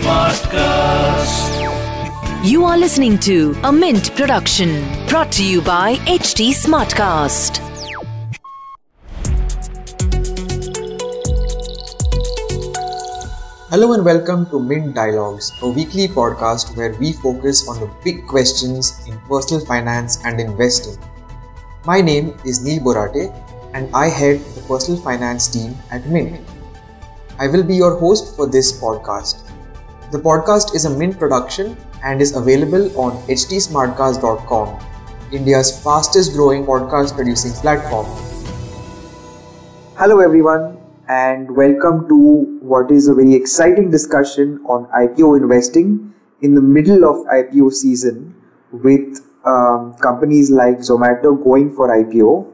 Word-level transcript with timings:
Smartcast. 0.00 1.48
You 2.44 2.64
are 2.64 2.76
listening 2.76 3.18
to 3.20 3.56
a 3.64 3.72
Mint 3.72 4.14
production 4.14 4.84
brought 5.08 5.32
to 5.32 5.44
you 5.44 5.62
by 5.62 5.96
HT 6.06 6.52
Smartcast. 6.52 7.58
Hello 13.70 13.92
and 13.94 14.04
welcome 14.04 14.44
to 14.50 14.60
Mint 14.60 14.94
Dialogues, 14.94 15.52
a 15.62 15.68
weekly 15.68 16.08
podcast 16.08 16.76
where 16.76 16.92
we 16.94 17.12
focus 17.12 17.68
on 17.68 17.80
the 17.80 17.90
big 18.04 18.26
questions 18.26 19.06
in 19.06 19.16
personal 19.20 19.64
finance 19.64 20.18
and 20.24 20.40
investing. 20.40 20.98
My 21.86 22.00
name 22.00 22.36
is 22.44 22.62
Neil 22.64 22.80
Borate 22.80 23.32
and 23.74 23.88
I 23.94 24.08
head 24.08 24.40
the 24.54 24.62
personal 24.62 25.00
finance 25.00 25.48
team 25.48 25.76
at 25.90 26.04
Mint. 26.06 26.49
I 27.42 27.46
will 27.48 27.62
be 27.62 27.74
your 27.74 27.96
host 27.98 28.36
for 28.36 28.46
this 28.46 28.70
podcast. 28.78 29.50
The 30.12 30.18
podcast 30.18 30.74
is 30.74 30.84
a 30.84 30.90
Mint 30.90 31.18
production 31.18 31.74
and 32.04 32.20
is 32.20 32.36
available 32.36 33.00
on 33.00 33.12
htsmartcast.com, 33.28 34.78
India's 35.32 35.82
fastest 35.82 36.34
growing 36.34 36.66
podcast 36.66 37.14
producing 37.14 37.52
platform. 37.52 38.04
Hello, 39.96 40.20
everyone, 40.20 40.76
and 41.08 41.56
welcome 41.56 42.06
to 42.10 42.58
what 42.60 42.90
is 42.90 43.08
a 43.08 43.14
very 43.14 43.32
exciting 43.32 43.90
discussion 43.90 44.62
on 44.66 44.84
IPO 44.88 45.38
investing 45.38 46.12
in 46.42 46.54
the 46.54 46.60
middle 46.60 47.06
of 47.06 47.24
IPO 47.28 47.72
season 47.72 48.34
with 48.70 49.24
um, 49.46 49.94
companies 49.94 50.50
like 50.50 50.80
Zomato 50.80 51.42
going 51.42 51.74
for 51.74 51.88
IPO. 51.88 52.52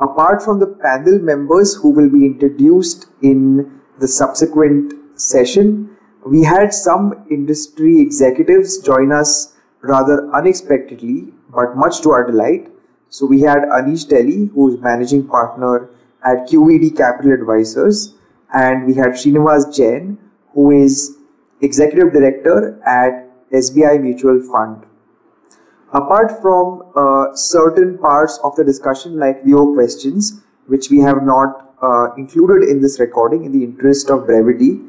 Apart 0.00 0.42
from 0.42 0.58
the 0.58 0.66
panel 0.66 1.20
members 1.20 1.76
who 1.76 1.90
will 1.90 2.10
be 2.10 2.26
introduced 2.26 3.06
in 3.22 3.75
the 3.98 4.08
subsequent 4.08 4.94
session, 5.18 5.96
we 6.24 6.42
had 6.42 6.74
some 6.74 7.26
industry 7.30 8.00
executives 8.00 8.78
join 8.78 9.12
us 9.12 9.54
rather 9.80 10.28
unexpectedly, 10.34 11.32
but 11.54 11.76
much 11.76 12.00
to 12.02 12.10
our 12.10 12.26
delight. 12.26 12.68
So 13.08 13.26
we 13.26 13.40
had 13.40 13.58
Anish 13.58 14.06
Teli, 14.08 14.52
who 14.52 14.74
is 14.74 14.80
managing 14.80 15.26
partner 15.28 15.88
at 16.24 16.48
QED 16.48 16.96
Capital 16.96 17.32
Advisors, 17.32 18.14
and 18.52 18.86
we 18.86 18.94
had 18.94 19.12
Srinivas 19.12 19.74
Jain, 19.74 20.18
who 20.52 20.70
is 20.72 21.18
executive 21.60 22.12
director 22.12 22.80
at 22.84 23.30
SBI 23.52 24.02
Mutual 24.02 24.42
Fund. 24.42 24.84
Apart 25.92 26.42
from 26.42 26.82
uh, 26.96 27.34
certain 27.34 27.96
parts 27.98 28.38
of 28.42 28.56
the 28.56 28.64
discussion, 28.64 29.18
like 29.18 29.44
viewer 29.44 29.72
questions, 29.74 30.42
which 30.66 30.90
we 30.90 30.98
have 30.98 31.22
not 31.22 31.65
uh, 31.82 32.14
included 32.16 32.68
in 32.68 32.80
this 32.80 32.98
recording 32.98 33.44
in 33.44 33.52
the 33.52 33.62
interest 33.62 34.10
of 34.10 34.26
brevity, 34.26 34.80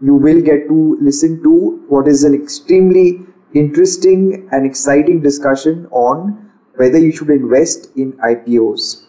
you 0.00 0.14
will 0.14 0.40
get 0.40 0.66
to 0.68 0.98
listen 1.00 1.42
to 1.42 1.84
what 1.88 2.08
is 2.08 2.24
an 2.24 2.34
extremely 2.34 3.20
interesting 3.54 4.48
and 4.50 4.66
exciting 4.66 5.20
discussion 5.20 5.86
on 5.90 6.50
whether 6.76 6.98
you 6.98 7.12
should 7.12 7.30
invest 7.30 7.88
in 7.96 8.12
IPOs. 8.14 9.04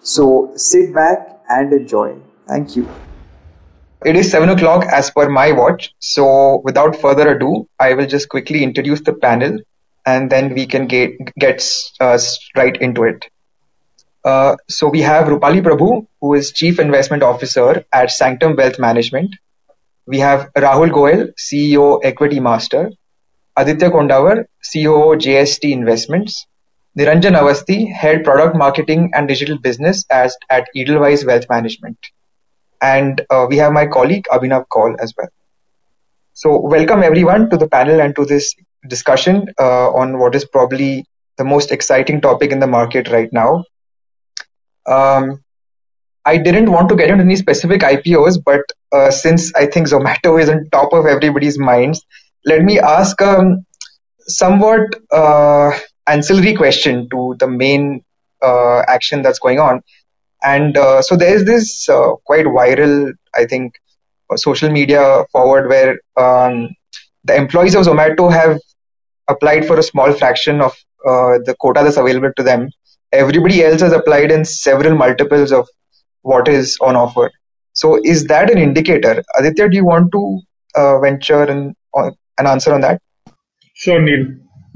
So 0.00 0.52
sit 0.56 0.94
back 0.94 1.40
and 1.48 1.72
enjoy. 1.72 2.16
Thank 2.48 2.76
you. 2.76 2.88
It 4.04 4.16
is 4.16 4.30
7 4.30 4.48
o'clock 4.48 4.84
as 4.86 5.10
per 5.10 5.28
my 5.28 5.52
watch. 5.52 5.94
So 5.98 6.62
without 6.64 6.96
further 6.96 7.36
ado, 7.36 7.68
I 7.78 7.92
will 7.94 8.06
just 8.06 8.30
quickly 8.30 8.62
introduce 8.62 9.02
the 9.02 9.12
panel 9.12 9.58
and 10.06 10.30
then 10.30 10.54
we 10.54 10.66
can 10.66 10.86
get, 10.86 11.10
get 11.38 11.62
uh, 12.00 12.18
right 12.56 12.80
into 12.80 13.04
it. 13.04 13.28
Uh, 14.24 14.56
so 14.68 14.88
we 14.88 15.00
have 15.00 15.28
Rupali 15.28 15.62
Prabhu, 15.62 16.06
who 16.20 16.34
is 16.34 16.52
Chief 16.52 16.78
Investment 16.78 17.22
Officer 17.22 17.84
at 17.92 18.10
Sanctum 18.10 18.54
Wealth 18.54 18.78
Management. 18.78 19.34
We 20.06 20.18
have 20.18 20.50
Rahul 20.54 20.92
Goel, 20.92 21.28
CEO 21.38 22.00
Equity 22.04 22.38
Master, 22.40 22.90
Aditya 23.56 23.90
Kondawar, 23.90 24.44
CEO 24.62 25.16
JST 25.18 25.72
Investments, 25.72 26.46
Niranjan 26.98 27.38
Avasthi, 27.40 27.90
Head 27.90 28.24
Product 28.24 28.56
Marketing 28.56 29.10
and 29.14 29.26
Digital 29.26 29.58
Business 29.58 30.04
as, 30.10 30.36
at 30.50 30.66
Edelweiss 30.76 31.24
Wealth 31.24 31.46
Management. 31.48 31.98
And 32.82 33.20
uh, 33.30 33.46
we 33.48 33.56
have 33.56 33.72
my 33.72 33.86
colleague 33.86 34.26
Abhinav 34.30 34.68
Kaul 34.68 34.96
as 35.00 35.14
well. 35.16 35.28
So 36.34 36.58
welcome 36.58 37.02
everyone 37.02 37.48
to 37.50 37.56
the 37.56 37.68
panel 37.68 38.00
and 38.00 38.14
to 38.16 38.24
this 38.24 38.54
discussion 38.86 39.46
uh, 39.58 39.90
on 39.90 40.18
what 40.18 40.34
is 40.34 40.44
probably 40.44 41.06
the 41.38 41.44
most 41.44 41.72
exciting 41.72 42.20
topic 42.20 42.50
in 42.50 42.60
the 42.60 42.66
market 42.66 43.08
right 43.08 43.32
now. 43.32 43.64
Um, 44.90 45.42
I 46.24 46.36
didn't 46.36 46.70
want 46.70 46.88
to 46.90 46.96
get 46.96 47.08
into 47.08 47.24
any 47.24 47.36
specific 47.36 47.80
IPOs, 47.80 48.42
but 48.44 48.62
uh, 48.92 49.10
since 49.10 49.54
I 49.54 49.66
think 49.66 49.88
Zomato 49.88 50.40
is 50.42 50.48
on 50.48 50.68
top 50.70 50.92
of 50.92 51.06
everybody's 51.06 51.58
minds, 51.58 52.04
let 52.44 52.62
me 52.62 52.78
ask 52.78 53.20
a 53.20 53.38
um, 53.38 53.66
somewhat 54.20 54.82
uh, 55.12 55.70
ancillary 56.06 56.54
question 56.54 57.08
to 57.10 57.36
the 57.38 57.48
main 57.48 58.04
uh, 58.42 58.80
action 58.88 59.22
that's 59.22 59.38
going 59.38 59.58
on. 59.58 59.82
And 60.42 60.76
uh, 60.76 61.02
so 61.02 61.16
there 61.16 61.34
is 61.34 61.44
this 61.44 61.88
uh, 61.88 62.12
quite 62.24 62.46
viral, 62.46 63.12
I 63.34 63.44
think, 63.44 63.74
uh, 64.30 64.36
social 64.36 64.70
media 64.70 65.24
forward 65.32 65.68
where 65.68 65.98
um, 66.16 66.70
the 67.24 67.36
employees 67.36 67.74
of 67.74 67.84
Zomato 67.84 68.32
have 68.32 68.58
applied 69.28 69.66
for 69.66 69.78
a 69.78 69.82
small 69.82 70.12
fraction 70.12 70.60
of 70.60 70.74
the 71.04 71.54
quota 71.60 71.82
that's 71.82 71.96
available 71.96 72.32
to 72.36 72.42
them. 72.42 72.70
Everybody 73.12 73.64
else 73.64 73.80
has 73.80 73.92
applied 73.92 74.30
in 74.30 74.44
several 74.44 74.96
multiples 74.96 75.52
of 75.52 75.68
what 76.22 76.48
is 76.48 76.78
on 76.80 76.96
offer. 76.96 77.30
So 77.72 77.98
is 78.02 78.26
that 78.26 78.50
an 78.50 78.58
indicator? 78.58 79.22
Aditya, 79.38 79.68
do 79.68 79.76
you 79.76 79.84
want 79.84 80.12
to 80.12 80.40
uh, 80.74 81.00
venture 81.00 81.42
and 81.44 81.74
uh, 81.96 82.10
an 82.38 82.46
answer 82.46 82.72
on 82.72 82.82
that? 82.82 83.00
Sure, 83.74 84.00
Neil. 84.00 84.26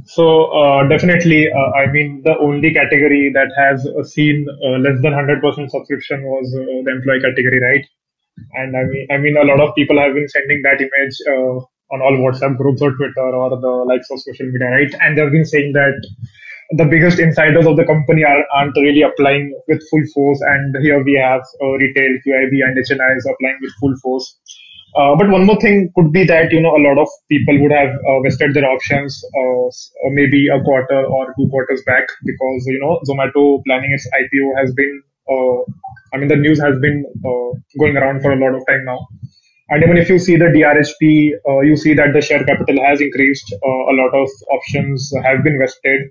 So 0.07 0.47
uh, 0.47 0.87
definitely, 0.89 1.51
uh, 1.51 1.71
I 1.73 1.91
mean, 1.91 2.23
the 2.25 2.37
only 2.39 2.73
category 2.75 3.33
that 3.33 3.51
has 3.57 3.87
seen 4.13 4.47
uh, 4.65 4.79
less 4.79 5.01
than 5.01 5.13
100% 5.13 5.71
subscription 5.71 6.23
was 6.25 6.55
uh, 6.55 6.65
the 6.85 6.91
employee 6.91 7.21
category, 7.21 7.61
right? 7.63 7.87
And 8.55 8.77
I 8.77 8.85
mean, 8.85 9.07
I 9.11 9.19
mean, 9.19 9.37
a 9.37 9.45
lot 9.45 9.61
of 9.61 9.75
people 9.75 9.99
have 9.99 10.15
been 10.15 10.29
sending 10.29 10.63
that 10.63 10.81
image 10.81 11.17
on 11.91 12.03
all 12.03 12.17
WhatsApp 12.19 12.57
groups 12.57 12.83
or 12.83 12.93
Twitter 12.93 13.21
or 13.21 13.51
the 13.51 13.69
likes 13.87 14.11
of 14.11 14.21
social 14.21 14.47
media, 14.47 14.69
right? 14.69 14.93
And 15.01 15.17
they've 15.17 15.31
been 15.31 15.45
saying 15.45 15.73
that 15.75 15.95
the 16.71 16.85
biggest 16.85 17.19
insiders 17.19 17.67
of 17.67 17.77
the 17.77 17.85
company 17.85 18.25
are, 18.25 18.45
aren't 18.55 18.77
really 18.77 19.03
applying 19.03 19.55
with 19.69 19.83
full 19.91 20.05
force. 20.15 20.41
And 20.41 20.77
here 20.83 21.03
we 21.03 21.15
have 21.15 21.43
uh, 21.63 21.73
retail, 21.77 22.19
QIB, 22.27 22.65
and 22.65 22.79
HNI 22.79 23.17
is 23.17 23.27
applying 23.27 23.59
with 23.61 23.73
full 23.81 23.95
force. 24.03 24.39
Uh, 24.97 25.17
but 25.17 25.29
one 25.29 25.45
more 25.45 25.59
thing 25.61 25.91
could 25.97 26.13
be 26.13 26.23
that 26.25 26.53
you 26.53 26.61
know 26.61 26.77
a 26.77 26.79
lot 26.79 26.99
of 26.99 27.09
people 27.29 27.61
would 27.61 27.73
have 27.73 27.91
uh, 27.91 28.21
vested 28.23 28.55
their 28.55 28.65
options 28.65 29.25
uh, 29.37 29.67
maybe 30.13 30.47
a 30.47 30.63
quarter 30.63 31.05
or 31.05 31.35
two 31.37 31.49
quarters 31.49 31.83
back 31.85 32.05
because 32.25 32.65
you 32.67 32.79
know 32.79 33.01
Zomato 33.09 33.61
planning 33.65 33.91
its 33.93 34.09
IPO 34.15 34.57
has 34.57 34.73
been 34.73 35.03
uh, 35.29 35.63
I 36.15 36.19
mean 36.19 36.29
the 36.29 36.37
news 36.37 36.61
has 36.61 36.79
been 36.79 37.05
uh, 37.27 37.59
going 37.77 37.97
around 37.97 38.23
for 38.23 38.31
a 38.31 38.37
lot 38.37 38.55
of 38.55 38.65
time 38.69 38.85
now. 38.85 39.09
And 39.71 39.83
even 39.83 39.97
if 39.97 40.09
you 40.09 40.19
see 40.19 40.37
the 40.37 40.45
DRHP, 40.45 41.33
uh, 41.49 41.61
you 41.61 41.77
see 41.77 41.95
that 41.95 42.13
the 42.13 42.21
share 42.21 42.45
capital 42.45 42.77
has 42.85 43.01
increased. 43.01 43.53
a 43.53 43.95
lot 43.99 44.15
of 44.15 44.29
options 44.53 45.11
have 45.25 45.43
been 45.43 45.59
vested 45.59 46.11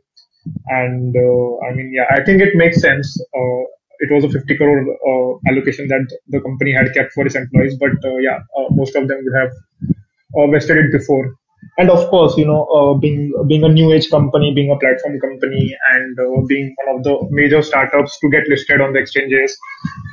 and 0.68 1.16
uh, 1.16 1.66
I 1.66 1.74
mean, 1.74 1.92
yeah, 1.94 2.06
I 2.09 2.24
think 2.24 2.42
it 2.42 2.56
makes 2.56 2.81
sense. 2.81 3.20
Uh, 3.36 3.64
it 4.00 4.12
was 4.12 4.24
a 4.24 4.30
50 4.30 4.58
crore 4.58 4.81
uh, 4.81 5.50
allocation 5.50 5.88
that 5.88 6.06
the 6.28 6.42
company 6.42 6.74
had 6.74 6.94
kept 6.94 7.14
for 7.14 7.26
its 7.26 7.36
employees, 7.36 7.78
but 7.78 7.92
yeah, 8.20 8.40
most 8.72 8.96
of 8.96 9.08
them 9.08 9.24
would 9.24 9.40
have 9.40 10.52
vested 10.52 10.78
it 10.78 10.92
before 10.92 11.34
and 11.78 11.90
of 11.90 12.08
course 12.09 12.38
you 12.38 12.46
know 12.46 12.66
uh, 12.66 12.94
being 12.94 13.31
being 13.48 13.64
a 13.64 13.70
new 13.70 13.92
age 13.94 14.09
company 14.09 14.54
being 14.54 14.72
a 14.72 14.80
platform 14.80 15.20
company 15.20 15.76
and 15.94 16.20
uh, 16.20 16.42
being 16.48 16.75
one 16.84 16.96
of 16.96 17.04
the 17.04 17.16
major 17.31 17.62
startups 17.62 18.20
to 18.20 18.30
get 18.30 18.48
listed 18.48 18.81
on 18.81 18.94
the 18.94 19.00
exchanges 19.00 19.58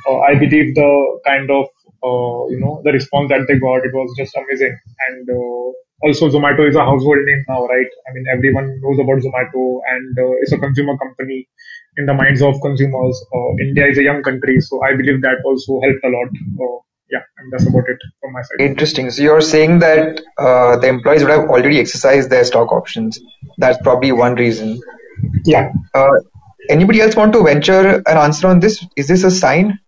uh, 0.07 0.17
i 0.19 0.33
believe 0.35 0.73
the 0.75 1.19
kind 1.25 1.51
of 1.51 1.65
you 2.53 2.59
know 2.59 2.81
the 2.83 2.91
response 2.91 3.29
that 3.29 3.45
they 3.47 3.57
got 3.59 3.85
it 3.85 3.93
was 3.93 4.13
just 4.17 4.35
amazing 4.35 4.77
and 5.07 5.29
also 6.03 6.29
Zomato 6.29 6.67
is 6.67 6.75
a 6.75 6.83
household 6.83 7.19
name 7.25 7.43
now, 7.47 7.65
right? 7.67 7.91
I 8.07 8.13
mean, 8.13 8.25
everyone 8.33 8.79
knows 8.81 8.99
about 8.99 9.19
Zomato 9.19 9.79
and 9.91 10.17
uh, 10.17 10.31
it's 10.41 10.51
a 10.51 10.57
consumer 10.57 10.97
company 10.97 11.47
in 11.97 12.05
the 12.05 12.13
minds 12.13 12.41
of 12.41 12.55
consumers. 12.61 13.23
Uh, 13.33 13.55
India 13.59 13.87
is 13.87 13.97
a 13.97 14.03
young 14.03 14.23
country, 14.23 14.59
so 14.61 14.81
I 14.83 14.95
believe 14.95 15.21
that 15.21 15.37
also 15.45 15.79
helped 15.81 16.03
a 16.03 16.09
lot. 16.09 16.27
Uh, 16.59 16.79
yeah, 17.09 17.19
and 17.37 17.51
that's 17.51 17.67
about 17.67 17.83
it 17.89 17.97
from 18.21 18.33
my 18.33 18.41
side. 18.41 18.65
Interesting. 18.65 19.11
So 19.11 19.21
you're 19.21 19.41
saying 19.41 19.79
that 19.79 20.21
uh, 20.37 20.77
the 20.77 20.87
employees 20.87 21.23
would 21.23 21.31
have 21.31 21.49
already 21.49 21.79
exercised 21.79 22.29
their 22.29 22.45
stock 22.45 22.71
options. 22.71 23.19
That's 23.57 23.77
probably 23.81 24.11
one 24.13 24.35
reason. 24.35 24.79
Yeah. 25.45 25.73
Uh, 25.93 26.07
anybody 26.69 27.01
else 27.01 27.15
want 27.15 27.33
to 27.33 27.43
venture 27.43 28.01
an 28.07 28.17
answer 28.17 28.47
on 28.47 28.59
this? 28.61 28.85
Is 28.95 29.07
this 29.07 29.23
a 29.23 29.31
sign 29.31 29.79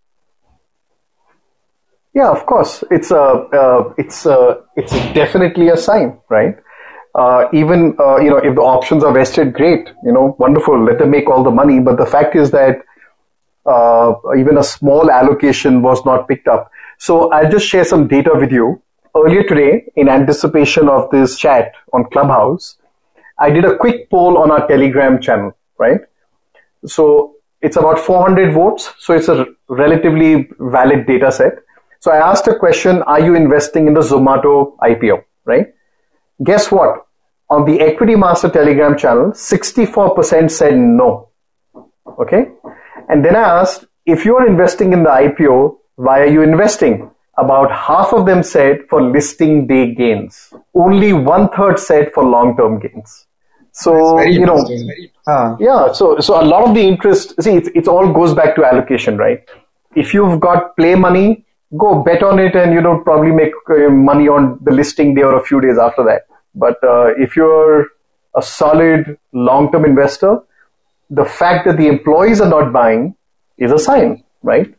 yeah, 2.13 2.29
of 2.29 2.45
course. 2.45 2.83
It's 2.91 3.11
a 3.11 3.21
uh, 3.21 3.93
it's 3.97 4.25
a, 4.25 4.63
it's 4.75 4.91
definitely 5.13 5.69
a 5.69 5.77
sign, 5.77 6.19
right? 6.29 6.55
Uh, 7.15 7.47
even 7.53 7.95
uh, 7.99 8.17
you 8.17 8.29
know 8.29 8.37
if 8.37 8.55
the 8.55 8.61
options 8.61 9.03
are 9.03 9.13
vested, 9.13 9.53
great, 9.53 9.89
you 10.03 10.11
know, 10.11 10.35
wonderful. 10.39 10.83
Let 10.83 10.99
them 10.99 11.11
make 11.11 11.29
all 11.29 11.43
the 11.43 11.51
money. 11.51 11.79
But 11.79 11.97
the 11.97 12.05
fact 12.05 12.35
is 12.35 12.51
that 12.51 12.77
uh, 13.65 14.13
even 14.37 14.57
a 14.57 14.63
small 14.63 15.09
allocation 15.11 15.81
was 15.81 16.05
not 16.05 16.27
picked 16.27 16.47
up. 16.47 16.71
So 16.97 17.31
I'll 17.31 17.49
just 17.51 17.67
share 17.67 17.83
some 17.83 18.07
data 18.07 18.31
with 18.33 18.51
you. 18.51 18.81
Earlier 19.15 19.43
today, 19.43 19.91
in 19.95 20.09
anticipation 20.09 20.89
of 20.89 21.09
this 21.11 21.37
chat 21.37 21.73
on 21.93 22.05
Clubhouse, 22.11 22.77
I 23.39 23.49
did 23.51 23.65
a 23.65 23.77
quick 23.77 24.09
poll 24.09 24.37
on 24.37 24.51
our 24.51 24.67
Telegram 24.67 25.21
channel, 25.21 25.55
right? 25.77 26.01
So 26.85 27.35
it's 27.61 27.77
about 27.77 27.99
400 27.99 28.53
votes. 28.53 28.91
So 28.99 29.13
it's 29.13 29.27
a 29.29 29.45
relatively 29.69 30.49
valid 30.59 31.05
data 31.05 31.31
set. 31.31 31.53
So 32.03 32.11
I 32.11 32.17
asked 32.17 32.47
a 32.47 32.55
question, 32.59 33.01
are 33.03 33.21
you 33.21 33.33
investing 33.33 33.87
in 33.87 33.93
the 33.93 34.01
Zomato 34.01 34.75
IPO, 34.79 35.23
right? 35.45 35.67
Guess 36.43 36.69
what? 36.69 37.07
On 37.49 37.63
the 37.63 37.79
Equity 37.79 38.15
Master 38.17 38.49
Telegram 38.49 38.97
channel, 38.97 39.31
64% 39.31 40.51
said 40.51 40.77
no. 40.77 41.29
Okay. 42.19 42.47
And 43.07 43.23
then 43.23 43.37
I 43.37 43.61
asked, 43.61 43.85
if 44.05 44.25
you 44.25 44.35
are 44.35 44.45
investing 44.45 44.91
in 44.91 45.03
the 45.03 45.11
IPO, 45.11 45.77
why 45.95 46.19
are 46.19 46.27
you 46.27 46.41
investing? 46.41 47.09
About 47.37 47.71
half 47.71 48.11
of 48.11 48.25
them 48.25 48.43
said 48.43 48.81
for 48.89 49.01
listing 49.01 49.65
day 49.65 49.95
gains. 49.95 50.53
Only 50.75 51.13
one 51.13 51.47
third 51.55 51.79
said 51.79 52.11
for 52.13 52.25
long 52.25 52.57
term 52.57 52.79
gains. 52.79 53.27
So, 53.71 54.19
you 54.19 54.45
know, 54.45 54.59
uh, 55.25 55.55
yeah, 55.57 55.93
so, 55.93 56.19
so 56.19 56.41
a 56.41 56.43
lot 56.43 56.67
of 56.67 56.75
the 56.75 56.81
interest, 56.81 57.41
see, 57.41 57.55
it, 57.55 57.73
it 57.73 57.87
all 57.87 58.11
goes 58.11 58.33
back 58.33 58.57
to 58.57 58.65
allocation, 58.65 59.15
right? 59.15 59.47
If 59.95 60.13
you've 60.13 60.41
got 60.41 60.75
play 60.75 60.95
money, 60.95 61.45
go 61.77 62.03
bet 62.03 62.23
on 62.23 62.39
it 62.39 62.55
and, 62.55 62.73
you 62.73 62.81
know, 62.81 62.99
probably 62.99 63.31
make 63.31 63.51
uh, 63.69 63.89
money 63.89 64.27
on 64.27 64.59
the 64.61 64.71
listing 64.71 65.15
day 65.15 65.23
or 65.23 65.37
a 65.37 65.43
few 65.43 65.61
days 65.61 65.77
after 65.77 66.03
that. 66.03 66.23
But 66.55 66.83
uh, 66.83 67.13
if 67.17 67.35
you're 67.35 67.87
a 68.35 68.41
solid 68.41 69.17
long 69.31 69.71
term 69.71 69.85
investor, 69.85 70.39
the 71.09 71.25
fact 71.25 71.65
that 71.65 71.77
the 71.77 71.87
employees 71.87 72.41
are 72.41 72.49
not 72.49 72.71
buying 72.71 73.15
is 73.57 73.71
a 73.71 73.79
sign, 73.79 74.23
right? 74.41 74.73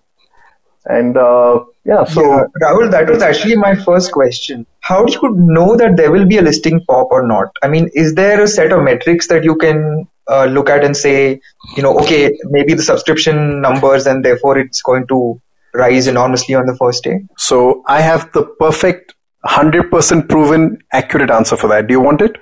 And 0.86 1.16
uh, 1.16 1.64
yeah, 1.84 2.04
so 2.04 2.22
yeah, 2.22 2.44
Rahul, 2.62 2.90
that 2.90 3.08
was 3.08 3.22
actually 3.22 3.56
my 3.56 3.74
first 3.74 4.12
question. 4.12 4.66
How 4.80 5.04
do 5.04 5.12
you 5.12 5.34
know 5.34 5.76
that 5.76 5.96
there 5.96 6.12
will 6.12 6.26
be 6.26 6.36
a 6.36 6.42
listing 6.42 6.84
pop 6.86 7.08
or 7.10 7.26
not? 7.26 7.48
I 7.62 7.68
mean, 7.68 7.90
is 7.94 8.14
there 8.14 8.40
a 8.42 8.48
set 8.48 8.70
of 8.72 8.82
metrics 8.82 9.28
that 9.28 9.44
you 9.44 9.56
can 9.56 10.06
uh, 10.28 10.44
look 10.44 10.68
at 10.68 10.84
and 10.84 10.96
say, 10.96 11.40
you 11.76 11.82
know, 11.82 11.98
okay, 12.00 12.36
maybe 12.44 12.74
the 12.74 12.82
subscription 12.82 13.60
numbers 13.60 14.06
and 14.06 14.24
therefore 14.24 14.58
it's 14.58 14.82
going 14.82 15.06
to 15.08 15.40
rise 15.74 16.06
enormously 16.06 16.54
on 16.54 16.66
the 16.66 16.76
first 16.76 17.04
day? 17.04 17.20
So 17.36 17.82
I 17.86 18.00
have 18.00 18.32
the 18.32 18.44
perfect 18.58 19.14
100% 19.46 20.28
proven 20.28 20.78
accurate 20.92 21.30
answer 21.30 21.56
for 21.56 21.68
that. 21.68 21.86
Do 21.86 21.92
you 21.92 22.00
want 22.00 22.20
it? 22.22 22.36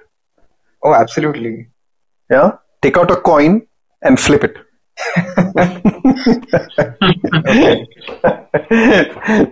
Oh, 0.85 0.95
absolutely. 0.95 1.69
Yeah. 2.31 2.53
Take 2.81 2.97
out 2.97 3.11
a 3.11 3.17
coin 3.17 3.67
and 4.03 4.19
flip 4.19 4.45
it. 4.45 4.57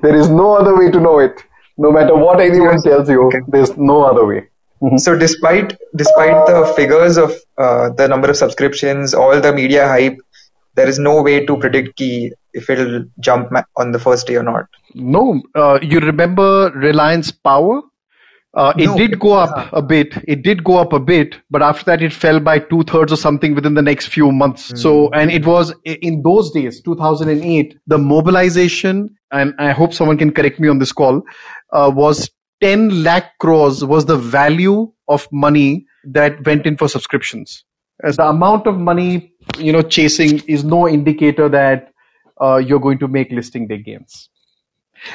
there 0.03 0.17
is 0.17 0.29
no 0.29 0.55
other 0.55 0.77
way 0.77 0.91
to 0.91 1.01
know 1.01 1.19
it. 1.19 1.43
No 1.79 1.91
matter 1.91 2.15
what 2.15 2.41
anyone 2.41 2.83
tells 2.83 3.09
you, 3.09 3.27
okay. 3.27 3.39
there's 3.49 3.77
no 3.77 4.03
other 4.03 4.27
way. 4.27 4.49
Mm-hmm. 4.83 4.97
So 4.97 5.17
despite 5.17 5.77
despite 5.95 6.47
the 6.47 6.73
figures 6.75 7.19
of 7.19 7.33
uh, 7.59 7.91
the 7.91 8.09
number 8.09 8.31
of 8.31 8.37
subscriptions, 8.37 9.13
all 9.15 9.39
the 9.41 9.53
media 9.53 9.87
hype, 9.87 10.19
there 10.75 10.89
is 10.89 10.99
no 10.99 11.23
way 11.23 11.45
to 11.47 11.57
predict 11.57 11.97
key 11.97 12.33
if 12.53 12.69
it'll 12.71 13.05
jump 13.21 13.53
on 13.77 13.93
the 13.93 13.99
first 13.99 14.27
day 14.27 14.37
or 14.37 14.43
not. 14.43 14.67
No, 14.95 15.43
uh, 15.55 15.79
you 15.83 16.01
remember 16.01 16.71
Reliance 16.75 17.31
Power? 17.31 17.83
Uh, 18.53 18.73
it 18.77 18.87
no, 18.87 18.97
did 18.97 19.21
go 19.21 19.35
up 19.35 19.73
a 19.73 19.81
bit. 19.81 20.13
It 20.27 20.43
did 20.43 20.65
go 20.65 20.79
up 20.79 20.93
a 20.93 20.99
bit, 20.99 21.37
but 21.51 21.63
after 21.63 21.85
that, 21.85 22.03
it 22.03 22.13
fell 22.13 22.41
by 22.41 22.59
two 22.59 22.83
thirds 22.83 23.13
or 23.13 23.17
something 23.17 23.55
within 23.55 23.75
the 23.75 23.83
next 23.83 24.09
few 24.09 24.33
months. 24.33 24.73
Mm. 24.73 24.79
So, 24.79 25.11
and 25.11 25.31
it 25.31 25.47
was 25.47 25.73
in 25.85 26.23
those 26.23 26.51
days, 26.51 26.83
2008, 26.83 27.79
the 27.87 27.99
mobilization, 27.99 29.17
and 29.31 29.55
I 29.59 29.71
hope 29.71 29.95
someone 29.95 30.19
can 30.19 30.33
correct 30.33 30.59
me 30.59 30.67
on 30.67 30.81
this 30.81 30.91
call, 30.91 31.23
uh, 31.73 31.93
was 31.95 32.29
10 32.61 33.03
lakh 33.03 33.39
crores 33.39 33.85
was 33.85 34.07
the 34.07 34.17
value 34.17 34.93
of 35.09 35.27
money 35.33 35.87
that 36.05 36.45
went 36.45 36.67
in 36.67 36.77
for 36.77 36.89
subscriptions. 36.89 37.65
As 38.03 38.17
the 38.17 38.27
amount 38.27 38.67
of 38.67 38.79
money, 38.79 39.33
you 39.61 39.73
know, 39.73 39.83
chasing 39.83 40.41
is 40.47 40.65
no 40.65 40.89
indicator 40.89 41.49
that 41.49 41.93
uh, 42.41 42.57
you're 42.57 42.81
going 42.81 42.99
to 42.99 43.09
make 43.09 43.31
listing 43.31 43.67
day 43.67 43.79
gains 43.79 44.29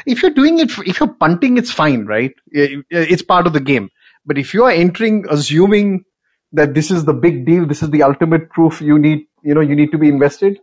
if 0.05 0.21
you're 0.21 0.31
doing 0.31 0.59
it, 0.59 0.71
if 0.79 0.99
you're 0.99 1.13
punting, 1.13 1.57
it's 1.57 1.71
fine, 1.71 2.05
right? 2.05 2.33
It's 2.51 3.21
part 3.21 3.47
of 3.47 3.53
the 3.53 3.59
game. 3.59 3.89
But 4.25 4.37
if 4.37 4.53
you 4.53 4.63
are 4.63 4.71
entering, 4.71 5.25
assuming 5.29 6.03
that 6.51 6.73
this 6.73 6.89
is 6.91 7.05
the 7.05 7.13
big 7.13 7.45
deal, 7.45 7.65
this 7.65 7.83
is 7.83 7.89
the 7.91 8.03
ultimate 8.03 8.49
proof 8.49 8.81
you 8.81 8.97
need, 8.97 9.27
you 9.43 9.53
know, 9.53 9.61
you 9.61 9.75
need 9.75 9.91
to 9.91 9.97
be 9.97 10.09
invested. 10.09 10.59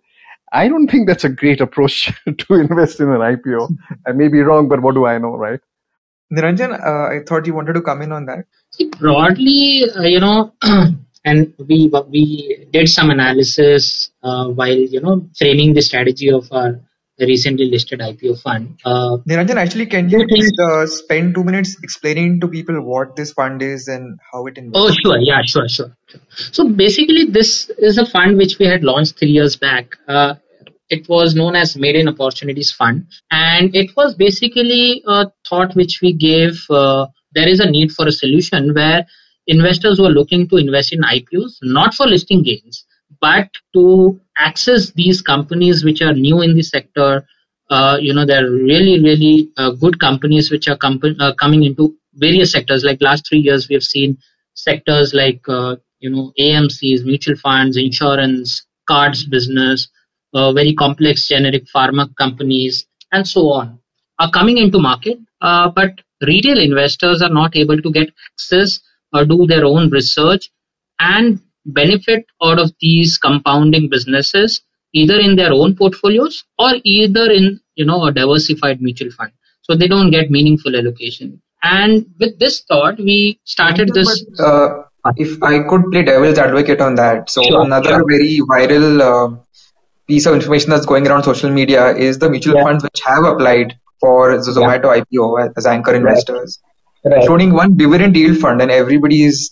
I 0.53 0.69
don't 0.69 0.89
think 0.89 1.07
that's 1.07 1.25
a 1.25 1.29
great 1.29 1.61
approach 1.61 2.13
to 2.27 2.55
invest 2.55 3.01
in 3.01 3.09
an 3.09 3.21
IPO. 3.21 3.71
I 4.07 4.13
may 4.13 4.29
be 4.29 4.41
wrong, 4.41 4.69
but 4.69 4.83
what 4.83 4.95
do 4.95 5.07
I 5.07 5.19
know, 5.19 5.37
right? 5.37 5.61
Niranjan, 6.33 6.73
uh, 6.73 7.15
I 7.15 7.21
thought 7.27 7.47
you 7.47 7.55
wanted 7.55 7.75
to 7.75 7.83
come 7.83 8.03
in 8.03 8.13
on 8.13 8.27
that. 8.27 8.47
Broadly, 8.99 9.85
uh, 9.95 10.03
you 10.03 10.21
know, 10.21 10.55
and 11.25 11.55
we 11.59 11.91
we 12.09 12.67
did 12.73 12.89
some 12.89 13.11
analysis 13.11 14.11
uh, 14.23 14.47
while 14.49 14.79
you 14.95 15.01
know 15.01 15.29
framing 15.37 15.75
the 15.75 15.83
strategy 15.83 16.31
of 16.31 16.49
our 16.53 16.81
the 17.19 17.27
recently 17.27 17.67
listed 17.71 18.01
IPO 18.01 18.41
fund. 18.41 18.79
Uh, 18.85 19.19
Niranjan, 19.29 19.57
actually, 19.57 19.87
can 19.87 20.09
you 20.09 20.27
please 20.27 20.51
uh, 20.59 20.87
spend 20.87 21.35
two 21.35 21.45
minutes 21.45 21.77
explaining 21.83 22.41
to 22.41 22.49
people 22.49 22.81
what 22.81 23.17
this 23.17 23.33
fund 23.33 23.63
is 23.63 23.87
and 23.87 24.19
how 24.33 24.47
it 24.47 24.57
invests? 24.57 24.79
Oh, 24.79 24.91
sure. 24.91 25.19
Yeah, 25.19 25.43
sure, 25.45 25.69
sure. 25.69 25.97
So 26.53 26.69
basically, 26.69 27.27
this 27.27 27.71
is 27.79 27.99
a 27.99 28.07
fund 28.07 28.39
which 28.39 28.59
we 28.59 28.67
had 28.67 28.83
launched 28.83 29.19
three 29.19 29.31
years 29.31 29.57
back. 29.57 29.97
Uh, 30.09 30.37
it 30.89 31.09
was 31.09 31.35
known 31.35 31.55
as 31.55 31.77
Maiden 31.77 32.09
Opportunities 32.09 32.73
Fund, 32.73 33.07
and 33.31 33.75
it 33.75 33.91
was 33.97 34.15
basically 34.15 35.03
a 35.07 35.31
thought 35.49 35.75
which 35.75 36.01
we 36.03 36.13
gave. 36.13 36.65
Uh, 36.69 37.07
there 37.35 37.49
is 37.49 37.61
a 37.61 37.71
need 37.71 37.93
for 37.93 38.07
a 38.07 38.13
solution 38.13 38.75
where 38.75 39.07
investors 39.47 39.99
who 39.99 40.07
are 40.07 40.11
looking 40.11 40.49
to 40.49 40.57
invest 40.57 40.93
in 40.93 41.01
IPOs, 41.01 41.59
not 41.63 41.95
for 41.95 42.07
listing 42.07 42.43
gains, 42.43 42.85
but 43.21 43.49
to 43.75 44.21
access 44.39 44.91
these 44.93 45.21
companies 45.21 45.85
which 45.85 46.03
are 46.03 46.13
new 46.15 46.41
in 46.43 46.55
the 46.55 46.63
sector 46.63 47.27
uh, 47.71 47.97
you 48.01 48.13
know 48.13 48.27
they're 48.27 48.51
really 48.51 49.01
really 49.01 49.51
uh, 49.57 49.71
good 49.71 49.99
companies 49.99 50.51
which 50.51 50.69
are 50.69 50.77
com- 50.77 51.01
uh, 51.21 51.33
coming 51.35 51.65
into 51.65 51.95
various 52.15 52.53
sectors. 52.53 52.85
Like 52.85 53.01
last 53.01 53.27
three 53.27 53.39
years 53.39 53.69
we 53.69 53.75
have 53.75 53.83
seen 53.83 54.19
sectors 54.55 55.15
like 55.15 55.41
uh, 55.49 55.77
you 56.01 56.11
know 56.11 56.33
amcs 56.39 57.05
mutual 57.05 57.37
funds 57.37 57.77
insurance 57.77 58.67
cards 58.87 59.25
business 59.25 59.89
uh, 60.35 60.53
very 60.53 60.75
complex 60.75 61.29
generic 61.29 61.65
pharma 61.75 62.15
companies 62.17 62.87
and 63.13 63.27
so 63.27 63.51
on 63.53 63.79
are 64.19 64.31
coming 64.31 64.59
into 64.59 64.79
market. 64.79 65.19
Uh, 65.41 65.69
but 65.71 66.01
retail 66.27 66.59
investors 66.59 67.23
are 67.23 67.31
not 67.41 67.57
able 67.57 67.81
to 67.81 67.91
get 67.91 68.11
access 68.35 68.81
or 69.13 69.25
do 69.25 69.47
their 69.47 69.65
own 69.65 69.91
research 69.91 70.51
and 70.99 71.41
benefit 71.65 72.27
out 72.43 72.59
of 72.59 72.73
these 72.81 73.19
compounding 73.19 73.89
businesses 73.89 74.63
either 74.93 75.19
in 75.19 75.37
their 75.37 75.53
own 75.53 75.75
portfolios 75.77 76.45
or 76.59 76.73
either 76.85 77.31
in 77.31 77.61
you 77.75 77.85
know 77.85 78.05
a 78.05 78.13
diversified 78.13 78.81
mutual 78.81 79.11
fund 79.11 79.33
so 79.63 79.75
they 79.75 79.89
don't 79.89 80.11
get 80.11 80.31
meaningful 80.31 80.77
allocation 80.77 81.41
and 81.63 82.07
with 82.19 82.39
this 82.39 82.63
thought 82.63 82.99
we 82.99 83.41
started 83.45 83.89
this 83.95 84.25
uh, 84.41 84.83
if 85.17 85.43
i 85.43 85.61
could 85.69 85.85
play 85.91 86.03
devil's 86.03 86.39
advocate 86.39 86.81
on 86.81 86.95
that 86.97 87.31
so 87.31 87.43
sure, 87.43 87.63
another 87.63 87.91
sure. 87.91 88.05
very 88.09 88.41
viral 88.51 89.01
uh, 89.11 89.37
piece 90.07 90.27
of 90.27 90.35
information 90.35 90.71
that's 90.71 90.87
going 90.87 91.07
around 91.07 91.23
social 91.23 91.51
media 91.51 91.95
is 91.95 92.19
the 92.19 92.29
mutual 92.29 92.57
yeah. 92.57 92.65
funds 92.65 92.83
which 92.83 93.01
have 93.05 93.25
applied 93.25 93.79
for 94.01 94.37
the 94.37 94.53
zomato 94.59 94.95
yeah. 94.95 95.03
ipo 95.03 95.53
as 95.57 95.67
anchor 95.67 95.95
investors 95.95 96.61
right. 96.63 96.72
Including 97.05 97.53
one 97.53 97.77
dividend 97.77 98.17
yield 98.17 98.39
fund, 98.39 98.63
and 98.63 98.71
everybody 98.71 99.23
is. 99.25 99.51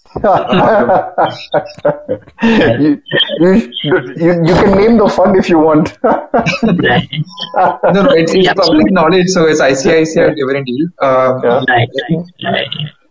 You, 2.43 3.03
you, 3.41 3.73
you, 3.85 4.31
you, 4.45 4.55
can 4.55 4.77
name 4.77 4.99
the 4.99 5.09
fund 5.15 5.37
if 5.37 5.49
you 5.49 5.59
want. 5.59 5.99
no, 6.03 6.13
no, 8.03 8.11
it's, 8.13 8.35
it's 8.35 8.53
public 8.53 8.91
knowledge, 8.91 9.29
so 9.29 9.47
it's 9.47 9.61
ICICI 9.61 10.37
dividend 10.37 10.67
yield. 10.69 10.91
Uh, 11.01 11.65
yeah. 12.39 12.61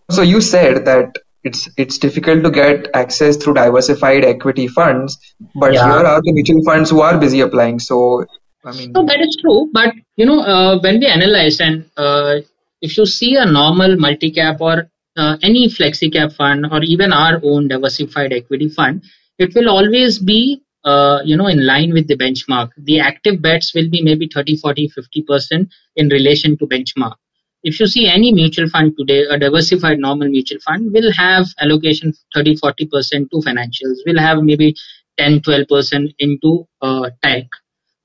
So 0.10 0.22
you 0.22 0.42
said 0.42 0.86
that 0.86 1.18
it's 1.44 1.70
it's 1.78 1.98
difficult 1.98 2.44
to 2.44 2.52
get 2.52 2.88
access 2.94 3.38
through 3.38 3.54
diversified 3.54 4.26
equity 4.26 4.68
funds, 4.68 5.18
but 5.56 5.74
yeah. 5.74 5.86
here 5.86 6.06
are 6.06 6.22
the 6.22 6.34
mutual 6.34 6.64
funds 6.64 6.90
who 6.90 7.02
are 7.02 7.18
busy 7.18 7.42
applying. 7.42 7.80
So 7.80 8.26
I 8.64 8.72
mean, 8.74 8.92
no, 8.92 9.06
that 9.06 9.20
is 9.22 9.38
true. 9.42 9.70
But 9.72 9.94
you 10.16 10.26
know, 10.26 10.40
uh, 10.42 10.80
when 10.80 11.00
we 11.00 11.06
analyze 11.08 11.60
and 11.60 11.90
uh, 11.96 12.42
if 12.82 12.98
you 12.98 13.06
see 13.06 13.36
a 13.36 13.46
normal 13.46 13.98
multi-cap 13.98 14.62
or 14.62 14.90
uh, 15.18 15.38
any 15.42 15.68
flexi 15.70 16.12
cap 16.12 16.32
fund 16.32 16.66
or 16.72 16.82
even 16.84 17.12
our 17.12 17.40
own 17.44 17.68
diversified 17.68 18.32
equity 18.34 18.70
fund, 18.70 19.04
it 19.38 19.54
will 19.56 19.70
always 19.70 20.20
be 20.20 20.62
uh, 20.86 21.20
you 21.26 21.36
know 21.36 21.48
in 21.48 21.66
line 21.66 21.94
with 21.94 22.08
the 22.08 22.16
benchmark. 22.16 22.70
The 22.78 23.00
active 23.00 23.42
bets 23.42 23.74
will 23.74 23.90
be 23.90 24.02
maybe 24.02 24.30
30, 24.34 24.58
40, 24.58 24.88
50 24.90 25.22
percent 25.24 25.74
in 25.96 26.10
relation 26.10 26.58
to 26.58 26.66
benchmark. 26.68 27.16
If 27.64 27.80
you 27.80 27.88
see 27.88 28.08
any 28.08 28.32
mutual 28.32 28.70
fund 28.70 28.94
today, 28.98 29.26
a 29.30 29.38
diversified 29.38 30.00
normal 30.00 30.30
mutual 30.30 30.60
fund 30.62 30.94
will 30.94 31.12
have 31.12 31.48
allocation 31.60 32.14
30, 32.34 32.56
40 32.56 32.86
percent 32.88 33.32
to 33.32 33.38
financials. 33.38 33.98
Will 34.06 34.20
have 34.20 34.42
maybe 34.42 34.76
10, 35.18 35.42
12 35.42 35.68
percent 35.68 36.12
into 36.20 36.66
uh, 36.82 37.10
tech. 37.22 37.44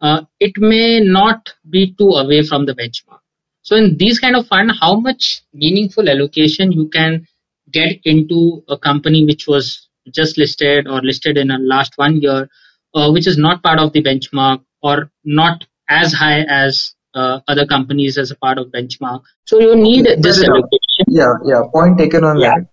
Uh, 0.01 0.23
it 0.41 0.53
may 0.59 0.99
not 1.01 1.55
be 1.71 1.95
too 1.97 2.11
away 2.11 2.43
from 2.43 2.67
the 2.67 2.75
benchmark 2.75 3.21
So 3.65 3.77
in 3.77 3.97
these 3.97 4.19
kind 4.19 4.37
of 4.37 4.47
fund, 4.47 4.73
how 4.79 5.01
much 5.01 5.43
meaningful 5.53 6.09
allocation 6.09 6.71
you 6.71 6.89
can 6.89 7.27
get 7.73 7.99
into 8.05 8.63
a 8.69 8.77
company 8.77 9.25
which 9.25 9.47
was 9.47 9.89
just 10.15 10.37
listed 10.37 10.87
or 10.87 11.01
listed 11.01 11.39
in 11.39 11.49
the 11.49 11.57
last 11.59 11.95
one 11.97 12.21
year, 12.21 12.49
uh, 12.95 13.11
which 13.11 13.27
is 13.27 13.39
not 13.39 13.63
part 13.63 13.79
of 13.79 13.93
the 13.95 14.03
benchmark 14.03 14.61
or 14.83 15.11
not 15.25 15.65
as 15.89 16.13
high 16.13 16.43
as 16.43 16.95
uh, 17.15 17.41
other 17.49 17.67
companies 17.67 18.19
as 18.19 18.31
a 18.31 18.37
part 18.37 18.59
of 18.59 18.67
benchmark. 18.69 19.23
So 19.47 19.59
you 19.59 19.75
need 19.77 20.07
this 20.19 20.45
allocation. 20.45 21.07
Yeah, 21.09 21.33
yeah. 21.47 21.63
Point 21.73 21.97
taken 21.97 22.23
on 22.23 22.39
Yeah. 22.39 22.55
that. 22.57 22.67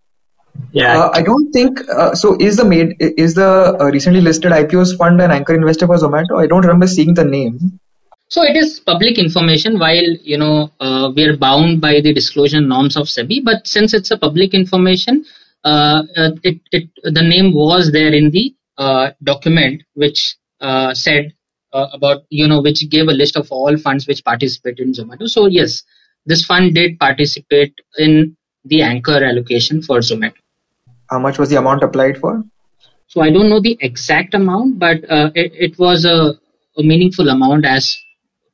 Yeah. 0.74 1.00
Uh, 1.00 1.12
I 1.14 1.22
don't 1.22 1.52
think 1.52 1.80
uh, 1.90 2.14
so. 2.14 2.36
Is 2.38 2.58
the 2.58 2.66
made 2.66 2.98
is 3.00 3.36
the 3.36 3.78
uh, 3.80 3.86
recently 3.86 4.20
listed 4.20 4.52
IPOs 4.52 4.98
fund 4.98 5.22
an 5.22 5.32
anchor 5.32 5.56
investor 5.56 5.88
for 5.88 5.96
Zomato? 5.96 6.38
I 6.38 6.48
don't 6.48 6.62
remember 6.62 6.88
seeing 6.88 7.14
the 7.14 7.24
name. 7.24 7.80
So 8.32 8.44
it 8.44 8.56
is 8.56 8.80
public 8.80 9.18
information 9.20 9.78
while 9.78 10.10
you 10.24 10.38
know 10.38 10.72
uh, 10.80 11.12
we 11.14 11.26
are 11.26 11.36
bound 11.36 11.82
by 11.82 12.00
the 12.00 12.14
disclosure 12.14 12.62
norms 12.62 12.96
of 12.96 13.08
SEBI, 13.08 13.44
but 13.44 13.68
since 13.68 13.94
it's 13.94 14.10
a 14.10 14.18
public 14.18 14.54
information, 14.54 15.26
uh, 15.66 16.04
uh, 16.16 16.30
it, 16.42 16.62
it 16.72 16.90
the 17.04 17.22
name 17.22 17.54
was 17.54 17.92
there 17.92 18.14
in 18.14 18.32
the 18.32 18.56
uh, 18.78 19.12
document 19.22 19.84
which 19.96 20.38
uh, 20.62 20.94
said 20.94 21.34
uh, 21.74 21.88
about 21.92 22.24
you 22.30 22.48
know 22.48 22.62
which 22.62 22.90
gave 22.90 23.10
a 23.10 23.18
list 23.22 23.36
of 23.36 23.52
all 23.52 23.76
funds 23.76 24.08
which 24.08 24.24
participate 24.24 24.80
in 24.80 24.94
Zomato. 24.94 25.28
So 25.28 25.48
yes, 25.48 25.84
this 26.26 26.46
fund 26.46 26.74
did 26.74 26.98
participate 27.00 27.74
in 27.98 28.38
the 28.64 28.82
anchor 28.82 29.22
allocation 29.26 29.82
for 29.82 29.98
Zomato. 30.00 30.40
How 31.10 31.20
much 31.20 31.38
was 31.38 31.50
the 31.50 31.58
amount 31.58 31.84
applied 31.84 32.18
for? 32.18 32.42
So 33.08 33.20
I 33.20 33.30
don't 33.30 33.50
know 33.50 33.60
the 33.60 33.78
exact 33.82 34.34
amount, 34.36 34.80
but 34.80 35.04
uh, 35.10 35.32
it, 35.36 35.52
it 35.54 35.78
was 35.78 36.06
a, 36.06 36.40
a 36.78 36.84
meaningful 36.84 37.28
amount 37.28 37.66
as 37.66 37.94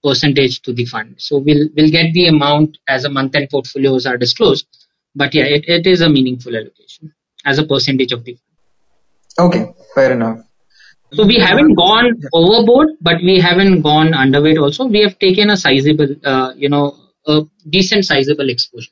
percentage 0.07 0.61
to 0.65 0.73
the 0.79 0.85
fund. 0.93 1.15
So 1.27 1.37
we'll 1.37 1.67
we'll 1.75 1.93
get 1.97 2.13
the 2.17 2.27
amount 2.33 2.77
as 2.95 3.05
a 3.09 3.13
month 3.19 3.35
end 3.35 3.49
portfolios 3.55 4.05
are 4.11 4.17
disclosed. 4.25 4.67
But 5.15 5.33
yeah, 5.33 5.45
it, 5.45 5.63
it 5.77 5.87
is 5.93 6.01
a 6.01 6.09
meaningful 6.09 6.55
allocation 6.55 7.13
as 7.45 7.59
a 7.63 7.65
percentage 7.71 8.11
of 8.17 8.23
the 8.23 8.35
fund. 8.35 9.47
Okay, 9.47 9.63
fair 9.95 10.11
enough. 10.13 10.39
So 11.13 11.25
we 11.25 11.37
haven't 11.39 11.75
gone 11.75 12.21
overboard, 12.33 12.89
but 13.01 13.21
we 13.23 13.39
haven't 13.39 13.81
gone 13.81 14.09
underweight 14.23 14.61
also. 14.61 14.85
We 14.85 15.01
have 15.03 15.17
taken 15.19 15.49
a 15.49 15.57
sizable, 15.57 16.09
uh, 16.23 16.51
you 16.55 16.69
know, 16.69 16.95
a 17.25 17.43
decent 17.69 18.05
sizable 18.05 18.49
exposure. 18.49 18.91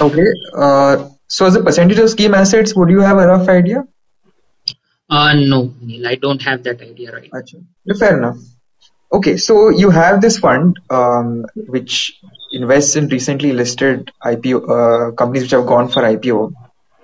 Okay. 0.00 0.26
Uh, 0.56 1.10
so 1.28 1.46
as 1.46 1.56
a 1.56 1.62
percentage 1.62 1.98
of 1.98 2.08
scheme 2.08 2.34
assets, 2.34 2.74
would 2.74 2.88
you 2.88 3.00
have 3.00 3.18
a 3.18 3.26
rough 3.26 3.48
idea? 3.48 3.84
Uh, 5.10 5.34
no, 5.34 5.74
Neil, 5.82 6.08
I 6.08 6.14
don't 6.14 6.40
have 6.42 6.62
that 6.64 6.80
idea 6.80 7.12
right. 7.12 7.28
now. 7.32 7.40
Acha. 7.40 7.98
Fair 7.98 8.18
enough. 8.18 8.38
Okay, 9.14 9.36
so 9.36 9.68
you 9.68 9.90
have 9.90 10.20
this 10.20 10.38
fund 10.38 10.80
um, 10.90 11.46
which 11.54 12.20
invests 12.50 12.96
in 12.96 13.06
recently 13.08 13.52
listed 13.52 14.10
IPO 14.22 14.56
uh, 14.76 15.12
companies 15.12 15.42
which 15.44 15.52
have 15.52 15.66
gone 15.66 15.88
for 15.88 16.02
IPO. 16.02 16.52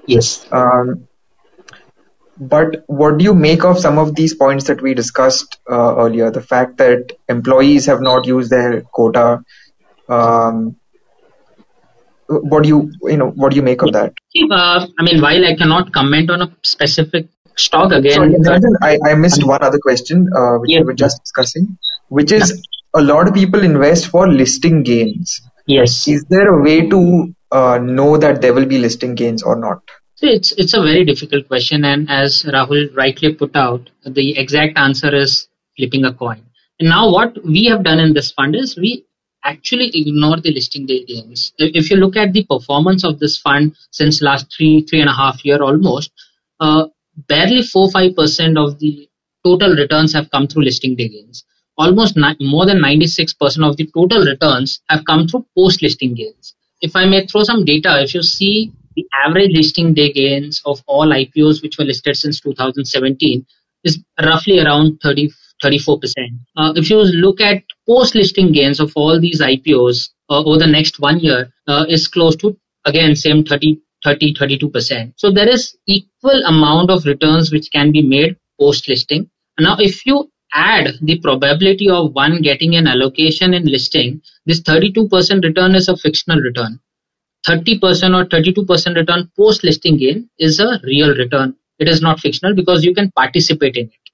Yes. 0.06 0.44
Um, 0.50 1.06
but 2.36 2.82
what 2.86 3.18
do 3.18 3.24
you 3.24 3.34
make 3.34 3.64
of 3.64 3.78
some 3.78 3.98
of 3.98 4.14
these 4.16 4.34
points 4.34 4.64
that 4.64 4.82
we 4.82 4.94
discussed 4.94 5.58
uh, 5.70 5.94
earlier? 5.98 6.30
The 6.32 6.40
fact 6.40 6.78
that 6.78 7.12
employees 7.28 7.86
have 7.86 8.00
not 8.00 8.26
used 8.26 8.50
their 8.50 8.80
quota. 8.80 9.44
Um, 10.08 10.76
what 12.26 12.62
do 12.62 12.68
you 12.68 12.92
you 13.02 13.16
know 13.18 13.28
what 13.28 13.50
do 13.50 13.56
you 13.56 13.62
make 13.62 13.82
of 13.82 13.92
that? 13.92 14.14
Uh, 14.50 14.86
I 14.98 15.02
mean, 15.02 15.20
while 15.20 15.44
I 15.44 15.54
cannot 15.56 15.92
comment 15.92 16.30
on 16.30 16.42
a 16.42 16.56
specific 16.62 17.28
stock 17.56 17.92
again, 17.92 18.42
Sorry, 18.42 18.62
uh, 18.64 18.78
I, 18.80 18.98
I 19.04 19.14
missed 19.14 19.44
one 19.44 19.62
other 19.62 19.78
question 19.78 20.28
uh, 20.34 20.54
which 20.58 20.70
Yeah. 20.70 20.80
we 20.80 20.86
were 20.86 20.94
just 20.94 21.22
discussing, 21.22 21.76
which 22.10 22.32
is 22.32 22.60
a 22.94 23.00
lot 23.00 23.28
of 23.28 23.34
people 23.34 23.62
invest 23.62 24.08
for 24.08 24.28
listing 24.28 24.82
gains. 24.82 25.40
yes. 25.66 26.06
Is 26.08 26.24
there 26.28 26.48
a 26.54 26.62
way 26.62 26.88
to 26.88 27.34
uh, 27.52 27.78
know 27.78 28.16
that 28.16 28.42
there 28.42 28.52
will 28.52 28.66
be 28.66 28.78
listing 28.78 29.14
gains 29.14 29.42
or 29.42 29.56
not? 29.56 29.80
So 30.16 30.26
it's 30.26 30.52
it's 30.52 30.74
a 30.74 30.82
very 30.82 31.04
difficult 31.04 31.48
question, 31.48 31.84
and 31.84 32.10
as 32.10 32.42
Rahul 32.42 32.94
rightly 32.94 33.32
put 33.34 33.56
out, 33.56 33.88
the 34.04 34.38
exact 34.38 34.76
answer 34.76 35.14
is 35.14 35.48
flipping 35.76 36.04
a 36.04 36.12
coin. 36.12 36.42
And 36.78 36.90
now, 36.90 37.10
what 37.10 37.42
we 37.44 37.64
have 37.66 37.84
done 37.84 38.00
in 38.00 38.12
this 38.12 38.30
fund 38.32 38.54
is 38.54 38.76
we 38.76 39.06
actually 39.44 39.90
ignore 39.94 40.38
the 40.40 40.52
listing 40.52 40.86
day 40.86 41.04
gains. 41.04 41.52
If 41.58 41.70
if 41.82 41.90
you 41.90 41.96
look 41.96 42.16
at 42.16 42.34
the 42.34 42.44
performance 42.44 43.04
of 43.04 43.18
this 43.18 43.38
fund 43.38 43.76
since 43.92 44.20
last 44.20 44.52
three 44.54 44.82
three 44.82 45.00
and 45.00 45.08
a 45.08 45.18
half 45.22 45.44
year 45.44 45.62
almost, 45.62 46.10
uh, 46.58 46.88
barely 47.28 47.62
four 47.62 47.90
five 47.90 48.14
percent 48.16 48.58
of 48.58 48.78
the 48.78 49.08
total 49.42 49.74
returns 49.74 50.12
have 50.12 50.30
come 50.30 50.46
through 50.46 50.64
listing 50.64 50.96
day 50.96 51.08
gains. 51.08 51.44
Almost 51.82 52.16
ni- 52.16 52.46
more 52.54 52.66
than 52.66 52.80
ninety 52.80 53.06
six 53.06 53.32
percent 53.32 53.64
of 53.68 53.76
the 53.76 53.86
total 53.96 54.24
returns 54.32 54.80
have 54.88 55.04
come 55.10 55.26
through 55.26 55.46
post 55.56 55.82
listing 55.82 56.14
gains. 56.14 56.54
If 56.80 56.96
I 56.96 57.06
may 57.06 57.26
throw 57.26 57.42
some 57.42 57.64
data, 57.64 58.02
if 58.02 58.14
you 58.14 58.22
see 58.22 58.72
the 58.96 59.06
average 59.24 59.52
listing 59.54 59.94
day 59.94 60.12
gains 60.12 60.60
of 60.64 60.82
all 60.86 61.08
IPOs 61.08 61.62
which 61.62 61.78
were 61.78 61.84
listed 61.84 62.16
since 62.16 62.40
2017 62.40 63.46
is 63.84 63.98
roughly 64.30 64.58
around 64.60 64.98
30 65.02 65.30
34%. 65.62 66.14
Uh, 66.56 66.72
if 66.76 66.90
you 66.90 66.98
look 67.24 67.40
at 67.40 67.62
post 67.86 68.14
listing 68.14 68.52
gains 68.52 68.80
of 68.80 68.92
all 68.96 69.20
these 69.20 69.40
IPOs 69.40 70.08
uh, 70.30 70.42
over 70.44 70.58
the 70.58 70.66
next 70.66 71.00
one 71.00 71.20
year, 71.20 71.52
uh, 71.68 71.84
is 71.88 72.08
close 72.08 72.36
to 72.36 72.56
again 72.84 73.14
same 73.14 73.44
30 73.44 73.78
30 74.04 74.34
32%. 74.34 75.12
So 75.16 75.30
there 75.30 75.48
is 75.48 75.76
equal 75.86 76.42
amount 76.46 76.90
of 76.90 77.04
returns 77.04 77.52
which 77.52 77.68
can 77.72 77.92
be 77.92 78.02
made 78.02 78.36
post 78.58 78.88
listing. 78.88 79.30
Now, 79.58 79.76
if 79.78 80.06
you 80.06 80.30
add 80.52 80.94
the 81.02 81.18
probability 81.20 81.88
of 81.88 82.14
one 82.14 82.42
getting 82.42 82.74
an 82.76 82.86
allocation 82.86 83.54
in 83.54 83.64
listing, 83.64 84.22
this 84.46 84.60
32% 84.60 85.44
return 85.44 85.74
is 85.74 85.88
a 85.88 85.96
fictional 85.96 86.40
return. 86.40 86.80
30% 87.46 87.80
or 88.14 88.26
32% 88.26 88.96
return 88.96 89.30
post 89.36 89.64
listing 89.64 89.96
gain 89.96 90.28
is 90.38 90.60
a 90.60 90.80
real 90.84 91.14
return. 91.14 91.54
It 91.78 91.88
is 91.88 92.02
not 92.02 92.20
fictional 92.20 92.54
because 92.54 92.84
you 92.84 92.94
can 92.94 93.10
participate 93.12 93.76
in 93.76 93.86
it. 93.86 94.10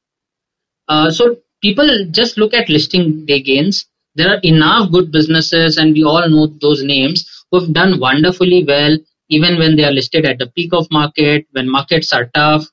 Uh, 0.89 1.11
so 1.11 1.37
people 1.61 2.07
just 2.11 2.39
look 2.39 2.55
at 2.55 2.69
listing 2.69 3.27
day 3.27 3.43
gains. 3.43 3.87
There 4.15 4.29
are 4.29 4.41
enough 4.43 4.93
good 4.93 5.11
businesses, 5.11 5.77
and 5.77 5.93
we 5.93 6.05
all 6.05 6.29
know 6.29 6.47
those 6.47 6.83
names 6.83 7.29
who 7.51 7.61
have 7.61 7.73
done 7.73 7.99
wonderfully 8.01 8.65
well, 8.67 8.97
even 9.29 9.59
when 9.59 9.77
they 9.77 9.85
are 9.85 9.93
listed 9.93 10.25
at 10.25 10.39
the 10.39 10.47
peak 10.47 10.73
of 10.73 10.91
market, 10.91 11.47
when 11.53 11.69
markets 11.69 12.13
are 12.13 12.31
tough, 12.35 12.65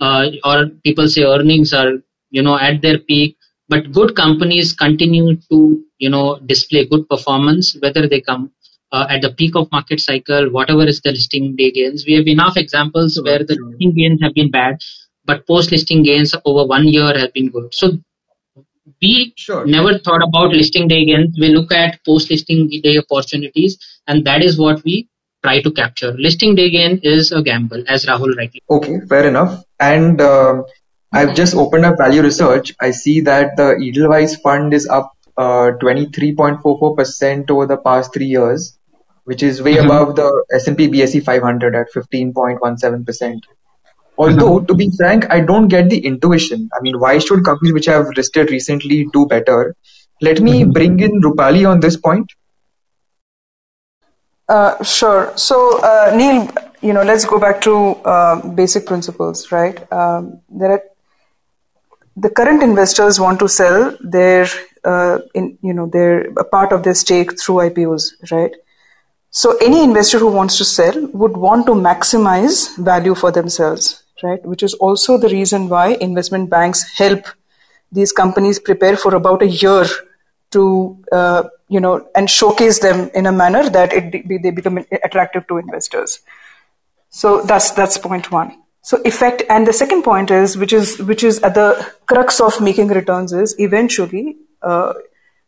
uh, 0.00 0.26
or 0.44 0.66
people 0.84 1.08
say 1.08 1.22
earnings 1.22 1.72
are 1.72 1.94
you 2.32 2.42
know 2.42 2.58
at 2.58 2.82
their 2.82 2.98
peak. 2.98 3.36
But 3.68 3.92
good 3.92 4.16
companies 4.16 4.72
continue 4.72 5.36
to 5.50 5.58
you 5.98 6.10
know 6.10 6.26
display 6.52 6.86
good 6.86 7.08
performance, 7.08 7.76
whether 7.84 8.08
they 8.08 8.20
come 8.20 8.50
uh, 8.92 9.06
at 9.08 9.22
the 9.22 9.32
peak 9.32 9.54
of 9.56 9.70
market 9.72 10.00
cycle, 10.00 10.50
whatever 10.50 10.84
is 10.84 11.00
the 11.00 11.12
listing 11.12 11.56
day 11.56 11.70
gains. 11.70 12.04
We 12.06 12.14
have 12.14 12.26
enough 12.26 12.56
examples 12.56 13.20
where 13.24 13.38
the 13.50 13.56
listing 13.70 13.94
gains 14.00 14.20
have 14.22 14.34
been 14.34 14.50
bad, 14.50 14.76
but 15.24 15.46
post 15.46 15.72
listing 15.72 16.02
gains 16.02 16.34
over 16.44 16.66
one 16.66 16.88
year 16.88 17.16
have 17.18 17.32
been 17.32 17.50
good. 17.50 17.72
So 17.74 17.92
we 19.00 19.32
Sure. 19.36 19.64
never 19.66 19.98
thought 19.98 20.22
about 20.26 20.52
listing 20.52 20.88
day 20.88 21.04
gains. 21.04 21.36
We 21.40 21.48
look 21.48 21.72
at 21.72 21.98
post 22.06 22.30
listing 22.30 22.68
day 22.82 22.98
opportunities, 22.98 23.78
and 24.06 24.24
that 24.26 24.42
is 24.42 24.58
what 24.58 24.82
we 24.84 25.08
try 25.44 25.60
to 25.62 25.70
capture. 25.72 26.12
Listing 26.18 26.54
day 26.54 26.70
gain 26.70 27.00
is 27.02 27.32
a 27.32 27.42
gamble, 27.42 27.84
as 27.88 28.06
Rahul 28.06 28.36
rightly. 28.36 28.62
Okay, 28.70 29.00
fair 29.08 29.26
enough. 29.28 29.64
And 29.80 30.20
um 30.20 30.64
I've 31.12 31.34
just 31.34 31.54
opened 31.54 31.84
up 31.84 31.98
value 31.98 32.22
research. 32.22 32.74
I 32.80 32.90
see 32.90 33.20
that 33.22 33.56
the 33.56 33.76
Edelweiss 33.86 34.36
fund 34.36 34.72
is 34.72 34.88
up 34.88 35.12
uh, 35.36 35.72
23.44% 35.80 37.50
over 37.50 37.66
the 37.66 37.76
past 37.76 38.12
three 38.14 38.26
years, 38.26 38.78
which 39.24 39.42
is 39.42 39.62
way 39.62 39.76
Mhm. 39.76 39.84
above 39.84 40.16
the 40.16 40.44
S&P 40.52 40.88
BSE 40.88 41.20
500 41.20 41.74
at 41.74 41.92
15.17%. 41.92 43.40
Although, 44.18 44.60
to 44.60 44.74
be 44.74 44.90
frank, 44.96 45.26
I 45.30 45.40
don't 45.40 45.68
get 45.68 45.88
the 45.90 45.98
intuition. 45.98 46.68
I 46.76 46.82
mean, 46.82 46.98
why 47.00 47.18
should 47.18 47.44
companies 47.44 47.72
which 47.72 47.86
have 47.86 48.08
listed 48.16 48.50
recently 48.50 49.06
do 49.12 49.26
better? 49.26 49.74
Let 50.20 50.40
me 50.40 50.64
bring 50.64 51.00
in 51.00 51.20
Rupali 51.22 51.68
on 51.68 51.80
this 51.80 51.96
point. 51.96 52.30
Uh, 54.48 54.82
sure. 54.84 55.32
So, 55.36 55.80
uh, 55.80 56.12
Neil, 56.14 56.48
you 56.82 56.92
know, 56.92 57.02
let's 57.02 57.24
go 57.24 57.38
back 57.38 57.60
to 57.62 57.74
uh, 58.04 58.46
basic 58.48 58.86
principles, 58.86 59.50
right? 59.50 59.80
Um, 59.92 60.40
there 60.50 60.72
are 60.72 60.82
the 62.16 62.30
current 62.30 62.62
investors 62.62 63.18
want 63.18 63.38
to 63.40 63.48
sell 63.48 63.96
their, 64.00 64.46
uh, 64.84 65.18
in 65.34 65.58
you 65.62 65.72
know, 65.72 65.86
their 65.86 66.22
a 66.36 66.44
part 66.44 66.72
of 66.72 66.82
their 66.82 66.94
stake 66.94 67.40
through 67.40 67.56
IPOs, 67.56 68.30
right? 68.30 68.52
So, 69.30 69.56
any 69.58 69.82
investor 69.82 70.18
who 70.18 70.30
wants 70.30 70.58
to 70.58 70.64
sell 70.64 71.06
would 71.14 71.36
want 71.36 71.66
to 71.66 71.72
maximize 71.72 72.76
value 72.76 73.14
for 73.14 73.32
themselves, 73.32 74.02
right? 74.22 74.44
Which 74.44 74.62
is 74.62 74.74
also 74.74 75.16
the 75.16 75.28
reason 75.28 75.68
why 75.68 75.94
investment 76.00 76.50
banks 76.50 76.82
help 76.98 77.24
these 77.90 78.12
companies 78.12 78.58
prepare 78.58 78.96
for 78.96 79.14
about 79.14 79.42
a 79.42 79.48
year 79.48 79.84
to 80.52 80.98
uh, 81.12 81.44
you 81.68 81.80
know 81.80 82.06
and 82.14 82.30
showcase 82.30 82.78
them 82.78 83.10
in 83.14 83.26
a 83.26 83.32
manner 83.32 83.68
that 83.68 83.92
it 83.92 84.42
they 84.42 84.50
become 84.50 84.84
attractive 85.04 85.46
to 85.48 85.58
investors 85.58 86.20
so 87.10 87.42
that's 87.42 87.70
that's 87.72 87.98
point 87.98 88.30
one 88.30 88.61
so 88.82 89.00
effect 89.04 89.42
and 89.48 89.66
the 89.66 89.72
second 89.72 90.02
point 90.02 90.30
is 90.30 90.56
which 90.56 90.72
is 90.72 90.98
which 91.10 91.22
is 91.22 91.40
at 91.40 91.54
the 91.54 91.92
crux 92.06 92.40
of 92.40 92.60
making 92.60 92.88
returns 92.88 93.32
is 93.32 93.54
eventually 93.58 94.36
uh, 94.62 94.92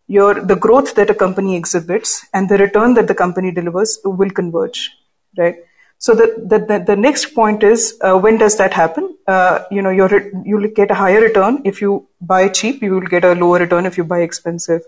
your 0.07 0.35
the 0.35 0.57
growth 0.57 0.95
that 0.95 1.11
a 1.11 1.15
company 1.15 1.57
exhibits 1.57 2.27
and 2.33 2.49
the 2.49 2.59
return 2.59 2.95
that 2.95 3.09
the 3.09 3.15
company 3.15 3.51
delivers 3.51 3.99
will 4.05 4.31
converge, 4.31 4.91
right? 5.37 5.57
So 5.99 6.15
the 6.15 6.27
the, 6.47 6.59
the, 6.59 6.85
the 6.87 6.97
next 6.97 7.35
point 7.35 7.63
is 7.63 7.99
uh, 8.03 8.17
when 8.19 8.39
does 8.39 8.57
that 8.59 8.75
happen? 8.75 9.17
Uh, 9.27 9.65
you 9.71 9.83
know, 9.83 9.91
you 9.91 10.07
you'll 10.45 10.69
get 10.69 10.91
a 10.91 10.95
higher 10.95 11.21
return 11.21 11.63
if 11.65 11.81
you 11.81 12.07
buy 12.21 12.49
cheap. 12.49 12.83
You 12.83 12.93
will 12.95 13.13
get 13.17 13.25
a 13.25 13.35
lower 13.35 13.59
return 13.59 13.87
if 13.87 13.97
you 13.97 14.05
buy 14.05 14.21
expensive. 14.21 14.83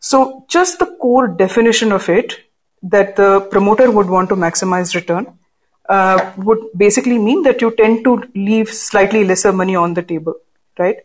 So 0.00 0.44
just 0.48 0.78
the 0.78 0.86
core 1.00 1.26
definition 1.26 1.90
of 1.90 2.08
it 2.08 2.40
that 2.82 3.16
the 3.16 3.40
promoter 3.50 3.90
would 3.90 4.08
want 4.08 4.28
to 4.28 4.36
maximize 4.36 4.94
return 4.94 5.38
uh, 5.88 6.32
would 6.36 6.58
basically 6.76 7.18
mean 7.18 7.42
that 7.42 7.60
you 7.60 7.70
tend 7.76 8.04
to 8.04 8.22
leave 8.34 8.68
slightly 8.68 9.24
lesser 9.24 9.52
money 9.52 9.76
on 9.76 9.94
the 9.94 10.02
table, 10.02 10.34
right? 10.78 10.96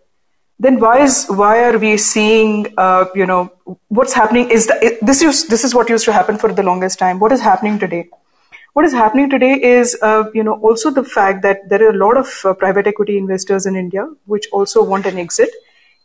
Then 0.59 0.79
why 0.79 0.99
is 1.03 1.25
why 1.27 1.63
are 1.63 1.77
we 1.77 1.97
seeing 1.97 2.67
uh, 2.77 3.05
you 3.15 3.25
know 3.25 3.51
what's 3.87 4.13
happening 4.13 4.49
is 4.49 4.67
that 4.67 4.99
this 5.01 5.21
is 5.21 5.47
this 5.47 5.63
is 5.63 5.73
what 5.73 5.89
used 5.89 6.05
to 6.05 6.13
happen 6.13 6.37
for 6.37 6.53
the 6.53 6.63
longest 6.63 6.99
time. 6.99 7.19
What 7.19 7.31
is 7.31 7.41
happening 7.41 7.79
today? 7.79 8.07
What 8.73 8.85
is 8.85 8.93
happening 8.93 9.29
today 9.29 9.53
is 9.61 9.97
uh, 10.01 10.25
you 10.33 10.43
know 10.43 10.53
also 10.61 10.91
the 10.91 11.03
fact 11.03 11.41
that 11.43 11.67
there 11.69 11.83
are 11.85 11.89
a 11.89 11.97
lot 11.97 12.17
of 12.17 12.27
uh, 12.45 12.53
private 12.53 12.87
equity 12.87 13.17
investors 13.17 13.65
in 13.65 13.75
India 13.75 14.07
which 14.25 14.47
also 14.51 14.83
want 14.83 15.05
an 15.05 15.17
exit, 15.17 15.49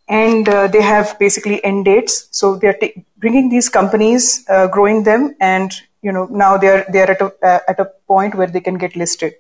and 0.08 0.48
uh, 0.48 0.66
they 0.66 0.82
have 0.82 1.18
basically 1.18 1.62
end 1.64 1.84
dates. 1.84 2.28
So 2.30 2.56
they 2.56 2.68
are 2.68 2.78
t- 2.80 3.04
bringing 3.18 3.48
these 3.48 3.68
companies, 3.68 4.44
uh, 4.48 4.66
growing 4.68 5.02
them, 5.02 5.34
and 5.40 5.72
you 6.02 6.12
know 6.12 6.26
now 6.30 6.56
they 6.56 6.68
are 6.68 6.84
they 6.92 7.00
are 7.00 7.10
at 7.10 7.20
a 7.20 7.32
uh, 7.44 7.60
at 7.68 7.80
a 7.80 7.86
point 8.06 8.34
where 8.34 8.46
they 8.46 8.60
can 8.60 8.78
get 8.78 8.96
listed. 8.96 9.34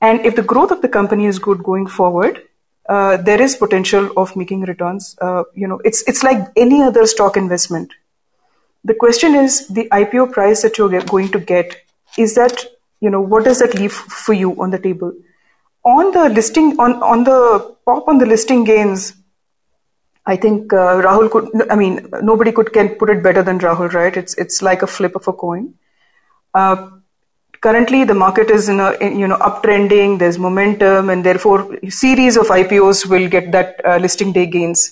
And 0.00 0.24
if 0.24 0.34
the 0.34 0.42
growth 0.42 0.70
of 0.70 0.80
the 0.82 0.88
company 0.88 1.26
is 1.26 1.38
good 1.38 1.62
going 1.62 1.86
forward, 1.86 2.42
uh, 2.88 3.16
there 3.18 3.40
is 3.40 3.54
potential 3.56 4.10
of 4.16 4.34
making 4.34 4.62
returns. 4.62 5.16
Uh, 5.20 5.44
you 5.54 5.68
know, 5.68 5.80
it's 5.84 6.02
it's 6.08 6.22
like 6.22 6.48
any 6.56 6.82
other 6.82 7.06
stock 7.06 7.36
investment. 7.36 7.92
The 8.84 8.94
question 8.94 9.34
is 9.34 9.68
the 9.68 9.88
IPO 9.92 10.32
price 10.32 10.62
that 10.62 10.78
you're 10.78 11.00
going 11.02 11.30
to 11.32 11.38
get. 11.38 11.76
Is 12.18 12.34
that 12.34 12.64
you 13.00 13.10
know 13.10 13.20
what 13.20 13.44
does 13.44 13.60
that 13.60 13.74
leave 13.74 13.92
for 13.92 14.32
you 14.32 14.60
on 14.60 14.70
the 14.70 14.78
table? 14.78 15.12
On 15.84 16.10
the 16.12 16.28
listing 16.28 16.78
on 16.80 17.02
on 17.02 17.24
the 17.24 17.76
pop 17.84 18.08
on 18.08 18.18
the 18.18 18.26
listing 18.26 18.64
gains, 18.64 19.12
I 20.32 20.36
think 20.36 20.72
uh, 20.72 21.02
Rahul 21.04 21.28
could. 21.30 21.48
I 21.70 21.74
mean, 21.74 22.08
nobody 22.22 22.52
could 22.52 22.72
can 22.72 22.90
put 23.00 23.10
it 23.10 23.22
better 23.22 23.42
than 23.42 23.58
Rahul, 23.58 23.92
right? 23.92 24.16
It's 24.16 24.34
it's 24.44 24.62
like 24.62 24.82
a 24.82 24.86
flip 24.96 25.16
of 25.20 25.26
a 25.26 25.32
coin. 25.32 25.74
Uh, 26.54 26.90
currently, 27.60 28.04
the 28.04 28.14
market 28.14 28.50
is 28.56 28.68
in 28.68 28.78
a 28.80 28.90
you 29.22 29.26
know 29.32 29.38
uptrending. 29.48 30.18
There's 30.20 30.38
momentum, 30.38 31.10
and 31.14 31.26
therefore, 31.30 31.64
series 31.88 32.36
of 32.36 32.52
IPOs 32.58 33.06
will 33.14 33.28
get 33.28 33.50
that 33.56 33.80
uh, 33.84 33.96
listing 33.96 34.32
day 34.32 34.46
gains. 34.46 34.84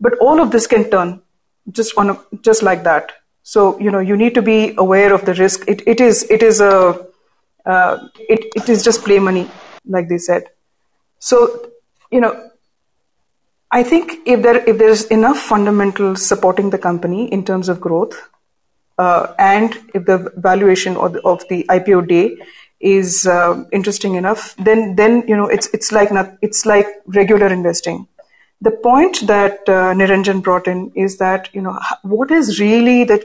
But 0.00 0.18
all 0.18 0.42
of 0.44 0.50
this 0.50 0.66
can 0.66 0.90
turn 0.90 1.22
just 1.70 1.96
on 1.96 2.10
a, 2.10 2.18
just 2.42 2.62
like 2.62 2.84
that. 2.84 3.12
So 3.42 3.78
you 3.80 3.90
know 3.90 4.00
you 4.00 4.16
need 4.16 4.34
to 4.34 4.42
be 4.42 4.74
aware 4.76 5.14
of 5.14 5.24
the 5.24 5.34
risk. 5.34 5.66
It 5.66 5.82
it 5.94 6.00
is 6.10 6.24
it 6.38 6.42
is 6.42 6.60
a 6.60 6.74
uh, 7.64 8.08
it 8.36 8.44
it 8.62 8.68
is 8.68 8.84
just 8.90 9.02
play 9.04 9.18
money, 9.30 9.48
like 9.86 10.08
they 10.10 10.18
said. 10.18 10.52
So 11.18 11.70
you 12.10 12.20
know 12.20 12.47
I 13.70 13.82
think 13.82 14.26
if 14.26 14.42
there 14.42 14.64
if 14.66 14.78
there's 14.78 15.04
enough 15.06 15.38
fundamentals 15.38 16.24
supporting 16.26 16.70
the 16.70 16.78
company 16.78 17.30
in 17.30 17.44
terms 17.44 17.68
of 17.68 17.80
growth, 17.80 18.16
uh, 18.96 19.34
and 19.38 19.76
if 19.94 20.06
the 20.06 20.32
valuation 20.36 20.96
of 20.96 21.12
the, 21.12 21.20
of 21.20 21.46
the 21.48 21.64
IPO 21.68 22.08
day 22.08 22.36
is 22.80 23.26
uh, 23.26 23.64
interesting 23.70 24.14
enough, 24.14 24.54
then 24.56 24.96
then 24.96 25.22
you 25.28 25.36
know 25.36 25.46
it's 25.48 25.68
it's 25.74 25.92
like 25.92 26.10
not, 26.10 26.32
it's 26.40 26.64
like 26.64 26.86
regular 27.06 27.48
investing. 27.48 28.08
The 28.62 28.70
point 28.70 29.26
that 29.26 29.68
uh, 29.68 29.92
Niranjan 29.94 30.42
brought 30.42 30.66
in 30.66 30.90
is 30.94 31.18
that 31.18 31.50
you 31.52 31.60
know 31.60 31.78
what 32.02 32.30
is 32.30 32.58
really 32.58 33.04
the 33.04 33.24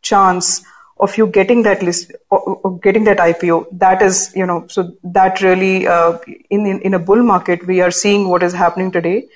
chance 0.00 0.64
of 0.98 1.18
you 1.18 1.26
getting 1.26 1.64
that 1.64 1.82
list 1.82 2.12
or, 2.30 2.38
or 2.38 2.78
getting 2.78 3.04
that 3.04 3.18
IPO. 3.18 3.66
That 3.72 4.00
is 4.00 4.32
you 4.34 4.46
know 4.46 4.66
so 4.68 4.90
that 5.04 5.42
really 5.42 5.86
uh, 5.86 6.18
in, 6.48 6.64
in 6.64 6.80
in 6.80 6.94
a 6.94 6.98
bull 6.98 7.22
market 7.22 7.66
we 7.66 7.82
are 7.82 7.90
seeing 7.90 8.28
what 8.28 8.42
is 8.42 8.54
happening 8.54 8.90
today 8.90 9.28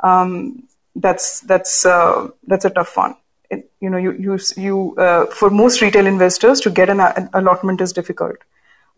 um, 0.00 0.68
that's 0.94 1.40
that's 1.40 1.84
uh, 1.84 2.28
that's 2.46 2.64
a 2.64 2.70
tough 2.70 2.96
one. 2.96 3.16
It, 3.50 3.70
you 3.80 3.90
know, 3.90 3.98
you 3.98 4.12
you 4.12 4.38
you 4.56 4.96
uh, 4.96 5.26
for 5.26 5.50
most 5.50 5.80
retail 5.80 6.06
investors 6.06 6.60
to 6.60 6.70
get 6.70 6.88
an, 6.88 7.00
an 7.00 7.28
allotment 7.34 7.80
is 7.80 7.92
difficult. 7.92 8.36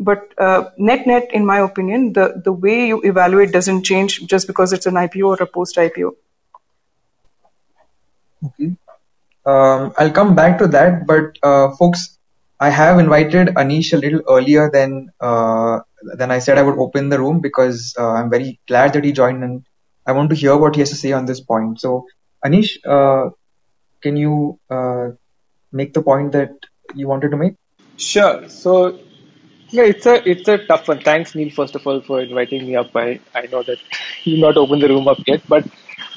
But 0.00 0.32
uh, 0.38 0.70
net 0.78 1.06
net, 1.06 1.28
in 1.32 1.44
my 1.44 1.58
opinion, 1.58 2.12
the 2.12 2.40
the 2.44 2.52
way 2.52 2.86
you 2.86 3.00
evaluate 3.02 3.52
doesn't 3.52 3.82
change 3.82 4.26
just 4.26 4.46
because 4.46 4.72
it's 4.72 4.86
an 4.86 4.94
IPO 4.94 5.26
or 5.26 5.42
a 5.42 5.46
post 5.46 5.76
IPO. 5.76 6.12
Okay. 8.46 8.76
Um, 9.44 9.92
I'll 9.98 10.12
come 10.12 10.34
back 10.34 10.58
to 10.58 10.68
that, 10.68 11.06
but 11.06 11.38
uh, 11.42 11.74
folks, 11.76 12.18
I 12.60 12.70
have 12.70 12.98
invited 12.98 13.48
Anish 13.48 13.92
a 13.92 13.96
little 13.96 14.22
earlier 14.28 14.70
than 14.70 15.10
uh, 15.20 15.80
than 16.14 16.30
I 16.30 16.38
said 16.38 16.58
I 16.58 16.62
would 16.62 16.78
open 16.78 17.08
the 17.08 17.18
room 17.18 17.40
because 17.40 17.96
uh, 17.98 18.10
I'm 18.10 18.30
very 18.30 18.60
glad 18.68 18.92
that 18.92 19.04
he 19.04 19.12
joined 19.12 19.42
and 19.42 19.64
I 20.08 20.12
want 20.12 20.30
to 20.30 20.36
hear 20.36 20.56
what 20.56 20.74
he 20.74 20.80
has 20.80 20.90
to 20.90 20.96
say 20.96 21.12
on 21.12 21.26
this 21.26 21.40
point. 21.40 21.80
So, 21.80 22.06
Anish, 22.44 22.70
uh, 22.96 23.30
can 24.02 24.16
you 24.16 24.58
uh, 24.70 25.08
make 25.70 25.92
the 25.92 26.02
point 26.02 26.32
that 26.32 26.52
you 26.94 27.06
wanted 27.06 27.32
to 27.32 27.36
make? 27.36 27.56
Sure. 27.98 28.48
So, 28.48 28.98
yeah, 29.68 29.82
it's 29.82 30.06
a 30.06 30.14
it's 30.28 30.48
a 30.48 30.56
tough 30.66 30.88
one. 30.88 31.00
Thanks, 31.00 31.34
Neil, 31.34 31.50
first 31.50 31.74
of 31.74 31.86
all, 31.86 32.00
for 32.00 32.22
inviting 32.22 32.66
me 32.66 32.76
up. 32.76 32.96
I 32.96 33.20
I 33.34 33.42
know 33.52 33.62
that 33.64 33.78
you've 34.24 34.40
not 34.40 34.56
opened 34.56 34.82
the 34.82 34.88
room 34.88 35.08
up 35.08 35.18
yet, 35.26 35.42
but 35.46 35.68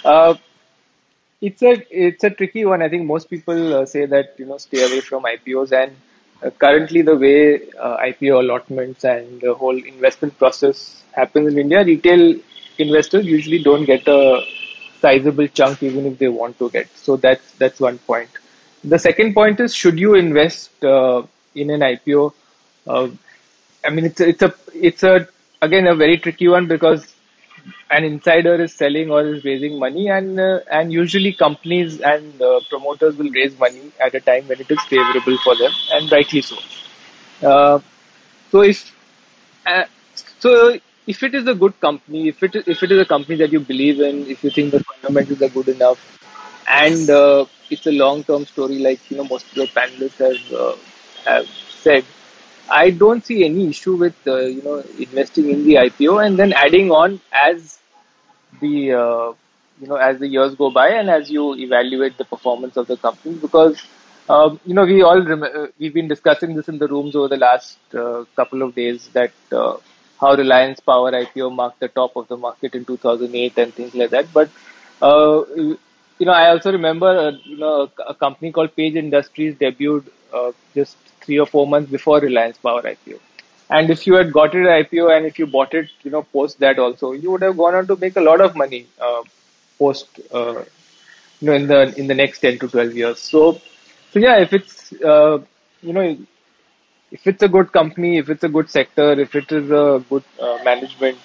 uh, 0.06 0.36
it's 1.42 1.62
a 1.62 1.74
it's 1.90 2.24
a 2.24 2.30
tricky 2.30 2.64
one. 2.64 2.82
I 2.82 2.88
think 2.88 3.06
most 3.06 3.30
people 3.30 3.74
uh, 3.80 3.86
say 3.86 4.06
that 4.06 4.36
you 4.38 4.46
know 4.46 4.58
stay 4.58 4.86
away 4.86 5.02
from 5.02 5.24
IPOs, 5.24 5.74
and 5.74 5.98
uh, 6.42 6.52
currently 6.52 7.02
the 7.02 7.18
way 7.18 7.70
uh, 7.78 7.98
IPO 7.98 8.40
allotments 8.40 9.04
and 9.04 9.42
the 9.42 9.54
whole 9.54 9.76
investment 9.76 10.38
process 10.38 11.04
happens 11.12 11.52
in 11.52 11.60
India, 11.60 11.84
retail 11.84 12.40
investors 12.82 13.26
usually 13.26 13.64
don't 13.64 13.86
get 13.86 14.08
a 14.08 14.44
sizable 15.00 15.48
chunk 15.48 15.84
even 15.84 16.06
if 16.06 16.18
they 16.20 16.28
want 16.28 16.58
to 16.60 16.70
get. 16.70 16.88
So 16.98 17.18
that's 17.18 17.52
that's 17.54 17.80
one 17.80 18.00
point. 18.00 18.30
The 18.84 19.00
second 19.00 19.34
point 19.34 19.60
is 19.60 19.74
should 19.76 20.00
you 20.00 20.16
invest 20.16 20.84
uh, 20.84 21.24
in 21.56 21.70
an 21.72 21.84
IPO? 21.84 22.34
Uh, 22.88 23.10
I 23.86 23.90
mean, 23.90 24.06
it's 24.06 24.20
a, 24.22 24.28
it's 24.30 24.42
a 24.44 24.54
it's 24.74 25.04
a 25.04 25.28
again 25.62 25.88
a 25.88 25.96
very 25.96 26.18
tricky 26.18 26.48
one 26.48 26.68
because 26.68 27.14
an 27.90 28.04
insider 28.04 28.56
is 28.64 28.74
selling 28.74 29.12
or 29.12 29.22
is 29.26 29.44
raising 29.46 29.78
money, 29.80 30.08
and 30.10 30.40
uh, 30.40 30.60
and 30.72 30.92
usually 30.92 31.34
companies 31.34 32.00
and 32.02 32.42
uh, 32.42 32.60
promoters 32.70 33.16
will 33.18 33.30
raise 33.32 33.58
money 33.60 33.92
at 34.00 34.14
a 34.16 34.20
time 34.20 34.48
when 34.48 34.60
it 34.60 34.70
is 34.72 34.84
favorable 34.84 35.38
for 35.44 35.56
them, 35.58 35.72
and 35.92 36.12
rightly 36.12 36.42
so. 36.42 36.58
Uh, 37.44 37.80
so 38.52 38.62
if 38.62 38.94
uh, 39.66 39.84
so 40.40 40.78
if 41.08 41.24
it 41.24 41.34
is 41.36 41.48
a 41.48 41.54
good 41.56 41.80
company, 41.80 42.28
if 42.30 42.42
it 42.44 42.56
if 42.56 42.84
it 42.84 42.92
is 42.92 43.00
a 43.00 43.06
company 43.06 43.38
that 43.38 43.52
you 43.52 43.60
believe 43.60 44.00
in, 44.00 44.28
if 44.28 44.44
you 44.44 44.50
think 44.50 44.72
the 44.72 44.84
fundamentals 44.84 45.42
are 45.42 45.50
good 45.50 45.70
enough, 45.70 46.00
and 46.68 47.10
uh, 47.10 47.46
it's 47.70 47.88
a 47.88 47.92
long 47.92 48.24
term 48.24 48.46
story, 48.46 48.80
like 48.80 49.10
you 49.10 49.18
know 49.18 49.24
most 49.26 49.48
of 49.50 49.56
the 49.56 49.68
panelists 49.80 50.20
have 50.28 50.60
uh, 50.60 50.76
have 51.26 51.48
said, 51.48 52.06
I 52.70 52.92
don't 52.92 53.26
see 53.26 53.44
any 53.46 53.68
issue 53.70 53.96
with 53.96 54.16
uh, 54.28 54.38
you 54.42 54.62
know 54.62 54.84
investing 55.00 55.50
in 55.50 55.64
the 55.66 55.78
IPO 55.78 56.20
and 56.20 56.38
then 56.38 56.54
adding 56.54 56.92
on 56.92 57.20
as 57.32 57.80
the 58.60 58.94
uh, 58.94 59.34
you 59.82 59.88
know 59.88 59.96
as 59.96 60.20
the 60.20 60.28
years 60.28 60.56
go 60.56 60.70
by 60.72 60.90
and 60.90 61.10
as 61.10 61.30
you 61.32 61.56
evaluate 61.56 62.18
the 62.18 62.26
performance 62.26 62.78
of 62.78 62.88
the 62.88 62.98
company 62.98 63.36
because. 63.36 63.82
Um, 64.30 64.62
you 64.66 64.74
know, 64.76 64.86
we 64.86 65.02
all 65.02 65.22
rem- 65.26 65.44
uh, 65.44 65.68
we've 65.78 65.94
been 65.94 66.08
discussing 66.08 66.56
this 66.56 66.70
in 66.70 66.78
the 66.78 66.88
rooms 66.88 67.16
over 67.18 67.28
the 67.28 67.38
last 67.38 67.78
uh, 67.94 68.24
couple 68.36 68.62
of 68.62 68.74
days 68.76 69.10
that 69.10 69.32
how 70.22 70.36
Reliance 70.36 70.80
Power 70.80 71.12
IPO 71.12 71.54
marked 71.54 71.80
the 71.80 71.88
top 71.90 72.16
of 72.16 72.28
the 72.28 72.38
market 72.38 72.76
in 72.76 72.86
2008 72.86 73.58
and 73.58 73.74
things 73.74 73.96
like 73.96 74.12
that. 74.12 74.32
But 74.34 74.50
uh, 75.02 75.44
you 75.56 76.26
know, 76.28 76.32
I 76.34 76.50
also 76.50 76.72
remember 76.72 77.08
uh, 77.08 77.32
you 77.44 77.58
know 77.58 77.90
a, 78.08 78.14
company 78.14 78.52
called 78.52 78.76
Page 78.76 78.96
Industries 78.96 79.56
debuted 79.56 80.06
uh, 80.32 80.52
just 80.76 80.96
three 81.22 81.40
or 81.40 81.48
four 81.48 81.68
months 81.68 81.92
before 81.92 82.20
Reliance 82.20 82.58
Power 82.58 82.84
IPO. 82.84 83.20
And 83.70 83.90
if 83.90 84.06
you 84.06 84.16
had 84.16 84.32
got 84.32 84.54
it 84.54 84.68
IPO 84.68 85.16
and 85.16 85.26
if 85.26 85.40
you 85.40 85.48
bought 85.48 85.74
it, 85.74 85.90
you 86.04 86.12
know, 86.12 86.24
post 86.24 86.60
that 86.60 86.78
also, 86.78 87.14
you 87.14 87.32
would 87.32 87.42
have 87.42 87.58
gone 87.58 87.74
on 87.74 87.88
to 87.88 87.96
make 87.96 88.16
a 88.18 88.22
lot 88.22 88.42
of 88.42 88.56
money 88.56 88.86
uh, 89.00 89.24
post, 89.80 90.20
uh, 90.34 90.64
you 91.40 91.48
know, 91.48 91.54
in 91.54 91.68
the 91.68 91.82
in 91.98 92.08
the 92.08 92.14
next 92.14 92.40
10 92.40 92.60
to 92.60 92.68
12 92.68 92.96
years. 92.96 93.20
So, 93.20 93.60
so 94.12 94.20
yeah, 94.20 94.40
if 94.40 94.54
it's 94.54 94.94
uh, 95.02 95.40
you 95.82 95.94
know 95.94 96.18
if 97.12 97.28
it's 97.28 97.44
a 97.44 97.48
good 97.48 97.72
company, 97.72 98.18
if 98.18 98.30
it's 98.30 98.44
a 98.44 98.50
good 98.50 98.70
sector, 98.70 99.12
if 99.20 99.36
it 99.36 99.52
is 99.52 99.70
a 99.70 100.04
good 100.10 100.24
uh, 100.40 100.58
management, 100.64 101.18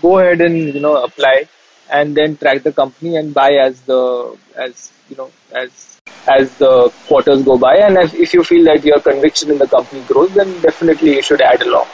go 0.00 0.18
ahead 0.18 0.40
and 0.40 0.56
you 0.56 0.80
know 0.80 1.02
apply 1.02 1.48
and 1.90 2.16
then 2.16 2.36
track 2.36 2.62
the 2.62 2.72
company 2.72 3.16
and 3.16 3.34
buy 3.34 3.52
as 3.54 3.80
the 3.82 4.36
as 4.56 4.92
you 5.08 5.16
know 5.16 5.30
as 5.52 5.98
as 6.28 6.56
the 6.56 6.90
quarters 7.06 7.42
go 7.42 7.58
by. 7.58 7.76
And 7.76 7.98
as, 7.98 8.14
if 8.14 8.32
you 8.34 8.44
feel 8.44 8.64
that 8.64 8.84
your 8.84 9.00
conviction 9.00 9.50
in 9.50 9.58
the 9.58 9.68
company 9.68 10.02
grows 10.02 10.32
then 10.32 10.60
definitely 10.60 11.14
you 11.16 11.22
should 11.22 11.42
add 11.42 11.62
along. 11.62 11.86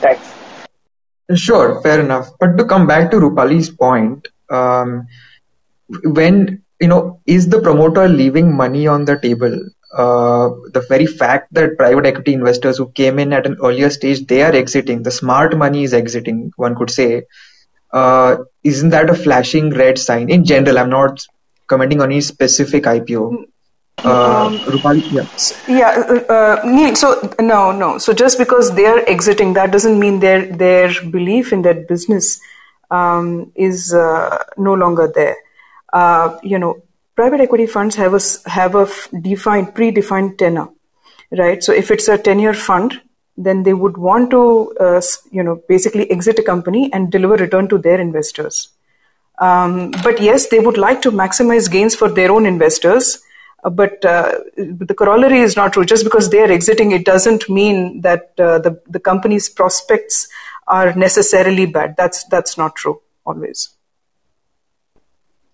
Thanks. 0.00 0.34
Sure. 1.34 1.80
Fair 1.82 2.00
enough. 2.00 2.28
But 2.38 2.56
to 2.58 2.64
come 2.64 2.86
back 2.86 3.10
to 3.10 3.16
rupali's 3.16 3.70
point 3.70 4.28
um, 4.50 5.06
when 6.04 6.62
you 6.80 6.88
know, 6.88 7.20
is 7.26 7.48
the 7.48 7.60
promoter 7.60 8.08
leaving 8.08 8.54
money 8.54 8.86
on 8.86 9.04
the 9.04 9.18
table? 9.18 9.70
Uh, 9.92 10.50
the 10.72 10.84
very 10.88 11.06
fact 11.06 11.52
that 11.54 11.76
private 11.78 12.06
equity 12.06 12.34
investors 12.34 12.78
who 12.78 12.88
came 12.90 13.18
in 13.18 13.32
at 13.32 13.46
an 13.46 13.56
earlier 13.62 13.90
stage, 13.90 14.26
they 14.26 14.42
are 14.42 14.52
exiting. 14.52 15.02
The 15.02 15.10
smart 15.10 15.56
money 15.56 15.84
is 15.84 15.94
exiting. 15.94 16.52
One 16.56 16.74
could 16.74 16.90
say, 16.90 17.22
uh, 17.92 18.38
isn't 18.64 18.90
that 18.90 19.10
a 19.10 19.14
flashing 19.14 19.70
red 19.70 19.98
sign? 19.98 20.28
In 20.28 20.44
general, 20.44 20.78
I'm 20.78 20.90
not 20.90 21.24
commenting 21.66 22.00
on 22.00 22.10
any 22.10 22.20
specific 22.20 22.84
IPO. 22.84 23.44
Uh, 24.04 24.46
Um, 24.46 24.58
Rupali, 24.58 25.02
yeah. 25.10 25.26
Yeah, 25.66 25.90
uh, 26.06 26.32
uh, 26.32 26.60
Neil, 26.64 26.94
so 26.94 27.32
no, 27.40 27.72
no. 27.72 27.98
So 27.98 28.12
just 28.12 28.38
because 28.38 28.74
they 28.74 28.84
are 28.84 28.98
exiting, 29.06 29.54
that 29.54 29.70
doesn't 29.70 29.98
mean 29.98 30.20
their 30.20 30.44
their 30.44 30.90
belief 31.10 31.52
in 31.52 31.62
that 31.62 31.88
business 31.88 32.38
um, 32.90 33.52
is 33.54 33.94
uh, 33.94 34.44
no 34.58 34.74
longer 34.74 35.10
there. 35.14 35.36
Uh, 35.92 36.36
you 36.42 36.58
know, 36.58 36.82
private 37.16 37.40
equity 37.40 37.66
funds 37.66 37.96
have 37.96 38.14
a 38.14 38.20
have 38.48 38.74
a 38.74 38.86
defined 39.22 39.74
predefined 39.74 40.38
tenor, 40.38 40.68
right? 41.32 41.64
So 41.64 41.72
if 41.72 41.90
it's 41.90 42.08
a 42.08 42.18
ten 42.18 42.38
year 42.38 42.54
fund, 42.54 43.00
then 43.36 43.62
they 43.64 43.74
would 43.74 43.96
want 43.96 44.30
to 44.30 44.72
uh, 44.78 45.02
you 45.30 45.42
know 45.42 45.62
basically 45.68 46.10
exit 46.10 46.38
a 46.38 46.42
company 46.42 46.90
and 46.92 47.10
deliver 47.10 47.36
return 47.36 47.68
to 47.68 47.78
their 47.78 48.00
investors. 48.00 48.68
Um, 49.38 49.90
but 50.02 50.20
yes, 50.20 50.48
they 50.48 50.60
would 50.60 50.78
like 50.78 51.02
to 51.02 51.10
maximize 51.10 51.70
gains 51.70 51.94
for 51.94 52.08
their 52.08 52.32
own 52.32 52.46
investors. 52.46 53.18
Uh, 53.64 53.70
but 53.70 54.04
uh, 54.04 54.38
the 54.56 54.94
corollary 54.94 55.40
is 55.40 55.56
not 55.56 55.72
true. 55.72 55.84
Just 55.84 56.04
because 56.04 56.30
they 56.30 56.40
are 56.40 56.50
exiting, 56.50 56.92
it 56.92 57.04
doesn't 57.04 57.48
mean 57.48 58.02
that 58.02 58.32
uh, 58.38 58.58
the 58.58 58.80
the 58.88 59.00
company's 59.00 59.48
prospects 59.48 60.28
are 60.68 60.92
necessarily 60.94 61.66
bad. 61.66 61.96
That's 61.96 62.24
that's 62.24 62.58
not 62.58 62.76
true 62.76 63.00
always. 63.24 63.75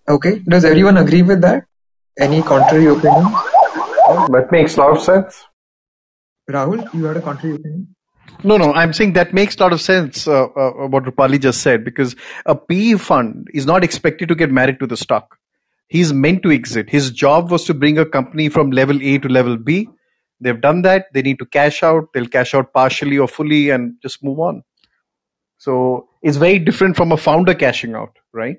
Okay. 0.07 0.39
Does 0.47 0.65
everyone 0.65 0.97
agree 0.97 1.21
with 1.21 1.41
that? 1.41 1.65
Any 2.19 2.41
contrary 2.41 2.87
opinion? 2.87 3.25
That 4.31 4.49
makes 4.51 4.75
a 4.75 4.81
lot 4.81 4.97
of 4.97 5.01
sense. 5.01 5.45
Rahul, 6.49 6.93
you 6.93 7.05
had 7.05 7.17
a 7.17 7.21
contrary 7.21 7.55
opinion? 7.55 7.95
No, 8.43 8.57
no, 8.57 8.73
I'm 8.73 8.91
saying 8.91 9.13
that 9.13 9.33
makes 9.33 9.55
a 9.55 9.59
lot 9.61 9.71
of 9.71 9.79
sense, 9.79 10.27
uh, 10.27 10.45
uh, 10.45 10.87
what 10.87 11.03
Rupali 11.03 11.39
just 11.39 11.61
said, 11.61 11.85
because 11.85 12.15
a 12.45 12.55
PE 12.55 12.95
fund 12.95 13.47
is 13.53 13.65
not 13.65 13.83
expected 13.83 14.27
to 14.29 14.35
get 14.35 14.51
married 14.51 14.79
to 14.79 14.87
the 14.87 14.97
stock. 14.97 15.37
He's 15.87 16.11
meant 16.11 16.43
to 16.43 16.51
exit. 16.51 16.89
His 16.89 17.11
job 17.11 17.51
was 17.51 17.63
to 17.65 17.73
bring 17.73 17.97
a 17.97 18.05
company 18.05 18.49
from 18.49 18.71
level 18.71 19.01
A 19.01 19.19
to 19.19 19.29
level 19.29 19.57
B. 19.57 19.87
They've 20.41 20.59
done 20.59 20.81
that. 20.81 21.05
They 21.13 21.21
need 21.21 21.39
to 21.39 21.45
cash 21.45 21.83
out. 21.83 22.09
They'll 22.13 22.27
cash 22.27 22.53
out 22.53 22.73
partially 22.73 23.17
or 23.17 23.27
fully 23.27 23.69
and 23.69 23.95
just 24.01 24.23
move 24.23 24.39
on. 24.39 24.63
So 25.57 26.09
it's 26.21 26.37
very 26.37 26.59
different 26.59 26.97
from 26.97 27.13
a 27.13 27.17
founder 27.17 27.53
cashing 27.53 27.95
out, 27.95 28.17
right? 28.33 28.57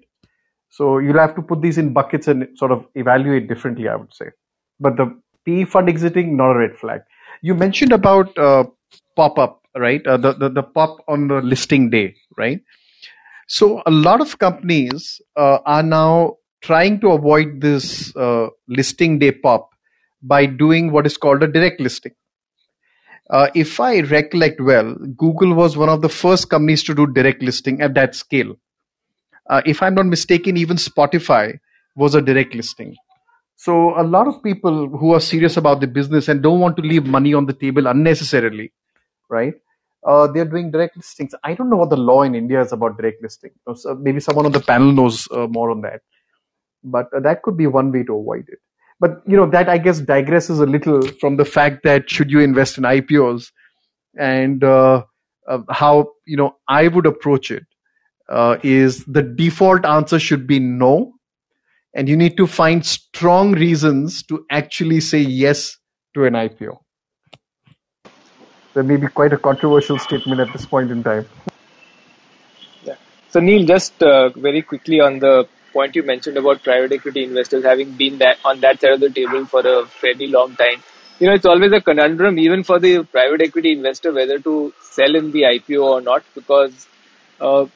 So 0.76 0.98
you'll 0.98 1.20
have 1.20 1.37
to 1.37 1.42
put 1.42 1.62
these 1.62 1.78
in 1.78 1.92
buckets 1.92 2.26
and 2.26 2.48
sort 2.58 2.72
of 2.72 2.84
evaluate 2.96 3.46
differently, 3.48 3.88
I 3.88 3.94
would 3.94 4.12
say. 4.12 4.26
But 4.80 4.96
the 4.96 5.06
PE 5.46 5.66
fund 5.66 5.88
exiting, 5.88 6.37
not 6.37 6.56
a 6.56 6.58
red 6.58 6.76
flag. 6.76 7.02
You 7.42 7.54
mentioned 7.54 7.92
about 7.92 8.37
uh, 8.37 8.64
pop 9.14 9.38
up, 9.38 9.62
right? 9.76 10.04
Uh, 10.04 10.16
the, 10.16 10.32
the 10.32 10.48
the 10.48 10.62
pop 10.64 10.98
on 11.06 11.28
the 11.28 11.40
listing 11.42 11.90
day, 11.90 12.16
right? 12.37 12.60
So 13.46 13.82
a 13.87 13.90
lot 13.92 14.20
of 14.20 14.38
companies 14.40 15.20
uh, 15.37 15.58
are 15.64 15.84
now 15.84 16.38
trying 16.60 16.98
to 17.02 17.10
avoid 17.10 17.60
this 17.60 18.16
uh, 18.16 18.48
listing 18.66 19.20
day 19.20 19.30
pop 19.30 19.70
by 20.22 20.44
doing 20.46 20.90
what 20.90 21.06
is 21.06 21.16
called 21.16 21.44
a 21.44 21.46
direct 21.46 21.80
listing. 21.80 22.12
Uh, 23.30 23.48
if 23.54 23.78
I 23.78 24.00
recollect 24.00 24.60
well, 24.60 24.94
Google 25.16 25.54
was 25.54 25.76
one 25.76 25.88
of 25.88 26.02
the 26.02 26.08
first 26.08 26.50
companies 26.50 26.82
to 26.84 26.94
do 26.94 27.06
direct 27.06 27.42
listing 27.42 27.80
at 27.80 27.94
that 27.94 28.16
scale. 28.16 28.56
Uh, 29.48 29.62
if 29.66 29.83
I'm 29.83 29.94
not 29.94 30.07
mistaken, 30.07 30.57
even 30.57 30.76
Spotify 30.76 31.59
was 31.96 32.14
a 32.14 32.22
direct 32.22 32.54
listing. 32.54 32.96
So 33.57 33.98
a 33.98 34.02
lot 34.02 34.26
of 34.26 34.42
people 34.42 34.88
who 34.88 35.14
are 35.14 35.20
serious 35.20 35.57
about 35.57 35.80
the 35.80 35.87
business 35.87 36.28
and 36.28 36.42
don't 36.42 36.61
want 36.61 36.76
to 36.76 36.83
leave 36.83 37.07
money 37.07 37.35
on 37.35 37.46
the 37.46 37.52
table 37.52 37.87
unnecessarily, 37.87 38.72
right? 39.28 39.54
Uh, 40.07 40.26
they're 40.26 40.44
doing 40.44 40.70
direct 40.70 40.96
listings. 40.96 41.35
I 41.44 41.54
don't 41.54 41.70
know 41.70 41.76
what 41.76 41.90
the 41.90 41.96
law 41.96 42.22
in 42.22 42.35
India 42.35 42.61
is 42.61 42.72
about 42.72 42.98
direct 42.98 43.22
listing. 43.22 43.52
So 43.74 43.94
maybe 43.94 44.20
someone 44.20 44.46
on 44.46 44.52
the 44.52 44.61
panel 44.61 44.92
knows 44.92 45.28
uh, 45.30 45.46
more 45.46 45.70
on 45.70 45.80
that. 45.83 46.00
But 46.83 47.07
uh, 47.14 47.20
that 47.20 47.42
could 47.42 47.57
be 47.57 47.66
one 47.66 47.90
way 47.92 48.02
to 48.02 48.16
avoid 48.16 48.46
it. 48.48 48.59
But 49.00 49.22
you 49.26 49.37
know 49.37 49.48
that 49.50 49.68
I 49.68 49.78
guess 49.78 50.00
digresses 50.00 50.61
a 50.61 50.66
little 50.66 51.02
from 51.20 51.37
the 51.37 51.44
fact 51.44 51.83
that 51.85 52.09
should 52.09 52.30
you 52.30 52.40
invest 52.40 52.78
in 52.78 52.85
IPOs 52.85 53.50
and 54.18 54.62
uh, 54.62 55.02
how 55.70 56.11
you 56.26 56.37
know 56.37 56.57
I 56.68 56.88
would 56.88 57.07
approach 57.07 57.50
it 57.50 57.64
uh, 58.28 58.56
is 58.62 59.04
the 59.04 59.22
default 59.22 59.84
answer 59.84 60.18
should 60.18 60.46
be 60.46 60.58
no 60.58 61.14
and 61.94 62.08
you 62.08 62.16
need 62.16 62.37
to 62.37 62.46
find 62.46 62.84
strong 62.84 63.52
reasons 63.52 64.22
to 64.24 64.44
actually 64.50 65.00
say 65.00 65.20
yes 65.20 65.78
to 66.14 66.24
an 66.24 66.34
IPO. 66.34 66.78
That 68.74 68.82
may 68.84 68.96
be 68.96 69.06
quite 69.06 69.32
a 69.32 69.38
controversial 69.38 69.98
statement 69.98 70.40
at 70.40 70.52
this 70.52 70.66
point 70.66 70.90
in 70.90 71.04
time. 71.04 71.26
Yeah. 72.82 72.96
So 73.30 73.38
Neil, 73.38 73.64
just 73.64 74.02
uh, 74.02 74.30
very 74.30 74.62
quickly 74.62 75.00
on 75.00 75.20
the 75.20 75.46
point 75.72 75.94
you 75.94 76.02
mentioned 76.02 76.37
about 76.37 76.62
private 76.64 76.92
equity 76.92 77.24
investors 77.24 77.64
having 77.64 77.92
been 77.92 78.18
that 78.18 78.38
on 78.44 78.60
that 78.60 78.80
side 78.80 78.92
of 78.92 79.00
the 79.00 79.10
table 79.10 79.46
for 79.46 79.60
a 79.60 79.87
fairly 79.87 80.26
long 80.26 80.56
time. 80.56 80.82
You 81.20 81.28
know, 81.28 81.34
it's 81.34 81.46
always 81.46 81.70
a 81.70 81.80
conundrum, 81.80 82.40
even 82.40 82.64
for 82.64 82.80
the 82.80 83.04
private 83.04 83.40
equity 83.42 83.70
investor, 83.72 84.12
whether 84.12 84.38
to 84.40 84.74
sell 84.82 85.14
in 85.14 85.30
the 85.30 85.42
IPO 85.42 85.84
or 85.84 86.00
not, 86.00 86.24
because 86.34 86.88
uh, 87.40 87.66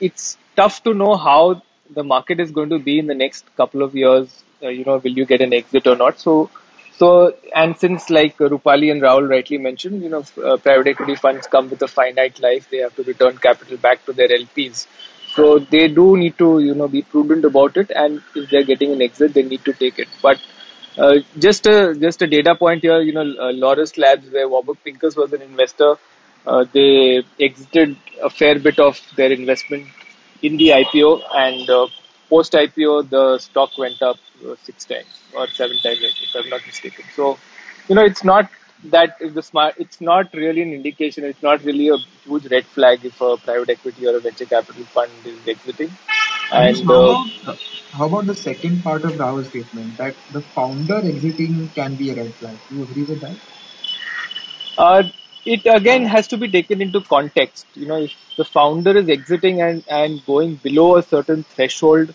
it's 0.00 0.36
tough 0.56 0.82
to 0.84 0.94
know 0.94 1.16
how 1.16 1.62
the 1.90 2.02
market 2.04 2.40
is 2.40 2.50
going 2.50 2.70
to 2.70 2.78
be 2.78 2.98
in 2.98 3.06
the 3.06 3.14
next 3.14 3.44
couple 3.56 3.82
of 3.82 3.94
years. 3.94 4.42
Uh, 4.62 4.68
you 4.68 4.84
know, 4.84 4.96
will 4.98 5.12
you 5.12 5.26
get 5.26 5.40
an 5.40 5.52
exit 5.52 5.86
or 5.86 5.96
not? 5.96 6.18
So, 6.18 6.50
so 6.96 7.34
and 7.54 7.76
since 7.76 8.08
like 8.10 8.38
Rupali 8.38 8.90
and 8.90 9.02
Rahul 9.02 9.28
rightly 9.28 9.58
mentioned, 9.58 10.02
you 10.02 10.08
know, 10.08 10.24
uh, 10.44 10.56
private 10.56 10.88
equity 10.88 11.14
funds 11.14 11.46
come 11.46 11.68
with 11.70 11.82
a 11.82 11.88
finite 11.88 12.40
life. 12.40 12.68
They 12.70 12.78
have 12.78 12.96
to 12.96 13.02
return 13.02 13.36
capital 13.38 13.76
back 13.76 14.04
to 14.06 14.12
their 14.12 14.28
LPs. 14.28 14.86
So 15.34 15.58
they 15.58 15.88
do 15.88 16.16
need 16.16 16.38
to, 16.38 16.60
you 16.60 16.74
know, 16.74 16.88
be 16.88 17.02
prudent 17.02 17.44
about 17.44 17.76
it. 17.76 17.90
And 17.94 18.22
if 18.34 18.48
they're 18.50 18.64
getting 18.64 18.92
an 18.92 19.02
exit, 19.02 19.34
they 19.34 19.42
need 19.42 19.64
to 19.66 19.72
take 19.74 19.98
it. 19.98 20.08
But 20.22 20.40
uh, 20.96 21.16
just 21.38 21.66
a 21.66 21.94
just 21.94 22.22
a 22.22 22.26
data 22.26 22.54
point 22.54 22.82
here, 22.82 23.00
you 23.00 23.12
know, 23.12 23.20
uh, 23.38 23.52
Laurus 23.52 23.98
Labs, 23.98 24.30
where 24.30 24.48
Warburg 24.48 24.78
Pincus 24.82 25.14
was 25.14 25.32
an 25.34 25.42
investor, 25.42 25.96
uh, 26.46 26.64
they 26.72 27.22
exited 27.40 27.96
a 28.22 28.30
fair 28.30 28.58
bit 28.58 28.78
of 28.78 29.00
their 29.16 29.32
investment 29.32 29.86
in 30.42 30.56
the 30.56 30.70
IPO, 30.70 31.22
and 31.34 31.68
uh, 31.68 31.86
post 32.28 32.52
IPO, 32.52 33.08
the 33.08 33.38
stock 33.38 33.76
went 33.78 34.02
up 34.02 34.16
uh, 34.46 34.54
six 34.62 34.84
times 34.84 35.22
or 35.34 35.46
seven 35.48 35.78
times, 35.78 35.98
if 36.02 36.34
I'm 36.34 36.48
not 36.48 36.60
mistaken. 36.66 37.04
So, 37.14 37.38
you 37.88 37.94
know, 37.94 38.04
it's 38.04 38.24
not 38.24 38.50
that 38.84 39.18
the 39.18 39.42
smart, 39.42 39.74
it's 39.78 40.00
not 40.00 40.32
really 40.34 40.62
an 40.62 40.72
indication. 40.72 41.24
It's 41.24 41.42
not 41.42 41.64
really 41.64 41.88
a 41.88 41.96
huge 42.24 42.46
red 42.50 42.66
flag 42.66 43.04
if 43.04 43.20
a 43.20 43.36
private 43.36 43.70
equity 43.70 44.06
or 44.06 44.16
a 44.16 44.20
venture 44.20 44.44
capital 44.44 44.84
fund 44.84 45.10
is 45.24 45.46
exiting. 45.48 45.90
And 46.52 46.84
how, 46.86 46.94
uh, 46.94 47.24
about, 47.42 47.58
how 47.92 48.06
about 48.06 48.26
the 48.26 48.34
second 48.34 48.82
part 48.82 49.04
of 49.04 49.12
Rahul's 49.12 49.48
statement 49.48 49.96
that 49.96 50.14
the 50.32 50.40
founder 50.40 51.00
exiting 51.02 51.68
can 51.74 51.96
be 51.96 52.10
a 52.10 52.14
red 52.14 52.34
flag? 52.34 52.56
Do 52.68 52.76
you 52.76 52.82
agree 52.84 53.04
with 53.04 53.20
that? 53.20 53.36
Uh, 54.78 55.02
it 55.46 55.66
again 55.66 56.04
has 56.06 56.28
to 56.28 56.36
be 56.36 56.48
taken 56.50 56.82
into 56.82 57.00
context. 57.00 57.66
You 57.74 57.86
know, 57.86 57.98
if 58.02 58.14
the 58.36 58.44
founder 58.44 58.96
is 58.96 59.08
exiting 59.08 59.62
and, 59.62 59.84
and 59.88 60.24
going 60.26 60.56
below 60.56 60.96
a 60.96 61.02
certain 61.02 61.44
threshold, 61.44 62.14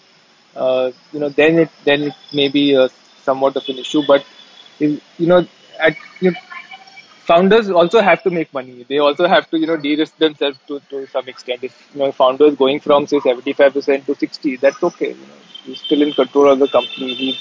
uh, 0.55 0.91
you 1.13 1.19
know, 1.19 1.29
then 1.29 1.59
it 1.59 1.69
then 1.85 2.03
it 2.03 2.13
may 2.33 2.49
be 2.49 2.73
a, 2.73 2.89
somewhat 3.23 3.55
of 3.55 3.67
an 3.69 3.77
issue. 3.79 4.03
But 4.07 4.25
if, 4.79 5.01
you 5.17 5.27
know, 5.27 5.47
at 5.79 5.97
you 6.19 6.31
know, 6.31 6.37
founders 7.25 7.69
also 7.69 8.01
have 8.01 8.23
to 8.23 8.29
make 8.29 8.53
money. 8.53 8.85
They 8.87 8.99
also 8.99 9.27
have 9.27 9.49
to 9.51 9.59
you 9.59 9.67
know 9.67 9.77
de-risk 9.77 10.17
themselves 10.17 10.59
to, 10.67 10.79
to 10.89 11.07
some 11.07 11.27
extent. 11.27 11.63
If 11.63 11.89
you 11.93 12.01
know, 12.01 12.11
founder 12.11 12.45
is 12.45 12.55
going 12.55 12.79
from 12.81 13.07
say 13.07 13.19
seventy 13.19 13.53
five 13.53 13.73
percent 13.73 14.05
to 14.07 14.15
sixty, 14.15 14.57
that's 14.57 14.83
okay. 14.83 15.11
You 15.11 15.27
know, 15.27 15.41
he's 15.63 15.81
still 15.81 16.01
in 16.01 16.13
control 16.13 16.49
of 16.51 16.59
the 16.59 16.67
company. 16.67 17.13
He 17.15 17.39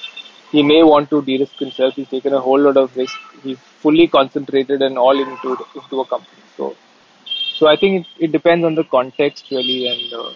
he 0.51 0.63
may 0.63 0.83
want 0.83 1.11
to 1.11 1.23
de-risk 1.23 1.59
himself. 1.59 1.95
He's 1.95 2.09
taken 2.09 2.33
a 2.35 2.41
whole 2.41 2.61
lot 2.61 2.77
of 2.77 2.97
risk. 2.97 3.19
He's 3.43 3.59
fully 3.59 4.09
concentrated 4.09 4.83
and 4.83 4.99
all 4.99 5.19
into 5.19 5.57
into 5.75 6.01
a 6.01 6.05
company. 6.05 6.43
So, 6.57 6.77
so 7.59 7.67
I 7.69 7.77
think 7.77 8.07
it, 8.07 8.25
it 8.25 8.33
depends 8.33 8.65
on 8.65 8.75
the 8.75 8.85
context 8.85 9.51
really, 9.51 9.87
and 9.89 10.13
uh, 10.13 10.33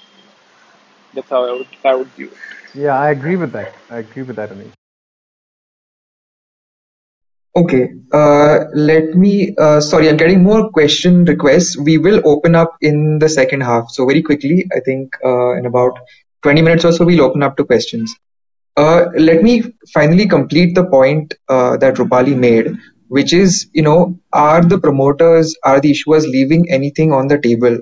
that's 1.14 1.30
how 1.30 1.44
I 1.44 1.52
would 1.52 1.68
I 1.84 1.94
would 1.94 2.08
view 2.08 2.28
it. 2.28 2.78
Yeah, 2.86 2.98
I 2.98 3.10
agree 3.10 3.36
with 3.36 3.52
that. 3.52 3.74
I 3.90 3.98
agree 3.98 4.22
with 4.22 4.36
that, 4.36 4.50
Anish. 4.50 4.72
Okay, 7.56 7.88
uh, 8.12 8.64
let 8.74 9.14
me. 9.14 9.54
Uh, 9.56 9.80
sorry, 9.80 10.08
I'm 10.08 10.16
getting 10.16 10.42
more 10.42 10.70
question 10.70 11.24
requests. 11.24 11.76
We 11.76 11.98
will 11.98 12.20
open 12.24 12.56
up 12.56 12.76
in 12.80 13.20
the 13.20 13.28
second 13.28 13.60
half. 13.60 13.90
So 13.90 14.06
very 14.06 14.22
quickly, 14.22 14.66
I 14.76 14.80
think 14.80 15.16
uh, 15.24 15.52
in 15.56 15.66
about 15.66 15.98
20 16.42 16.62
minutes 16.62 16.84
or 16.84 16.90
so, 16.90 17.04
we'll 17.04 17.22
open 17.22 17.44
up 17.44 17.56
to 17.58 17.64
questions. 17.64 18.16
Uh, 18.76 19.06
let 19.16 19.42
me 19.42 19.62
finally 19.92 20.26
complete 20.26 20.74
the 20.74 20.84
point 20.84 21.34
uh, 21.48 21.76
that 21.76 21.94
Rupali 21.94 22.36
made, 22.36 22.76
which 23.08 23.32
is, 23.32 23.68
you 23.72 23.82
know, 23.82 24.18
are 24.32 24.62
the 24.62 24.78
promoters, 24.78 25.54
are 25.64 25.80
the 25.80 25.92
issuers 25.92 26.22
leaving 26.24 26.70
anything 26.70 27.12
on 27.12 27.28
the 27.28 27.38
table? 27.38 27.78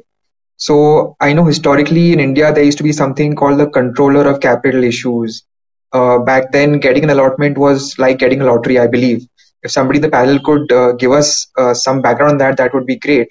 So 0.56 1.16
I 1.20 1.32
know 1.34 1.44
historically 1.44 2.12
in 2.12 2.20
India 2.20 2.52
there 2.52 2.64
used 2.64 2.78
to 2.78 2.84
be 2.84 2.92
something 2.92 3.34
called 3.36 3.60
the 3.60 3.68
controller 3.68 4.28
of 4.28 4.40
capital 4.40 4.84
issues, 4.84 5.44
uh, 5.92 6.18
back 6.20 6.52
then 6.52 6.78
getting 6.80 7.04
an 7.04 7.10
allotment 7.10 7.58
was 7.58 7.98
like 7.98 8.18
getting 8.18 8.40
a 8.42 8.46
lottery, 8.46 8.78
I 8.78 8.86
believe. 8.88 9.26
If 9.62 9.70
somebody 9.72 9.98
in 9.98 10.02
the 10.02 10.10
panel 10.10 10.40
could 10.44 10.72
uh, 10.72 10.92
give 10.92 11.12
us 11.12 11.48
uh, 11.58 11.74
some 11.74 12.02
background 12.02 12.32
on 12.32 12.38
that, 12.38 12.58
that 12.58 12.74
would 12.74 12.86
be 12.86 12.98
great. 12.98 13.28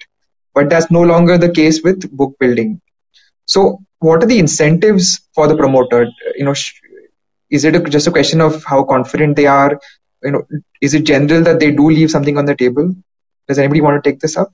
But 0.54 0.70
that's 0.70 0.90
no 0.90 1.02
longer 1.02 1.38
the 1.38 1.50
case 1.52 1.82
with 1.84 2.10
book 2.16 2.34
building. 2.40 2.80
So, 3.46 3.80
what 4.00 4.22
are 4.22 4.26
the 4.26 4.38
incentives 4.38 5.20
for 5.34 5.46
the 5.48 5.56
promoter? 5.56 6.06
You 6.36 6.44
know, 6.44 6.54
sh- 6.54 6.74
is 7.52 7.64
it 7.64 7.76
a, 7.76 7.80
just 7.80 8.06
a 8.06 8.10
question 8.10 8.40
of 8.40 8.64
how 8.64 8.82
confident 8.82 9.36
they 9.36 9.46
are? 9.46 9.78
You 10.22 10.32
know, 10.32 10.42
is 10.80 10.94
it 10.94 11.04
general 11.04 11.42
that 11.44 11.60
they 11.60 11.70
do 11.70 11.88
leave 11.88 12.10
something 12.10 12.38
on 12.38 12.46
the 12.46 12.56
table? 12.56 12.94
Does 13.46 13.58
anybody 13.58 13.82
want 13.82 14.02
to 14.02 14.10
take 14.10 14.20
this 14.20 14.36
up? 14.36 14.52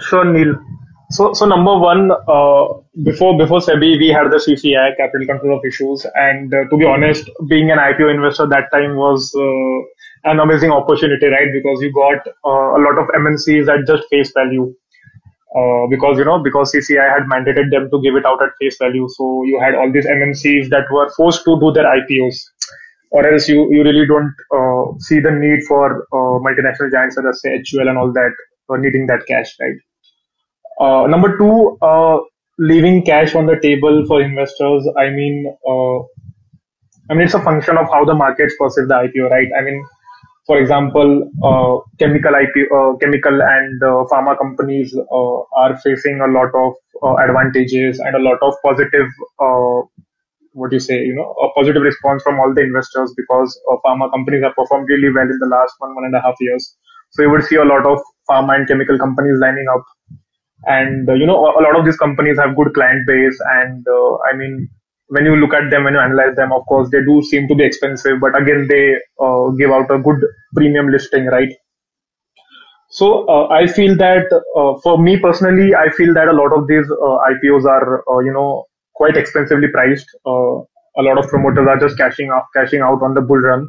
Sure, 0.00 0.24
Neil. 0.24 0.56
So, 1.10 1.32
so 1.34 1.46
number 1.46 1.78
one, 1.78 2.10
uh, 2.10 2.64
before 3.04 3.38
before 3.38 3.60
SEBI, 3.60 3.98
we 3.98 4.08
had 4.08 4.30
the 4.32 4.40
CCI, 4.44 4.96
Capital 4.96 5.26
Control 5.26 5.58
of 5.58 5.64
Issues, 5.64 6.06
and 6.14 6.52
uh, 6.52 6.64
to 6.70 6.76
be 6.76 6.84
honest, 6.84 7.30
being 7.46 7.70
an 7.70 7.78
IPO 7.78 8.12
investor 8.14 8.46
that 8.48 8.72
time 8.72 8.96
was 8.96 9.32
uh, 9.36 10.30
an 10.30 10.40
amazing 10.40 10.72
opportunity, 10.72 11.26
right? 11.26 11.52
Because 11.52 11.82
you 11.82 11.92
got 11.92 12.26
uh, 12.44 12.78
a 12.78 12.80
lot 12.86 12.98
of 12.98 13.06
MNCs 13.20 13.68
at 13.68 13.86
just 13.86 14.08
face 14.08 14.32
value. 14.32 14.74
Uh, 15.54 15.86
because 15.88 16.18
you 16.18 16.24
know, 16.24 16.42
because 16.42 16.72
CCI 16.72 17.08
had 17.14 17.28
mandated 17.30 17.70
them 17.70 17.88
to 17.90 18.00
give 18.02 18.16
it 18.16 18.26
out 18.26 18.42
at 18.42 18.50
face 18.60 18.76
value, 18.78 19.06
so 19.08 19.44
you 19.44 19.60
had 19.60 19.74
all 19.74 19.90
these 19.92 20.06
MNCs 20.06 20.68
that 20.70 20.84
were 20.90 21.08
forced 21.16 21.44
to 21.44 21.58
do 21.60 21.70
their 21.72 21.84
IPOs, 21.84 22.36
or 23.10 23.26
else 23.28 23.48
you 23.48 23.68
you 23.72 23.84
really 23.84 24.06
don't 24.06 24.34
uh, 24.52 24.98
see 24.98 25.20
the 25.20 25.30
need 25.30 25.62
for 25.68 26.06
multinational 26.12 26.90
giants 26.90 27.14
such 27.14 27.24
as 27.30 27.40
say 27.40 27.62
HUL 27.70 27.88
and 27.88 27.98
all 27.98 28.12
that 28.12 28.32
needing 28.70 29.06
that 29.06 29.26
cash, 29.28 29.54
right? 29.60 29.78
Uh, 30.80 31.06
number 31.06 31.36
two, 31.38 31.78
uh, 31.82 32.18
leaving 32.58 33.04
cash 33.04 33.34
on 33.34 33.46
the 33.46 33.58
table 33.60 34.04
for 34.06 34.20
investors. 34.22 34.86
I 34.98 35.10
mean, 35.10 35.54
uh, 35.68 35.98
I 37.10 37.14
mean, 37.14 37.26
it's 37.26 37.34
a 37.34 37.42
function 37.42 37.76
of 37.76 37.86
how 37.86 38.04
the 38.04 38.14
markets 38.14 38.54
perceive 38.58 38.88
the 38.88 38.94
IPO, 38.94 39.30
right? 39.30 39.48
I 39.56 39.62
mean, 39.62 39.84
for 40.46 40.58
example, 40.58 41.30
uh, 41.42 41.78
chemical 41.98 42.32
IPO, 42.32 42.66
uh, 42.94 42.96
chemical 42.98 43.40
and 43.42 43.82
uh, 43.82 44.04
pharma 44.12 44.36
companies 44.38 44.94
are 45.56 45.76
facing 45.78 46.20
a 46.20 46.26
lot 46.26 46.50
of 46.54 46.74
advantages 47.20 47.98
and 47.98 48.14
a 48.16 48.18
lot 48.18 48.38
of 48.42 48.54
positive, 48.62 49.06
what 50.52 50.70
do 50.70 50.76
you 50.76 50.80
say, 50.80 51.00
you 51.02 51.14
know, 51.14 51.34
a 51.42 51.52
positive 51.58 51.82
response 51.82 52.22
from 52.22 52.38
all 52.38 52.54
the 52.54 52.62
investors 52.62 53.12
because 53.16 53.58
pharma 53.84 54.10
companies 54.12 54.42
have 54.42 54.54
performed 54.54 54.88
really 54.88 55.12
well 55.12 55.24
in 55.24 55.38
the 55.40 55.46
last 55.48 55.74
one, 55.78 55.94
one 55.94 56.04
and 56.04 56.14
a 56.14 56.20
half 56.20 56.34
years. 56.40 56.76
So 57.10 57.22
you 57.22 57.30
would 57.30 57.44
see 57.44 57.56
a 57.56 57.64
lot 57.64 57.86
of 57.86 57.98
pharma 58.30 58.56
and 58.56 58.68
chemical 58.68 58.98
companies 58.98 59.38
lining 59.40 59.66
up 59.74 59.84
and 60.66 61.08
uh, 61.08 61.14
you 61.14 61.26
know 61.26 61.38
a 61.38 61.62
lot 61.62 61.78
of 61.78 61.84
these 61.84 61.96
companies 61.96 62.38
have 62.38 62.56
good 62.56 62.72
client 62.74 63.06
base 63.06 63.38
and 63.58 63.86
uh, 63.88 64.14
i 64.30 64.36
mean 64.36 64.68
when 65.14 65.26
you 65.30 65.36
look 65.42 65.54
at 65.58 65.70
them 65.70 65.84
when 65.84 65.94
you 65.94 66.00
analyze 66.00 66.36
them 66.36 66.52
of 66.52 66.64
course 66.72 66.88
they 66.92 67.02
do 67.10 67.22
seem 67.30 67.48
to 67.48 67.56
be 67.60 67.64
expensive 67.64 68.20
but 68.20 68.36
again 68.40 68.66
they 68.70 68.84
uh, 69.26 69.46
give 69.60 69.70
out 69.70 69.90
a 69.90 69.98
good 70.08 70.20
premium 70.54 70.88
listing 70.90 71.26
right? 71.26 71.52
So 72.90 73.26
uh, 73.28 73.48
i 73.58 73.66
feel 73.66 73.96
that 73.96 74.26
uh, 74.60 74.72
for 74.84 74.98
me 75.06 75.18
personally 75.26 75.74
i 75.74 75.90
feel 75.98 76.14
that 76.14 76.28
a 76.28 76.36
lot 76.40 76.52
of 76.58 76.68
these 76.68 76.90
uh, 77.08 77.16
ipos 77.30 77.64
are 77.76 78.22
you 78.28 78.32
know 78.32 78.64
quite 78.94 79.16
expensively 79.16 79.68
priced. 79.68 80.06
A 80.26 81.02
lot 81.02 81.18
of 81.18 81.28
promoters 81.28 81.66
are 81.68 81.78
just 81.80 81.98
cashing 81.98 82.30
out 82.30 82.44
cashing 82.56 82.80
out 82.80 83.02
on 83.02 83.14
the 83.14 83.20
bull 83.20 83.38
run 83.38 83.68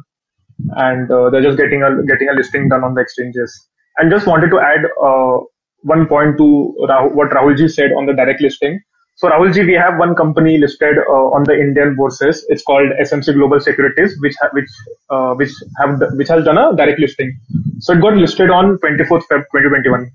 and 0.84 1.08
they're 1.32 1.42
just 1.42 1.58
getting 1.58 1.82
a 1.82 1.90
getting 2.10 2.28
a 2.28 2.34
listing 2.34 2.68
done 2.68 2.84
on 2.84 2.94
the 2.94 3.02
exchanges. 3.02 3.68
And 3.98 4.10
just 4.10 4.26
wanted 4.26 4.50
to 4.50 4.60
add 4.60 4.82
one 5.82 6.06
point 6.06 6.38
to 6.38 6.76
Rahul, 6.88 7.12
what 7.14 7.30
Rahulji 7.30 7.70
said 7.70 7.92
on 7.92 8.06
the 8.06 8.14
direct 8.14 8.40
listing. 8.42 8.80
So 9.16 9.30
Rahulji, 9.30 9.66
we 9.66 9.72
have 9.72 9.98
one 9.98 10.14
company 10.14 10.58
listed 10.58 10.98
uh, 10.98 11.36
on 11.36 11.44
the 11.44 11.54
Indian 11.54 11.94
bourses. 11.96 12.44
It's 12.50 12.62
called 12.62 12.90
SMC 13.00 13.32
Global 13.32 13.60
Securities, 13.60 14.14
which 14.20 14.34
ha- 14.40 14.50
which 14.52 14.68
uh, 15.08 15.32
which 15.34 15.52
have 15.78 16.02
which 16.16 16.28
has 16.28 16.44
done 16.44 16.58
a 16.58 16.76
direct 16.76 17.00
listing. 17.00 17.34
So 17.80 17.94
it 17.94 18.02
got 18.02 18.14
listed 18.14 18.50
on 18.50 18.76
24th 18.76 19.24
Feb 19.30 19.46
2021. 19.54 20.10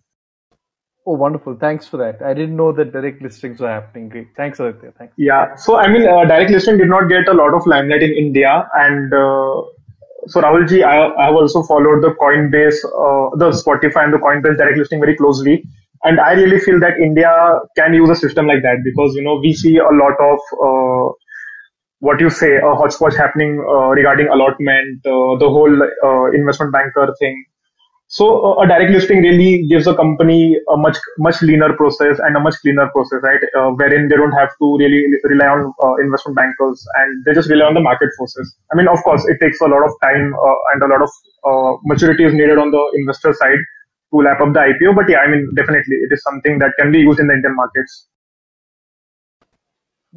Oh, 1.07 1.13
wonderful! 1.13 1.55
Thanks 1.55 1.87
for 1.87 1.97
that. 1.97 2.21
I 2.21 2.35
didn't 2.35 2.55
know 2.55 2.71
that 2.73 2.93
direct 2.93 3.23
listings 3.23 3.59
were 3.59 3.69
happening. 3.69 4.07
Great. 4.07 4.27
Thanks, 4.37 4.59
Aditya. 4.59 4.93
Thanks. 4.95 5.15
Yeah. 5.17 5.55
So 5.55 5.77
I 5.77 5.87
mean, 5.91 6.07
uh, 6.07 6.25
direct 6.25 6.51
listing 6.51 6.77
did 6.77 6.87
not 6.87 7.09
get 7.09 7.27
a 7.27 7.33
lot 7.33 7.55
of 7.55 7.65
limelight 7.65 8.03
in 8.03 8.13
India, 8.13 8.69
and 8.75 9.11
uh, 9.11 9.63
so 10.27 10.41
Rahulji, 10.41 10.83
I, 10.83 11.07
I 11.15 11.25
have 11.25 11.35
also 11.35 11.63
followed 11.63 12.03
the 12.03 12.15
Coinbase, 12.21 12.85
uh, 12.85 13.35
the 13.35 13.49
Spotify 13.49 14.03
and 14.03 14.13
the 14.13 14.19
Coinbase 14.19 14.57
direct 14.57 14.77
listing 14.77 14.99
very 14.99 15.17
closely. 15.17 15.63
And 16.03 16.19
I 16.19 16.33
really 16.33 16.59
feel 16.59 16.79
that 16.79 16.97
India 16.99 17.31
can 17.77 17.93
use 17.93 18.09
a 18.09 18.15
system 18.15 18.47
like 18.47 18.63
that 18.63 18.81
because, 18.83 19.13
you 19.15 19.23
know, 19.23 19.39
we 19.39 19.53
see 19.53 19.77
a 19.77 19.93
lot 19.93 20.17
of, 20.19 20.39
uh, 20.57 21.13
what 21.99 22.19
you 22.19 22.29
say, 22.31 22.57
a 22.57 22.73
hodgepodge 22.73 23.15
happening 23.15 23.63
uh, 23.69 23.89
regarding 23.93 24.27
allotment, 24.27 25.05
uh, 25.05 25.37
the 25.37 25.47
whole 25.47 25.71
uh, 26.03 26.31
investment 26.31 26.73
banker 26.73 27.13
thing. 27.19 27.45
So 28.07 28.25
uh, 28.43 28.63
a 28.63 28.67
direct 28.67 28.91
listing 28.91 29.21
really 29.21 29.67
gives 29.67 29.85
a 29.87 29.95
company 29.95 30.57
a 30.73 30.75
much 30.75 30.97
much 31.19 31.41
leaner 31.43 31.71
process 31.77 32.17
and 32.19 32.35
a 32.35 32.39
much 32.39 32.55
cleaner 32.61 32.89
process, 32.89 33.19
right? 33.21 33.39
Uh, 33.55 33.69
wherein 33.71 34.09
they 34.09 34.15
don't 34.17 34.33
have 34.33 34.49
to 34.59 34.77
really 34.79 35.05
rely 35.23 35.45
on 35.45 35.71
investment 36.03 36.35
bankers 36.35 36.83
and 36.97 37.23
they 37.25 37.33
just 37.33 37.49
rely 37.49 37.67
on 37.67 37.75
the 37.75 37.79
market 37.79 38.09
forces. 38.17 38.53
I 38.73 38.75
mean, 38.75 38.87
of 38.89 39.01
course, 39.03 39.23
it 39.27 39.37
takes 39.39 39.61
a 39.61 39.65
lot 39.65 39.85
of 39.85 39.93
time 40.01 40.33
and 40.73 40.83
a 40.83 40.87
lot 40.87 41.01
of 41.05 41.79
maturity 41.85 42.25
is 42.25 42.33
needed 42.33 42.57
on 42.57 42.71
the 42.71 42.83
investor 42.97 43.31
side 43.33 43.63
to 44.11 44.17
lap 44.17 44.41
up 44.41 44.53
the 44.53 44.59
IPO. 44.59 44.95
But 44.95 45.09
yeah, 45.09 45.19
I 45.19 45.27
mean, 45.29 45.49
definitely, 45.55 45.97
it 45.97 46.11
is 46.11 46.23
something 46.23 46.59
that 46.59 46.71
can 46.79 46.91
be 46.91 46.99
used 46.99 47.19
in 47.19 47.27
the 47.27 47.33
Indian 47.33 47.55
markets. 47.55 48.07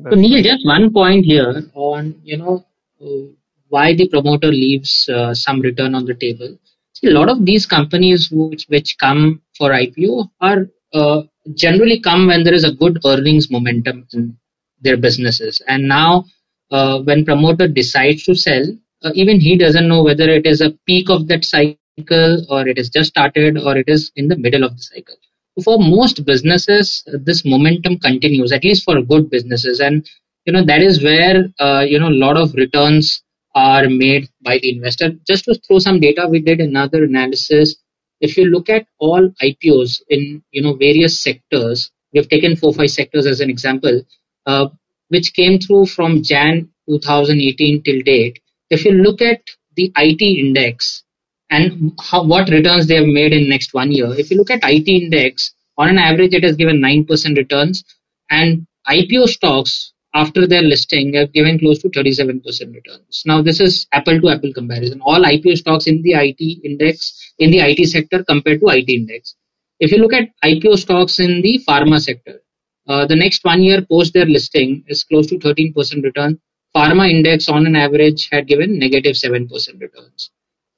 So 0.03 0.17
Neil, 0.17 0.43
just 0.43 0.67
one 0.67 0.93
point 0.93 1.25
here 1.25 1.63
on 1.75 2.21
you 2.25 2.37
know 2.37 2.65
uh, 3.01 3.31
why 3.69 3.95
the 3.95 4.09
promoter 4.09 4.49
leaves 4.49 5.09
some 5.33 5.61
return 5.61 5.95
on 5.95 6.05
the 6.05 6.15
table 6.15 6.59
See, 6.95 7.09
a 7.09 7.13
lot 7.13 7.29
of 7.29 7.45
these 7.45 7.67
companies 7.67 8.31
which, 8.31 8.67
which 8.69 8.97
come 8.99 9.43
for 9.59 9.71
IPO 9.71 10.31
are 10.41 10.67
uh, 10.93 11.23
generally 11.55 12.01
come 12.01 12.29
when 12.29 12.45
there 12.45 12.55
is 12.55 12.65
a 12.65 12.73
good 12.73 12.99
earnings 13.05 13.51
momentum 13.51 14.07
in 14.13 14.37
their 14.81 14.97
businesses. 14.97 15.61
And 15.67 15.89
now, 15.89 16.25
uh, 16.71 17.01
when 17.01 17.25
promoter 17.25 17.67
decides 17.67 18.23
to 18.25 18.35
sell, 18.35 18.65
uh, 19.03 19.11
even 19.15 19.41
he 19.41 19.59
doesn't 19.59 19.89
know 19.89 20.05
whether 20.05 20.29
it 20.31 20.47
is 20.47 20.61
a 20.61 20.71
peak 20.87 21.11
of 21.11 21.27
that 21.29 21.45
cycle 21.45 21.77
or 21.99 22.67
it 22.67 22.79
is 22.79 22.91
just 22.91 23.11
started 23.11 23.59
or 23.59 23.77
it 23.77 23.89
is 23.89 24.11
in 24.17 24.29
the 24.29 24.37
middle 24.37 24.65
of 24.65 24.77
the 24.77 24.83
cycle. 24.83 25.15
For 25.63 25.79
most 25.79 26.25
businesses, 26.25 27.05
this 27.07 27.45
momentum 27.45 27.99
continues, 27.99 28.51
at 28.51 28.65
least 28.65 28.85
for 28.85 29.01
good 29.03 29.31
businesses, 29.31 29.79
and 29.79 30.09
you 30.45 30.53
know 30.53 30.65
that 30.65 30.83
is 30.83 31.03
where 31.03 31.45
uh, 31.61 31.85
you 31.89 32.01
know 32.01 32.09
a 32.09 32.21
lot 32.27 32.37
of 32.37 32.55
returns 32.55 33.23
are 33.55 33.89
made 33.89 34.29
by 34.43 34.59
the 34.59 34.75
investor. 34.75 35.13
Just 35.25 35.45
to 35.45 35.55
throw 35.55 35.79
some 35.79 36.01
data, 36.01 36.27
we 36.29 36.41
did 36.41 36.61
another 36.61 37.05
analysis. 37.05 37.77
If 38.21 38.37
you 38.37 38.47
look 38.47 38.69
at 38.69 38.87
all 38.99 39.31
IPOs 39.41 40.03
in 40.09 40.43
you 40.51 40.63
know 40.63 40.75
various 40.75 41.21
sectors, 41.23 41.93
we've 42.13 42.29
taken 42.29 42.57
four 42.57 42.75
five 42.75 42.91
sectors 42.91 43.25
as 43.25 43.39
an 43.39 43.51
example, 43.51 44.03
uh, 44.47 44.67
which 45.11 45.35
came 45.35 45.61
through 45.61 45.87
from 45.87 46.25
Jan 46.25 46.69
2018 46.89 47.85
till 47.85 48.03
date. 48.03 48.41
If 48.71 48.85
you 48.85 48.91
look 48.91 49.23
at 49.23 49.43
the 49.77 49.93
IT 49.97 50.23
index 50.23 51.04
and 51.51 51.93
how, 52.01 52.25
what 52.25 52.49
returns 52.49 52.87
they 52.87 52.97
have 52.97 53.07
made 53.07 53.33
in 53.33 53.49
next 53.49 53.75
one 53.75 53.93
year, 53.93 54.13
if 54.19 54.31
you 54.31 54.37
look 54.37 54.51
at 54.51 54.61
IT 54.63 54.89
index, 54.89 55.53
on 55.77 55.89
an 55.89 55.99
average 55.99 56.35
it 56.35 56.45
has 56.45 56.57
given 56.57 56.81
nine 56.81 57.05
percent 57.05 57.37
returns, 57.37 57.85
and 58.31 58.67
IPO 58.89 59.29
stocks 59.29 59.93
after 60.15 60.47
their 60.47 60.63
listing 60.63 61.13
have 61.15 61.33
given 61.33 61.59
close 61.59 61.81
to 61.83 61.89
37% 61.89 62.43
returns. 62.73 63.23
Now, 63.27 63.43
this 63.43 63.61
is 63.61 63.87
apple 63.93 64.21
to 64.21 64.29
apple 64.31 64.53
comparison. 64.53 65.01
All 65.01 65.21
IPO 65.21 65.57
stocks 65.59 65.87
in 65.89 66.03
the 66.03 66.13
IT 66.15 66.65
index, 66.65 67.33
in 67.39 67.51
the 67.51 67.59
IT 67.59 67.89
sector 67.89 68.23
compared 68.23 68.61
to 68.61 68.69
IT 68.69 68.89
index. 68.89 69.35
If 69.81 69.91
you 69.91 69.99
look 69.99 70.13
at 70.13 70.29
IPO 70.45 70.79
stocks 70.79 71.19
in 71.19 71.43
the 71.43 71.61
pharma 71.69 72.01
sector, 72.01 72.41
uh, 72.87 73.07
the 73.07 73.17
next 73.17 73.45
one 73.45 73.63
year 73.63 73.83
post 73.83 74.15
their 74.15 74.27
listing 74.27 74.85
is 74.87 75.03
close 75.03 75.27
to 75.29 75.39
13% 75.39 76.05
return. 76.05 76.39
Pharma 76.77 77.11
index 77.11 77.49
on 77.49 77.67
an 77.67 77.75
average 77.75 78.29
had 78.31 78.47
given 78.47 78.79
negative 78.79 79.17
7% 79.17 79.49
returns. 79.81 80.31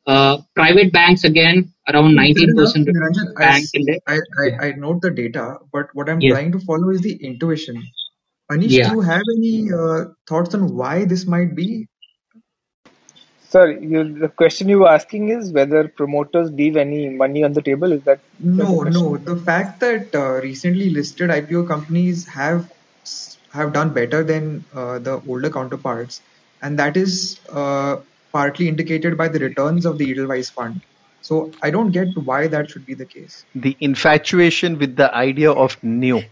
Uh, 0.07 0.39
private 0.55 0.93
banks 0.93 1.25
again 1.25 1.73
around 1.89 2.17
19% 2.17 2.55
Niranjan, 2.55 3.35
bank 3.37 3.65
I, 3.75 3.79
index. 3.79 3.99
I, 4.07 4.19
I, 4.39 4.67
I 4.67 4.73
note 4.73 5.03
the 5.03 5.11
data, 5.11 5.59
but 5.73 5.87
what 5.95 6.09
I'm 6.09 6.21
yes. 6.21 6.33
trying 6.33 6.53
to 6.53 6.61
follow 6.61 6.91
is 6.91 7.01
the 7.01 7.17
intuition. 7.17 7.83
Anish, 8.51 8.71
yeah. 8.71 8.91
do 8.91 8.97
you 8.97 9.01
have 9.01 9.23
any 9.37 9.73
uh, 9.73 10.05
thoughts 10.29 10.55
on 10.55 10.77
why 10.77 11.05
this 11.05 11.27
might 11.27 11.57
be? 11.57 11.89
Sorry, 13.49 13.85
you, 13.85 14.19
the 14.19 14.29
question 14.29 14.69
you 14.69 14.81
were 14.81 14.89
asking 14.89 15.31
is 15.31 15.51
whether 15.51 15.89
promoters 15.89 16.51
leave 16.53 16.77
any 16.77 17.09
money 17.09 17.43
on 17.43 17.53
the 17.53 17.63
table. 17.63 17.91
Is 17.91 18.03
that 18.03 18.21
no, 18.39 18.85
the 18.85 18.91
no? 18.91 19.17
The 19.17 19.37
fact 19.37 19.81
that 19.81 20.15
uh, 20.15 20.41
recently 20.41 20.91
listed 20.91 21.31
IPO 21.31 21.67
companies 21.67 22.27
have 22.29 22.71
have 23.53 23.73
done 23.73 23.93
better 23.95 24.23
than 24.23 24.65
uh, 24.75 24.99
the 24.99 25.21
older 25.27 25.51
counterparts, 25.51 26.21
and 26.61 26.79
that 26.79 26.97
is 26.97 27.41
uh, 27.51 27.97
partly 28.37 28.69
indicated 28.69 29.19
by 29.25 29.29
the 29.29 29.43
returns 29.49 29.91
of 29.93 29.99
the 29.99 30.11
Edelweiss 30.11 30.51
fund. 30.51 30.81
So 31.23 31.51
I 31.63 31.71
don't 31.71 31.91
get 31.91 32.17
why 32.31 32.47
that 32.47 32.71
should 32.71 32.87
be 32.87 32.95
the 32.95 33.11
case. 33.19 33.45
The 33.55 33.77
infatuation 33.81 34.79
with 34.79 34.97
the 34.97 35.13
idea 35.27 35.53
of 35.67 35.77
new 35.83 36.23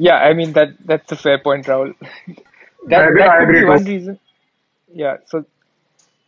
yeah, 0.00 0.16
I 0.16 0.32
mean 0.32 0.54
that 0.54 0.76
that's 0.82 1.12
a 1.12 1.16
fair 1.16 1.38
point, 1.38 1.66
Rahul. 1.66 1.94
that, 2.86 3.02
I, 3.02 3.12
that 3.18 3.28
I 3.30 3.42
agree. 3.42 3.64
one 3.64 3.84
reason. 3.84 4.18
Yeah, 4.92 5.18
so 5.26 5.44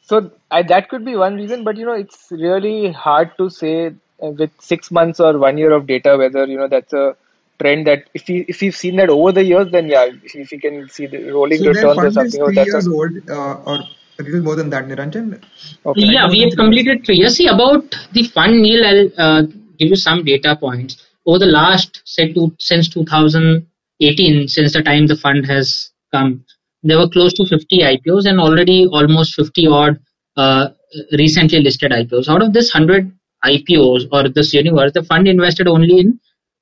so 0.03 0.31
I, 0.51 0.63
that 0.63 0.91
could 0.91 1.07
be 1.07 1.17
one 1.17 1.37
reason, 1.37 1.65
but 1.65 1.79
you 1.79 1.87
know, 1.87 1.95
it's 1.95 2.27
really 2.31 2.93
hard 2.93 3.33
to 3.39 3.49
say 3.49 3.95
uh, 4.23 4.29
with 4.43 4.51
six 4.61 4.91
months 4.91 5.21
or 5.21 5.39
one 5.39 5.57
year 5.57 5.73
of 5.73 5.87
data 5.87 6.19
whether 6.19 6.45
you 6.45 6.59
know 6.59 6.69
that's 6.69 6.93
a 6.93 7.17
trend 7.59 7.87
that 7.87 8.11
if 8.13 8.29
we 8.29 8.45
if 8.47 8.61
we've 8.61 8.77
seen 8.77 8.97
that 8.97 9.09
over 9.09 9.33
the 9.33 9.45
years, 9.45 9.73
then 9.73 9.89
yeah, 9.89 10.05
if, 10.05 10.37
if 10.37 10.53
you 10.53 10.61
can 10.61 10.89
see 10.91 11.07
the 11.07 11.31
rolling 11.31 11.59
So 11.63 11.69
returns 11.69 11.85
or 11.85 11.95
fund 11.95 12.09
is 12.09 12.15
something, 12.15 12.43
or 12.43 12.47
three 12.49 12.57
that's 12.57 12.75
years 12.75 12.87
a, 12.87 12.93
old, 12.93 13.31
uh, 13.31 13.71
or 13.71 13.79
a 14.19 14.23
little 14.23 14.43
more 14.43 14.57
than 14.57 14.71
that, 14.71 14.87
Niranjan. 14.87 15.43
okay. 15.87 16.01
Yeah, 16.01 16.29
we 16.29 16.41
have 16.41 16.53
completed 16.57 17.05
three 17.05 17.17
years. 17.17 17.37
See, 17.37 17.47
about 17.47 17.85
the 18.13 18.25
fund, 18.25 18.63
Neil, 18.63 18.85
I'll 18.85 19.11
uh, 19.19 19.43
give 19.79 19.89
you 19.89 19.97
some 19.97 20.25
data 20.25 20.57
points. 20.57 21.05
Over 21.27 21.41
the 21.41 21.47
last, 21.47 22.03
say, 22.05 22.33
two, 22.33 22.55
since 22.59 22.89
2018, 22.89 24.49
since 24.49 24.73
the 24.73 24.83
time 24.83 25.07
the 25.07 25.17
fund 25.17 25.47
has 25.47 25.91
come, 26.13 26.45
there 26.83 26.99
were 26.99 27.09
close 27.09 27.33
to 27.35 27.47
50 27.47 27.79
IPOs 27.79 28.27
and 28.27 28.41
already 28.41 28.87
almost 28.87 29.35
50 29.35 29.67
odd 29.69 30.01
uh, 30.37 30.69
recently 31.13 31.61
listed 31.61 31.93
IPOs. 31.93 32.29
Out 32.29 32.43
of 32.43 32.53
this 32.53 32.75
100 32.75 33.11
IPOs 33.45 34.09
or 34.13 34.29
this 34.29 34.53
universe, 34.53 34.93
the 34.93 35.05
fund 35.05 35.29
invested 35.29 35.69
only 35.69 36.01
in 36.01 36.21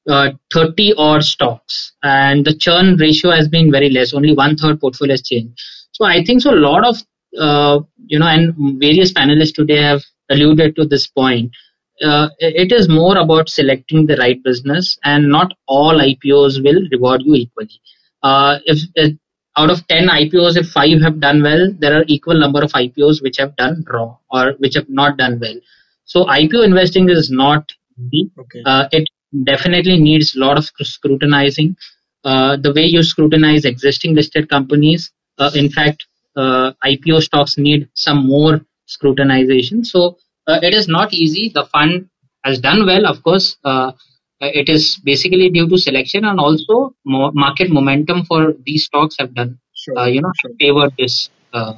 uh, 0.09 0.31
30 0.53 0.95
odd 0.97 1.23
stocks 1.23 1.93
and 2.03 2.45
the 2.45 2.55
churn 2.55 2.97
ratio 2.97 3.31
has 3.31 3.49
been 3.49 3.71
very 3.71 3.91
less 3.91 4.15
only 4.15 4.35
one 4.35 4.57
third 4.57 4.81
portfolio 4.81 5.13
has 5.13 5.23
changed 5.23 5.61
so 5.93 6.05
i 6.05 6.25
think 6.25 6.41
so 6.41 6.53
a 6.53 6.63
lot 6.69 6.87
of 6.87 6.97
uh, 7.39 7.81
you 8.07 8.19
know 8.19 8.27
and 8.27 8.55
various 8.81 9.13
panelists 9.13 9.55
today 9.55 9.83
have 9.83 10.03
alluded 10.31 10.77
to 10.77 10.85
this 10.85 11.07
point 11.07 11.51
uh, 12.03 12.29
it 12.39 12.73
is 12.73 12.89
more 12.89 13.17
about 13.19 13.49
selecting 13.49 14.07
the 14.07 14.17
right 14.17 14.43
business 14.43 14.99
and 15.05 15.29
not 15.29 15.53
all 15.67 16.01
ipos 16.01 16.63
will 16.65 16.83
reward 16.93 17.23
you 17.25 17.35
equally 17.35 17.81
uh, 18.23 18.59
if, 18.65 18.79
if 18.95 19.17
out 19.57 19.71
of 19.71 19.87
10 19.89 20.09
ipos 20.09 20.57
if 20.57 20.69
5 20.71 21.01
have 21.03 21.21
done 21.21 21.43
well 21.43 21.71
there 21.79 21.97
are 21.99 22.05
equal 22.07 22.39
number 22.39 22.63
of 22.63 22.73
ipos 22.73 23.23
which 23.23 23.37
have 23.39 23.55
done 23.57 23.85
wrong 23.93 24.17
or 24.31 24.53
which 24.59 24.75
have 24.75 24.89
not 24.89 25.17
done 25.17 25.39
well 25.41 25.59
so 26.05 26.25
ipo 26.27 26.65
investing 26.65 27.09
is 27.09 27.31
not 27.31 27.71
easy 27.99 28.31
Okay. 28.39 28.63
uh, 28.65 28.89
it 28.93 29.09
definitely 29.45 29.99
needs 29.99 30.35
a 30.35 30.41
lot 30.41 30.59
of 30.59 30.65
scrutinizing. 30.65 31.77
Uh, 32.25 32.57
the 32.57 32.73
way 32.73 32.83
you 32.85 33.03
scrutinize 33.03 33.65
existing 33.65 34.15
listed 34.15 34.49
companies, 34.49 35.11
uh, 35.39 35.51
in 35.55 35.71
fact, 35.71 36.07
uh, 36.37 36.73
IPO 36.85 37.21
stocks 37.21 37.59
need 37.59 37.89
some 37.95 38.27
more 38.27 38.61
scrutinization. 38.89 39.85
So 39.87 40.19
uh, 40.47 40.59
it 40.63 40.75
is 40.75 40.89
not 40.89 41.13
easy. 41.13 41.51
The 41.55 41.65
fund 41.67 42.09
has 42.45 42.61
done 42.61 42.87
well, 42.87 43.07
of 43.07 43.23
course. 43.23 43.57
Uh, 43.65 43.93
it 44.41 44.69
is 44.69 44.97
basically 45.05 45.51
due 45.51 45.69
to 45.69 45.77
selection 45.77 46.25
and 46.25 46.41
also 46.41 46.95
mo- 47.05 47.31
market 47.33 47.71
momentum 47.71 48.25
for 48.25 48.55
these 48.65 48.85
stocks 48.87 49.17
have 49.19 49.35
done, 49.35 49.59
Sure. 49.75 49.99
uh, 49.99 50.07
you 50.07 50.23
know, 50.23 50.33
sure. 50.41 50.51
favored 50.59 50.93
this 50.99 51.29
uh, 51.53 51.75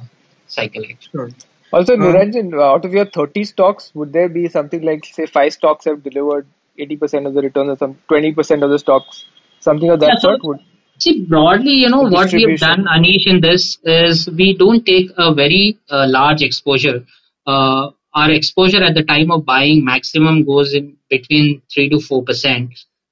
cycle. 0.47 0.83
Actually. 0.83 1.09
sure. 1.11 1.29
Also, 1.73 1.95
Um, 1.95 2.01
Niranjan, 2.01 2.53
out 2.61 2.85
of 2.85 2.93
your 2.93 3.05
30 3.05 3.43
stocks, 3.43 3.91
would 3.95 4.13
there 4.13 4.29
be 4.29 4.47
something 4.47 4.81
like, 4.83 5.05
say, 5.05 5.25
five 5.25 5.51
stocks 5.53 5.85
have 5.85 6.03
delivered 6.03 6.45
80% 6.79 7.25
of 7.27 7.33
the 7.33 7.41
returns 7.41 7.69
or 7.69 7.77
some 7.77 7.97
20% 8.09 8.63
of 8.63 8.69
the 8.69 8.79
stocks, 8.79 9.25
something 9.59 9.89
of 9.89 9.99
that 9.99 10.07
Yeah, 10.07 10.15
so- 10.19 10.29
sort? 10.29 10.43
Would 10.43 10.59
See, 10.99 11.25
broadly, 11.25 11.71
you 11.71 11.89
know, 11.89 12.01
what 12.01 12.31
we 12.31 12.43
have 12.43 12.59
done, 12.59 12.85
Anish, 12.85 13.27
in 13.27 13.41
this 13.41 13.77
is 13.83 14.29
we 14.29 14.55
don't 14.55 14.85
take 14.85 15.09
a 15.17 15.33
very 15.33 15.77
uh, 15.89 16.05
large 16.07 16.41
exposure. 16.41 17.03
Uh, 17.45 17.89
our 18.13 18.31
exposure 18.31 18.83
at 18.83 18.93
the 18.93 19.03
time 19.03 19.31
of 19.31 19.45
buying 19.45 19.83
maximum 19.83 20.45
goes 20.45 20.73
in 20.73 20.95
between 21.09 21.61
3 21.73 21.89
to 21.89 21.95
4%. 21.97 22.69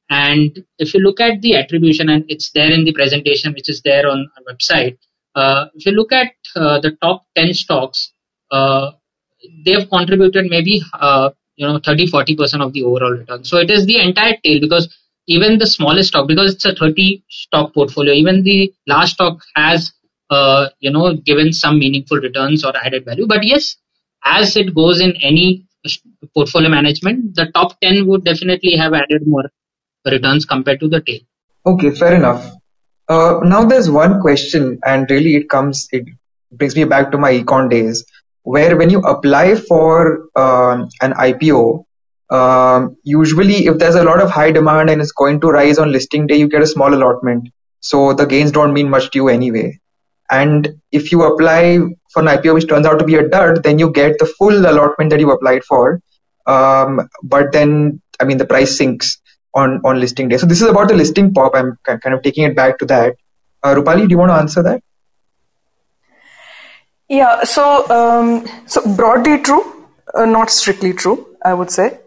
And 0.09 0.63
if 0.77 0.93
you 0.93 0.99
look 0.99 1.19
at 1.19 1.41
the 1.41 1.55
attribution, 1.55 2.09
and 2.09 2.23
it's 2.27 2.51
there 2.51 2.71
in 2.71 2.83
the 2.83 2.93
presentation, 2.93 3.53
which 3.53 3.69
is 3.69 3.81
there 3.81 4.07
on 4.09 4.29
our 4.37 4.53
website, 4.53 4.97
uh, 5.35 5.65
if 5.73 5.85
you 5.85 5.93
look 5.93 6.11
at 6.11 6.33
uh, 6.55 6.79
the 6.79 6.91
top 7.01 7.25
10 7.35 7.53
stocks, 7.53 8.11
uh, 8.51 8.91
they 9.65 9.71
have 9.71 9.89
contributed 9.89 10.45
maybe 10.49 10.81
uh, 10.93 11.29
you 11.55 11.67
know 11.67 11.79
30 11.79 12.07
40 12.07 12.35
percent 12.35 12.63
of 12.63 12.73
the 12.73 12.83
overall 12.83 13.11
return 13.11 13.43
so 13.43 13.57
it 13.57 13.69
is 13.69 13.85
the 13.85 13.99
entire 14.01 14.37
tail 14.43 14.59
because 14.59 14.87
even 15.27 15.57
the 15.57 15.67
smallest 15.67 16.09
stock 16.09 16.27
because 16.27 16.53
it's 16.53 16.65
a 16.65 16.75
30 16.75 17.23
stock 17.29 17.73
portfolio 17.73 18.13
even 18.13 18.43
the 18.43 18.73
last 18.87 19.13
stock 19.13 19.41
has 19.55 19.91
uh, 20.29 20.69
you 20.79 20.91
know 20.91 21.13
given 21.13 21.53
some 21.53 21.79
meaningful 21.79 22.17
returns 22.17 22.63
or 22.63 22.73
added 22.83 23.05
value 23.05 23.27
but 23.27 23.43
yes 23.43 23.75
as 24.23 24.55
it 24.55 24.73
goes 24.75 25.01
in 25.01 25.13
any 25.21 25.65
portfolio 26.33 26.69
management 26.69 27.35
the 27.35 27.47
top 27.53 27.79
10 27.81 28.07
would 28.07 28.23
definitely 28.23 28.75
have 28.75 28.93
added 28.93 29.25
more 29.25 29.45
returns 30.05 30.45
compared 30.45 30.79
to 30.79 30.87
the 30.87 31.01
tail 31.01 31.19
Okay, 31.65 31.91
fair 31.91 32.15
enough. 32.15 32.55
Uh, 33.07 33.39
now 33.43 33.65
there's 33.65 33.89
one 33.89 34.19
question, 34.19 34.79
and 34.85 35.09
really 35.11 35.35
it 35.35 35.49
comes, 35.49 35.87
it 35.91 36.05
brings 36.51 36.75
me 36.75 36.85
back 36.85 37.11
to 37.11 37.17
my 37.17 37.31
econ 37.31 37.69
days, 37.69 38.03
where 38.43 38.75
when 38.75 38.89
you 38.89 38.99
apply 39.01 39.55
for 39.55 40.27
um, 40.35 40.89
an 41.01 41.13
IPO, 41.13 41.85
usually 43.03 43.65
if 43.67 43.77
there's 43.77 43.95
a 43.95 44.03
lot 44.03 44.21
of 44.21 44.29
high 44.29 44.51
demand 44.51 44.89
and 44.89 45.01
it's 45.01 45.11
going 45.11 45.41
to 45.41 45.47
rise 45.47 45.77
on 45.77 45.91
listing 45.91 46.27
day, 46.27 46.37
you 46.37 46.47
get 46.47 46.61
a 46.61 46.67
small 46.67 46.93
allotment. 46.93 47.49
So 47.81 48.13
the 48.13 48.25
gains 48.25 48.51
don't 48.51 48.73
mean 48.73 48.89
much 48.89 49.11
to 49.11 49.19
you 49.19 49.29
anyway. 49.29 49.79
And 50.29 50.81
if 50.91 51.11
you 51.11 51.23
apply 51.23 51.79
for 52.13 52.21
an 52.21 52.27
IPO 52.27 52.53
which 52.53 52.67
turns 52.69 52.85
out 52.85 52.99
to 52.99 53.05
be 53.05 53.15
a 53.15 53.27
dud, 53.27 53.63
then 53.63 53.79
you 53.79 53.91
get 53.91 54.17
the 54.17 54.25
full 54.25 54.53
allotment 54.53 55.09
that 55.09 55.19
you 55.19 55.29
applied 55.31 55.63
for. 55.65 56.01
Um, 56.45 57.09
but 57.21 57.51
then, 57.51 58.01
I 58.19 58.23
mean, 58.23 58.37
the 58.37 58.45
price 58.45 58.77
sinks 58.77 59.19
on, 59.53 59.81
on 59.83 59.99
listing 59.99 60.29
day. 60.29 60.37
So 60.37 60.45
this 60.45 60.61
is 60.61 60.67
about 60.67 60.87
the 60.87 60.95
listing 60.95 61.33
pop. 61.33 61.53
I'm 61.53 61.77
kind 61.83 62.15
of 62.15 62.21
taking 62.21 62.45
it 62.45 62.55
back 62.55 62.79
to 62.79 62.85
that. 62.85 63.15
Uh, 63.61 63.75
Rupali, 63.75 64.07
do 64.07 64.09
you 64.09 64.17
want 64.17 64.29
to 64.29 64.35
answer 64.35 64.63
that? 64.63 64.81
Yeah, 67.09 67.43
so 67.43 67.89
um, 67.89 68.47
so 68.67 68.95
broadly 68.95 69.41
true, 69.41 69.85
uh, 70.13 70.23
not 70.23 70.49
strictly 70.49 70.93
true, 70.93 71.35
I 71.43 71.53
would 71.53 71.69
say. 71.69 71.99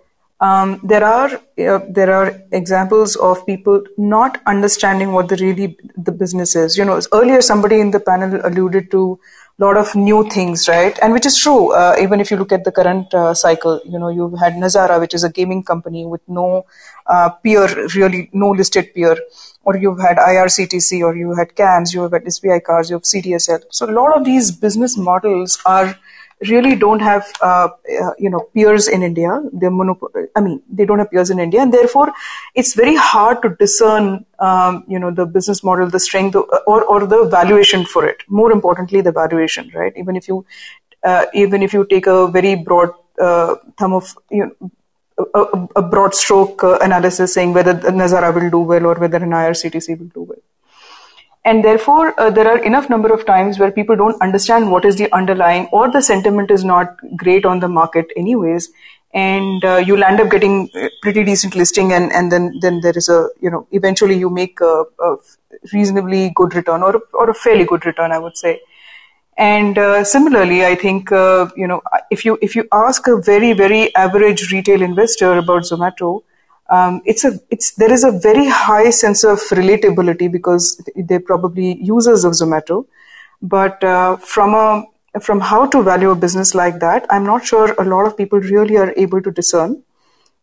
Um, 0.44 0.80
there 0.82 1.04
are 1.04 1.30
uh, 1.34 1.80
there 1.98 2.12
are 2.12 2.26
examples 2.52 3.14
of 3.16 3.46
people 3.46 3.82
not 3.96 4.40
understanding 4.46 5.12
what 5.12 5.28
the 5.28 5.36
really 5.36 5.68
the 5.96 6.12
business 6.12 6.54
is. 6.62 6.76
You 6.76 6.84
know, 6.84 7.00
earlier 7.12 7.40
somebody 7.40 7.80
in 7.80 7.92
the 7.92 8.00
panel 8.00 8.40
alluded 8.48 8.90
to 8.90 9.18
a 9.58 9.64
lot 9.64 9.76
of 9.76 9.94
new 9.94 10.28
things, 10.30 10.68
right? 10.68 10.98
And 11.00 11.12
which 11.12 11.26
is 11.26 11.38
true. 11.38 11.72
Uh, 11.72 11.96
even 12.00 12.20
if 12.20 12.30
you 12.30 12.36
look 12.36 12.52
at 12.52 12.64
the 12.64 12.72
current 12.72 13.14
uh, 13.14 13.32
cycle, 13.32 13.80
you 13.84 13.98
know, 13.98 14.08
you've 14.08 14.38
had 14.38 14.54
Nazara, 14.54 14.98
which 15.00 15.14
is 15.14 15.24
a 15.24 15.30
gaming 15.30 15.62
company 15.62 16.04
with 16.04 16.20
no 16.28 16.66
uh, 17.06 17.30
peer, 17.30 17.68
really 17.94 18.28
no 18.32 18.50
listed 18.50 18.92
peer, 18.94 19.16
or 19.62 19.76
you've 19.76 20.00
had 20.00 20.16
IRCTC, 20.16 21.02
or 21.02 21.14
you 21.16 21.34
had 21.34 21.54
CAMS, 21.54 21.94
you 21.94 22.02
have 22.02 22.12
had 22.12 22.24
SBI 22.24 22.62
cards, 22.64 22.90
you 22.90 22.96
have 22.96 23.04
CDSL. 23.04 23.62
So 23.70 23.88
a 23.88 23.94
lot 24.00 24.16
of 24.16 24.24
these 24.24 24.50
business 24.50 24.98
models 24.98 25.58
are 25.64 25.96
really 26.48 26.74
don't 26.74 27.00
have 27.00 27.30
uh, 27.40 27.68
uh, 28.02 28.10
you 28.18 28.30
know 28.30 28.40
peers 28.54 28.88
in 28.88 29.02
India. 29.02 29.42
They're 29.52 29.70
monop- 29.70 30.28
I 30.36 30.40
mean, 30.40 30.62
they 30.70 30.84
don't 30.84 30.98
have 30.98 31.10
peers 31.10 31.30
in 31.30 31.38
India, 31.38 31.60
and 31.60 31.72
therefore 31.72 32.12
it's 32.54 32.74
very 32.74 32.96
hard 32.96 33.42
to 33.42 33.50
discern 33.50 34.24
um, 34.38 34.84
you 34.88 34.98
know 34.98 35.10
the 35.10 35.26
business 35.26 35.62
model, 35.62 35.88
the 35.88 36.00
strength, 36.00 36.36
or 36.36 36.84
or 36.84 37.06
the 37.06 37.24
valuation 37.24 37.84
for 37.84 38.06
it. 38.06 38.22
More 38.28 38.52
importantly, 38.52 39.00
the 39.00 39.12
valuation, 39.12 39.70
right? 39.74 39.92
Even 39.96 40.16
if 40.16 40.28
you 40.28 40.44
uh, 41.02 41.26
even 41.34 41.62
if 41.62 41.72
you 41.72 41.84
take 41.84 42.06
a 42.06 42.28
very 42.28 42.54
broad 42.54 42.90
uh, 43.20 43.56
thumb 43.78 43.94
of 43.94 44.16
you 44.30 44.46
know. 44.46 44.70
A, 45.16 45.68
a, 45.76 45.82
broad 45.82 46.12
stroke 46.12 46.64
uh, 46.64 46.76
analysis 46.82 47.34
saying 47.34 47.52
whether 47.52 47.72
the 47.72 47.90
Nazara 47.90 48.34
will 48.34 48.50
do 48.50 48.58
well 48.58 48.86
or 48.86 48.94
whether 48.96 49.18
an 49.18 49.30
IRCTC 49.30 49.96
will 49.96 50.08
do 50.08 50.22
well 50.22 50.40
and 51.44 51.62
therefore 51.62 52.18
uh, 52.18 52.30
there 52.30 52.48
are 52.48 52.58
enough 52.64 52.88
number 52.88 53.12
of 53.12 53.26
times 53.26 53.58
where 53.58 53.70
people 53.70 53.96
don't 53.96 54.20
understand 54.22 54.70
what 54.70 54.84
is 54.84 54.96
the 54.96 55.12
underlying 55.12 55.66
or 55.72 55.90
the 55.90 56.00
sentiment 56.00 56.50
is 56.50 56.64
not 56.64 56.96
great 57.16 57.44
on 57.44 57.60
the 57.60 57.68
market 57.68 58.10
anyways. 58.16 58.70
And 59.12 59.64
uh, 59.64 59.76
you'll 59.76 60.02
end 60.02 60.20
up 60.20 60.30
getting 60.30 60.68
uh, 60.74 60.88
pretty 61.02 61.22
decent 61.22 61.54
listing 61.54 61.92
and, 61.92 62.12
and 62.12 62.32
then, 62.32 62.58
then 62.60 62.80
there 62.80 62.96
is 62.96 63.08
a 63.08 63.28
you 63.40 63.50
know 63.50 63.66
eventually 63.70 64.16
you 64.18 64.30
make 64.30 64.60
a, 64.60 64.84
a 65.00 65.16
reasonably 65.72 66.30
good 66.34 66.54
return 66.54 66.82
or, 66.82 67.00
or 67.12 67.30
a 67.30 67.34
fairly 67.34 67.64
good 67.64 67.86
return 67.86 68.10
i 68.10 68.18
would 68.18 68.36
say. 68.36 68.60
And 69.36 69.78
uh, 69.78 70.04
similarly 70.04 70.64
i 70.64 70.74
think 70.74 71.12
uh, 71.12 71.48
you 71.56 71.66
know 71.66 71.82
if 72.10 72.24
you 72.24 72.38
if 72.40 72.56
you 72.56 72.66
ask 72.72 73.06
a 73.06 73.20
very 73.20 73.52
very 73.52 73.94
average 73.94 74.52
retail 74.52 74.82
investor 74.82 75.36
about 75.38 75.62
zomato 75.62 76.22
um, 76.70 77.02
it's 77.04 77.24
a 77.24 77.38
it's 77.50 77.72
there 77.72 77.92
is 77.92 78.04
a 78.04 78.10
very 78.10 78.46
high 78.48 78.90
sense 78.90 79.22
of 79.24 79.38
relatability 79.50 80.30
because 80.30 80.80
they're 80.96 81.20
probably 81.20 81.82
users 81.82 82.24
of 82.24 82.32
Zomato, 82.32 82.86
but 83.42 83.82
uh, 83.84 84.16
from 84.16 84.54
a 84.54 84.84
from 85.20 85.40
how 85.40 85.66
to 85.66 85.82
value 85.82 86.10
a 86.10 86.14
business 86.16 86.54
like 86.54 86.80
that, 86.80 87.06
I'm 87.10 87.24
not 87.24 87.44
sure 87.44 87.74
a 87.78 87.84
lot 87.84 88.06
of 88.06 88.16
people 88.16 88.40
really 88.40 88.76
are 88.76 88.92
able 88.96 89.22
to 89.22 89.30
discern. 89.30 89.82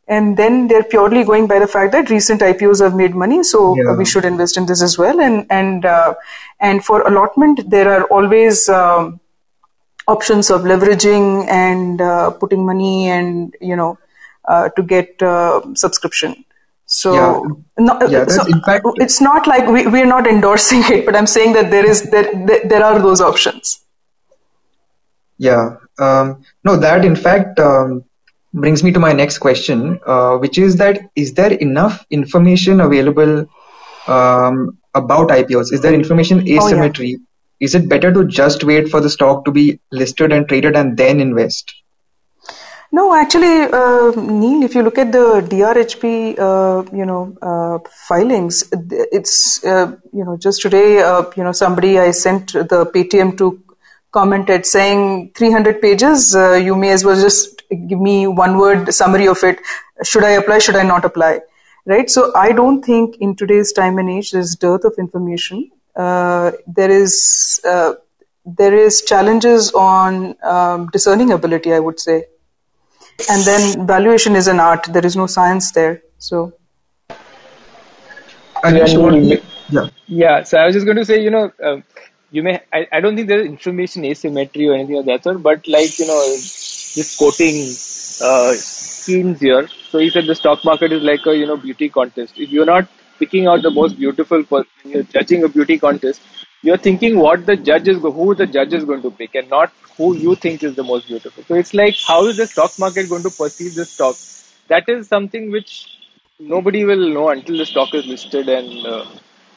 And 0.08 0.36
then 0.36 0.68
they're 0.68 0.84
purely 0.84 1.24
going 1.24 1.48
by 1.48 1.60
the 1.60 1.68
fact 1.68 1.92
that 1.94 2.10
recent 2.10 2.42
IPOs 2.42 2.82
have 2.82 2.96
made 2.96 3.16
money, 3.16 3.44
so 3.44 3.76
Yeah. 3.78 3.96
we 3.96 4.06
should 4.06 4.26
invest 4.26 4.58
in 4.58 4.66
this 4.66 4.82
as 4.82 4.98
well. 4.98 5.20
And 5.22 5.46
and 5.50 5.86
uh, 5.86 6.14
and 6.60 6.84
for 6.84 7.02
allotment, 7.08 7.70
there 7.70 7.90
are 7.92 8.04
always 8.06 8.68
um, 8.70 9.20
options 10.08 10.50
of 10.50 10.62
leveraging 10.62 11.48
and 11.48 12.02
uh, 12.02 12.32
putting 12.32 12.66
money 12.66 13.10
and 13.10 13.56
you 13.62 13.76
know 13.76 13.98
to 14.50 14.84
get 14.84 15.22
uh, 15.22 15.62
subscription. 15.76 16.46
So, 16.86 17.14
Yeah. 17.14 17.40
no, 17.80 18.00
Yeah, 18.08 18.26
so 18.28 18.44
fact- 18.66 18.86
it's 18.98 19.22
not 19.22 19.48
like 19.48 19.68
we, 19.68 19.88
we're 19.88 20.06
not 20.06 20.28
endorsing 20.28 20.84
it, 20.90 21.06
but 21.06 21.16
I'm 21.16 21.28
saying 21.28 21.54
that 21.54 21.72
there 21.72 21.90
is 21.90 22.04
there, 22.12 22.30
there, 22.34 22.62
there 22.68 22.84
are 22.84 23.00
those 23.00 23.22
options. 23.22 23.80
Yeah. 25.38 25.78
Um, 25.98 26.44
no, 26.64 26.78
that 26.78 27.06
in 27.06 27.16
fact 27.16 27.60
um, 27.60 28.04
brings 28.54 28.84
me 28.84 28.92
to 28.92 29.00
my 29.00 29.14
next 29.14 29.38
question, 29.40 30.00
uh, 30.06 30.38
which 30.38 30.58
is 30.58 30.76
that 30.78 31.00
is 31.16 31.34
there 31.34 31.54
enough 31.54 32.06
information 32.10 32.82
available 32.82 33.48
um, 34.08 34.78
about 34.94 35.30
IPOs? 35.30 35.72
Is 35.72 35.82
there 35.82 35.94
information 35.94 36.48
asymmetry? 36.48 37.16
Oh, 37.16 37.20
yeah. 37.20 37.66
Is 37.66 37.76
it 37.76 37.88
better 37.88 38.12
to 38.12 38.26
just 38.26 38.64
wait 38.64 38.90
for 38.90 39.00
the 39.02 39.10
stock 39.10 39.46
to 39.46 39.52
be 39.52 39.80
listed 39.92 40.32
and 40.32 40.48
traded 40.48 40.76
and 40.76 40.98
then 40.98 41.22
invest? 41.22 41.74
No, 42.94 43.16
actually, 43.16 43.72
uh, 43.72 44.12
Neil, 44.18 44.64
if 44.64 44.76
you 44.76 44.84
look 44.84 44.98
at 44.98 45.14
the 45.14 45.42
DRHP, 45.50 46.38
uh, 46.38 46.84
you 46.94 47.06
know, 47.06 47.34
uh, 47.42 47.80
filings, 48.08 48.66
it's, 49.14 49.64
uh, 49.64 49.96
you 50.12 50.26
know, 50.26 50.36
just 50.36 50.62
today, 50.62 51.00
uh, 51.00 51.24
you 51.38 51.44
know, 51.44 51.54
somebody 51.54 52.00
I 52.00 52.12
sent 52.12 52.52
the 52.52 52.86
Paytm 52.94 53.38
to 53.38 53.64
commented 54.12 54.66
saying 54.66 55.32
300 55.36 55.82
pages, 55.82 56.36
uh, 56.36 56.56
you 56.56 56.76
may 56.76 56.90
as 56.90 57.06
well 57.06 57.16
just 57.16 57.62
give 57.88 58.02
me 58.02 58.28
one 58.28 58.58
word 58.58 58.94
summary 58.94 59.30
of 59.30 59.42
it. 59.42 59.62
Should 60.04 60.26
I 60.26 60.32
apply? 60.32 60.60
Should 60.60 60.76
I 60.76 60.84
not 60.84 61.06
apply? 61.06 61.40
Right. 61.86 62.10
So 62.10 62.34
I 62.36 62.52
don't 62.52 62.84
think 62.84 63.16
in 63.22 63.38
today's 63.38 63.72
time 63.72 64.00
and 64.00 64.10
age 64.10 64.32
there's 64.32 64.56
dearth 64.56 64.84
of 64.84 64.96
information. 65.00 65.72
there 65.96 66.92
is 66.92 67.62
there 68.44 68.76
is 68.76 69.02
challenges 69.04 69.72
on 69.72 70.36
um, 70.44 70.88
discerning 70.92 71.32
ability, 71.32 71.74
I 71.74 71.80
would 71.80 72.00
say 72.00 72.26
and 73.30 73.44
then 73.44 73.88
valuation 73.88 74.36
is 74.36 74.48
an 74.48 74.60
art. 74.60 74.86
There 74.92 75.06
is 75.06 75.16
no 75.16 75.28
science 75.28 75.72
there. 75.72 76.02
So 76.18 76.54
yeah, 79.70 79.90
yeah. 80.08 80.44
So 80.44 80.58
i 80.58 80.66
was 80.66 80.76
just 80.76 80.86
going 80.86 80.98
to 80.98 81.06
say 81.06 81.22
you 81.22 81.30
know 81.32 81.52
um, 81.64 81.84
you 82.32 82.44
may 82.44 82.62
I, 82.72 82.88
I 82.92 83.02
don't 83.02 83.16
think 83.16 83.28
there's 83.28 83.46
information 83.46 84.06
asymmetry 84.06 84.68
or 84.68 84.74
anything 84.76 84.98
of 84.98 85.06
that 85.06 85.24
sort 85.24 85.42
but 85.42 85.68
like 85.68 85.98
you 86.00 86.08
know 86.08 86.22
just 86.36 87.18
quoting 87.18 87.56
uh, 88.22 88.54
Keynes 89.06 89.40
here 89.40 89.68
so 89.90 90.00
he 90.00 90.10
said 90.10 90.28
the 90.28 90.36
stock 90.36 90.64
market 90.64 90.92
is 90.92 91.04
like 91.04 91.26
a 91.26 91.36
you 91.36 91.46
know 91.46 91.58
beauty 91.58 91.90
contest. 91.90 92.38
If 92.38 92.50
you're 92.50 92.66
not 92.66 92.88
picking 93.20 93.48
out 93.48 93.62
the 93.62 93.72
most 93.72 93.98
beautiful 93.98 94.44
person 94.44 94.72
you're 94.86 95.04
judging 95.04 95.44
a 95.44 95.50
beauty 95.50 95.78
contest 95.80 96.22
you're 96.64 96.78
thinking 96.78 97.18
what 97.18 97.46
the 97.46 97.56
judge 97.56 97.88
is 97.88 97.98
who 97.98 98.36
the 98.36 98.46
judge 98.46 98.74
is 98.74 98.86
going 98.86 99.02
to 99.02 99.12
pick 99.12 99.36
and 99.36 99.50
not 99.50 99.72
who 99.98 100.16
you 100.16 100.36
think 100.36 100.64
is 100.64 100.76
the 100.76 100.84
most 100.84 101.08
beautiful. 101.08 101.44
So 101.44 101.56
it's 101.56 101.74
like 101.74 101.96
how 102.08 102.26
is 102.28 102.38
the 102.38 102.48
stock 102.48 102.78
market 102.80 103.10
going 103.10 103.24
to 103.24 103.30
perceive 103.30 103.76
the 103.76 103.86
stock? 103.86 104.16
That 104.68 104.88
is 104.88 105.08
something 105.08 105.52
which 105.52 105.98
nobody 106.40 106.86
will 106.86 107.10
know 107.10 107.30
until 107.30 107.58
the 107.58 107.66
stock 107.66 107.94
is 107.94 108.06
listed 108.06 108.50
and 108.50 108.86
uh, 108.86 109.06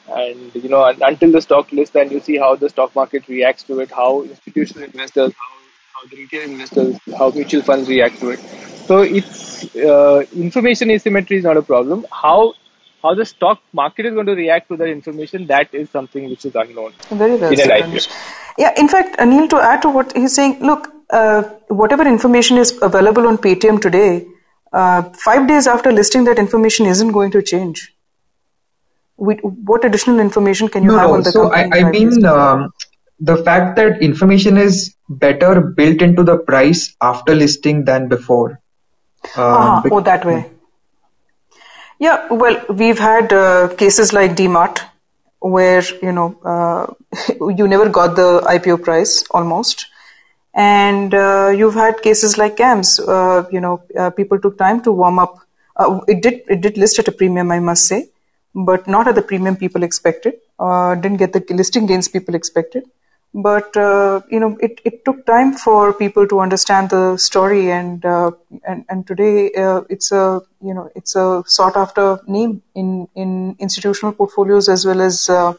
and 0.07 0.53
you 0.55 0.69
know 0.69 0.85
until 0.85 1.31
the 1.31 1.41
stock 1.41 1.71
list 1.71 1.95
and 1.95 2.11
you 2.11 2.19
see 2.19 2.37
how 2.37 2.55
the 2.55 2.69
stock 2.69 2.93
market 2.95 3.27
reacts 3.27 3.63
to 3.63 3.79
it, 3.79 3.91
how 3.91 4.23
institutional 4.23 4.83
investors, 4.83 5.33
how, 5.37 6.07
retail 6.11 6.43
investors, 6.43 6.99
how 7.17 7.29
mutual 7.31 7.61
funds 7.61 7.89
react 7.89 8.19
to 8.19 8.29
it. 8.29 8.39
So 8.39 9.01
it's 9.01 9.75
uh, 9.75 10.23
information 10.35 10.91
asymmetry 10.91 11.37
is 11.37 11.43
not 11.43 11.57
a 11.57 11.61
problem. 11.63 12.05
How 12.11 12.53
how 13.05 13.13
the 13.21 13.25
stock 13.31 13.61
market 13.79 14.05
is 14.09 14.13
going 14.19 14.25
to 14.25 14.35
react 14.35 14.69
to 14.69 14.77
that 14.77 14.91
information, 14.97 15.47
that 15.47 15.73
is 15.73 15.89
something 15.89 16.29
which 16.29 16.45
is 16.45 16.55
unknown. 16.55 16.93
Very 17.23 17.35
well 17.35 17.55
said. 17.55 18.07
Yeah, 18.57 18.73
in 18.77 18.87
fact, 18.87 19.17
Anil, 19.17 19.49
to 19.49 19.57
add 19.57 19.81
to 19.81 19.89
what 19.89 20.15
he's 20.15 20.35
saying, 20.35 20.59
look, 20.61 20.87
uh, 21.09 21.43
whatever 21.81 22.07
information 22.07 22.57
is 22.57 22.77
available 22.81 23.27
on 23.27 23.37
Paytm 23.37 23.81
today, 23.81 24.25
uh, 24.73 25.03
five 25.25 25.47
days 25.47 25.67
after 25.67 25.91
listing, 25.91 26.23
that 26.25 26.39
information 26.39 26.85
isn't 26.85 27.11
going 27.11 27.31
to 27.31 27.41
change. 27.41 27.91
We, 29.17 29.35
what 29.35 29.85
additional 29.85 30.19
information 30.19 30.67
can 30.67 30.83
you 30.83 30.91
no, 30.91 30.97
have 30.97 31.09
no. 31.09 31.13
on 31.15 31.23
the 31.23 31.31
so 31.31 31.49
company? 31.49 31.83
I, 31.83 31.87
I 31.87 31.91
mean, 31.91 32.25
um, 32.25 32.73
the 33.19 33.37
fact 33.37 33.75
that 33.77 34.01
information 34.01 34.57
is 34.57 34.95
better 35.07 35.61
built 35.61 36.01
into 36.01 36.23
the 36.23 36.37
price 36.37 36.95
after 37.01 37.35
listing 37.35 37.85
than 37.85 38.09
before. 38.09 38.59
Uh, 39.35 39.81
oh, 39.91 40.01
that 40.01 40.25
way. 40.25 40.49
Yeah, 41.99 42.27
well, 42.29 42.61
we've 42.69 42.99
had 42.99 43.31
uh, 43.31 43.69
cases 43.77 44.11
like 44.11 44.35
DMart 44.35 44.81
where 45.39 45.83
you 46.01 46.11
know 46.11 46.35
uh, 46.43 46.93
you 47.55 47.67
never 47.67 47.87
got 47.89 48.15
the 48.15 48.41
IPO 48.41 48.83
price 48.83 49.23
almost, 49.31 49.87
and 50.53 51.13
uh, 51.13 51.53
you've 51.55 51.73
had 51.75 52.01
cases 52.01 52.37
like 52.37 52.57
CAMS. 52.57 52.99
Uh, 52.99 53.45
you 53.51 53.61
know, 53.61 53.81
uh, 53.97 54.09
people 54.09 54.39
took 54.39 54.57
time 54.57 54.81
to 54.81 54.91
warm 54.91 55.19
up. 55.19 55.39
Uh, 55.77 56.01
it 56.07 56.21
did 56.21 56.41
it 56.49 56.61
did 56.61 56.77
list 56.77 56.99
at 56.99 57.07
a 57.07 57.11
premium, 57.11 57.51
I 57.51 57.59
must 57.59 57.87
say, 57.87 58.09
but 58.53 58.87
not 58.87 59.07
at 59.07 59.15
the 59.15 59.21
premium 59.21 59.55
people 59.55 59.83
expected. 59.83 60.35
didn't 60.59 61.17
get 61.17 61.31
the 61.33 61.43
listing 61.53 61.85
gains 61.85 62.07
people 62.09 62.35
expected 62.35 62.83
but 63.35 63.75
uh, 63.75 64.21
you 64.31 64.39
know 64.39 64.57
it, 64.61 64.79
it 64.85 65.03
took 65.03 65.25
time 65.25 65.53
for 65.53 65.93
people 65.93 66.25
to 66.25 66.39
understand 66.39 66.89
the 66.89 67.17
story 67.17 67.69
and 67.69 68.05
uh, 68.05 68.31
and 68.65 68.85
and 68.87 69.05
today 69.05 69.51
uh, 69.55 69.81
it's 69.89 70.13
a 70.13 70.41
you 70.61 70.73
know 70.73 70.89
it's 70.95 71.17
a 71.17 71.43
sought 71.45 71.75
after 71.75 72.17
name 72.27 72.61
in 72.75 73.09
in 73.13 73.57
institutional 73.59 74.13
portfolios 74.13 74.69
as 74.69 74.85
well 74.85 75.01
as 75.01 75.29
uh, 75.29 75.53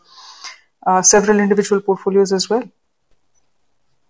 uh, 0.86 1.02
several 1.02 1.38
individual 1.38 1.82
portfolios 1.82 2.32
as 2.32 2.48
well. 2.48 2.64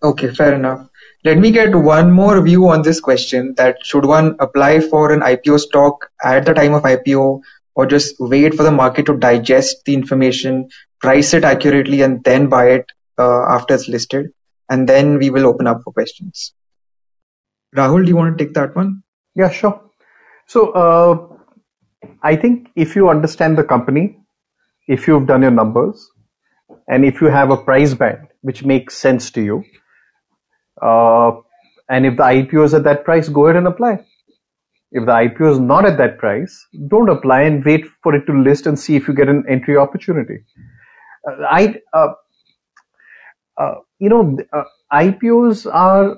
Okay 0.01 0.33
fair 0.33 0.55
enough. 0.55 0.89
Let 1.25 1.39
me 1.39 1.51
get 1.51 1.75
one 1.75 2.13
more 2.13 2.41
view 2.43 2.69
on 2.69 2.83
this 2.83 3.01
question 3.01 3.55
that 3.57 3.85
should 3.85 4.05
one 4.05 4.37
apply 4.39 4.79
for 4.79 5.11
an 5.11 5.23
IPO 5.23 5.59
stock 5.59 6.09
at 6.23 6.47
the 6.47 6.55
time 6.55 6.75
of 6.75 6.85
IPO 6.85 7.41
or 7.75 7.87
just 7.87 8.15
wait 8.21 8.55
for 8.55 8.63
the 8.63 8.71
market 8.71 9.07
to 9.07 9.17
digest 9.17 9.85
the 9.87 9.95
information 9.95 10.69
price 11.01 11.35
it 11.35 11.43
accurately 11.43 12.03
and 12.03 12.23
then 12.23 12.49
buy 12.49 12.69
it 12.71 12.93
after 13.19 13.75
it's 13.75 13.89
listed, 13.89 14.31
and 14.69 14.89
then 14.89 15.19
we 15.19 15.31
will 15.31 15.47
open 15.47 15.67
up 15.67 15.83
for 15.85 15.93
questions. 15.93 16.53
Rahul, 17.75 18.05
do 18.05 18.09
you 18.09 18.17
want 18.17 18.37
to 18.37 18.45
take 18.45 18.55
that 18.55 18.75
one? 18.75 19.03
Yeah, 19.35 19.51
sure. 19.51 19.81
So 20.47 20.71
uh, 20.71 21.37
I 22.23 22.37
think 22.37 22.69
if 22.77 22.97
you 22.97 23.09
understand 23.09 23.59
the 23.59 23.65
company, 23.65 24.19
if 24.87 25.07
you've 25.07 25.27
done 25.27 25.43
your 25.43 25.51
numbers, 25.51 26.09
and 26.89 27.05
if 27.05 27.21
you 27.21 27.29
have 27.29 27.51
a 27.51 27.57
price 27.57 27.95
band 27.95 28.29
which 28.43 28.65
makes 28.65 28.97
sense 28.97 29.31
to 29.33 29.43
you, 29.43 29.65
uh, 30.81 31.33
and 31.89 32.07
if 32.07 32.17
the 32.17 32.23
IPO 32.23 32.65
is 32.65 32.75
at 32.75 32.85
that 32.85 33.05
price, 33.05 33.29
go 33.29 33.47
ahead 33.47 33.57
and 33.57 33.67
apply. 33.67 34.05
If 34.93 35.05
the 35.05 35.13
IPO 35.13 35.53
is 35.53 35.59
not 35.59 35.85
at 35.85 35.99
that 35.99 36.19
price, 36.19 36.67
don't 36.89 37.09
apply 37.09 37.43
and 37.43 37.65
wait 37.65 37.85
for 38.03 38.15
it 38.15 38.25
to 38.27 38.33
list 38.33 38.67
and 38.67 38.79
see 38.79 38.97
if 38.97 39.09
you 39.09 39.15
get 39.15 39.29
an 39.29 39.45
entry 39.49 39.77
opportunity. 39.77 40.45
Uh, 41.29 41.43
I 41.51 41.81
uh, 41.93 41.99
uh, 41.99 42.15
you 43.99 44.09
know, 44.09 44.39
uh, 44.53 44.65
IPOs 44.93 45.73
are 45.73 46.17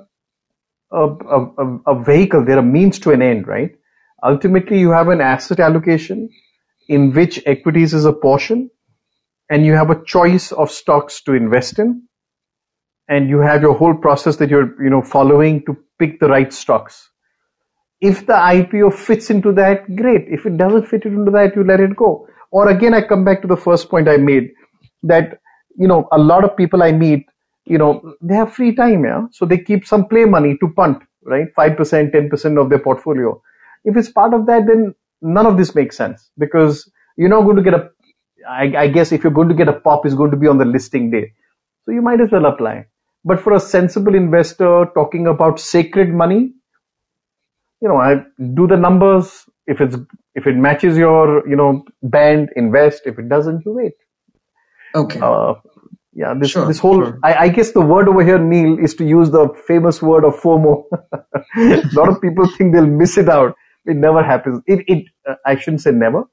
a, 0.91 0.97
a, 0.97 1.79
a, 1.87 2.03
vehicle, 2.03 2.43
they're 2.45 2.59
a 2.59 2.63
means 2.63 2.99
to 2.99 3.11
an 3.11 3.21
end, 3.21 3.47
right? 3.47 3.71
Ultimately, 4.23 4.79
you 4.79 4.91
have 4.91 5.07
an 5.07 5.21
asset 5.21 5.59
allocation 5.59 6.29
in 6.87 7.13
which 7.13 7.41
equities 7.45 7.93
is 7.93 8.05
a 8.05 8.13
portion, 8.13 8.69
and 9.49 9.65
you 9.65 9.73
have 9.73 9.89
a 9.89 10.03
choice 10.03 10.51
of 10.51 10.69
stocks 10.69 11.21
to 11.21 11.33
invest 11.33 11.79
in, 11.79 12.03
and 13.07 13.29
you 13.29 13.39
have 13.39 13.61
your 13.61 13.75
whole 13.75 13.95
process 13.95 14.37
that 14.37 14.49
you're 14.49 14.83
you 14.83 14.89
know 14.89 15.01
following 15.01 15.63
to 15.65 15.77
pick 15.99 16.19
the 16.19 16.27
right 16.27 16.51
stocks. 16.51 17.09
If 18.01 18.25
the 18.25 18.33
IPO 18.33 18.93
fits 18.93 19.29
into 19.29 19.51
that, 19.53 19.95
great. 19.95 20.25
If 20.29 20.45
it 20.45 20.57
doesn't 20.57 20.87
fit 20.87 21.05
into 21.05 21.31
that, 21.31 21.55
you 21.55 21.63
let 21.63 21.79
it 21.79 21.95
go. 21.95 22.27
Or 22.51 22.69
again, 22.69 22.93
I 22.93 23.01
come 23.01 23.23
back 23.23 23.41
to 23.41 23.47
the 23.47 23.57
first 23.57 23.89
point 23.89 24.07
I 24.07 24.17
made 24.17 24.51
that 25.03 25.39
you 25.79 25.87
know, 25.87 26.07
a 26.11 26.19
lot 26.19 26.43
of 26.45 26.57
people 26.57 26.83
I 26.83 26.91
meet, 26.91 27.25
you 27.65 27.79
know, 27.79 28.15
they 28.21 28.35
have 28.35 28.53
free 28.53 28.75
time, 28.75 29.05
yeah. 29.05 29.27
So 29.31 29.45
they 29.45 29.59
keep 29.59 29.85
some 29.85 30.07
play 30.07 30.25
money 30.25 30.57
to 30.59 30.69
punt, 30.75 31.03
right? 31.23 31.47
Five 31.55 31.77
percent, 31.77 32.13
ten 32.13 32.29
percent 32.29 32.59
of 32.59 32.69
their 32.69 32.79
portfolio. 32.79 33.41
If 33.85 33.97
it's 33.97 34.11
part 34.11 34.33
of 34.35 34.45
that, 34.47 34.67
then 34.67 34.95
none 35.21 35.47
of 35.47 35.57
this 35.57 35.75
makes 35.75 35.97
sense 35.97 36.31
because 36.37 36.91
you're 37.17 37.29
not 37.29 37.43
going 37.43 37.57
to 37.57 37.63
get 37.63 37.75
a. 37.75 37.89
I, 38.49 38.73
I 38.83 38.87
guess 38.89 39.11
if 39.13 39.23
you're 39.23 39.33
going 39.33 39.49
to 39.49 39.55
get 39.55 39.69
a 39.69 39.73
pop, 39.73 40.05
is 40.05 40.15
going 40.15 40.31
to 40.31 40.37
be 40.37 40.47
on 40.47 40.57
the 40.59 40.65
listing 40.65 41.11
day, 41.11 41.33
so 41.85 41.91
you 41.91 42.01
might 42.01 42.21
as 42.21 42.31
well 42.31 42.45
apply. 42.45 42.85
But 43.25 43.41
for 43.41 43.53
a 43.53 43.59
sensible 43.59 44.15
investor 44.15 44.87
talking 44.95 45.27
about 45.27 45.59
sacred 45.59 46.09
money, 46.13 46.53
you 47.81 47.87
know, 47.89 47.97
I 47.97 48.23
do 48.53 48.67
the 48.67 48.77
numbers. 48.77 49.45
If 49.67 49.81
it's 49.81 49.97
if 50.35 50.47
it 50.47 50.55
matches 50.55 50.97
your 50.97 51.47
you 51.47 51.55
know 51.55 51.85
band, 52.03 52.49
invest. 52.55 53.03
If 53.05 53.19
it 53.19 53.29
doesn't, 53.29 53.65
you 53.65 53.73
wait. 53.73 53.93
Okay. 54.95 55.19
Uh, 55.21 55.55
yeah, 56.13 56.33
this 56.33 56.51
Sure, 56.51 56.65
this 56.67 56.79
whole 56.79 57.03
sure. 57.03 57.19
I, 57.23 57.33
I 57.45 57.49
guess 57.49 57.71
the 57.71 57.81
word 57.81 58.07
over 58.09 58.23
here, 58.23 58.39
Neil, 58.39 58.77
is 58.79 58.95
to 58.95 59.05
use 59.05 59.29
the 59.31 59.47
famous 59.67 60.01
word 60.01 60.25
of 60.25 60.35
FOMO. 60.39 60.83
a 61.57 61.81
lot 61.93 62.09
of 62.09 62.21
people 62.21 62.47
think 62.57 62.73
they'll 62.73 62.85
miss 62.85 63.17
it 63.17 63.29
out. 63.29 63.55
It 63.85 63.95
never 63.95 64.23
happens. 64.23 64.61
It 64.67 64.83
it 64.87 65.05
uh, 65.29 65.35
I 65.45 65.55
shouldn't 65.55 65.81
say 65.81 65.91
never. 65.91 66.23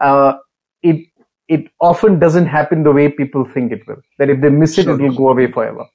Uh, 0.00 0.34
it 0.82 1.06
it 1.48 1.68
often 1.80 2.18
doesn't 2.18 2.46
happen 2.46 2.82
the 2.82 2.92
way 2.92 3.08
people 3.10 3.44
think 3.54 3.72
it 3.72 3.86
will. 3.86 4.02
That 4.18 4.30
if 4.30 4.40
they 4.40 4.48
miss 4.50 4.76
it, 4.78 4.84
Sure. 4.84 4.98
it 4.98 5.02
will 5.02 5.14
go 5.14 5.28
away 5.30 5.50
forever. 5.52 5.86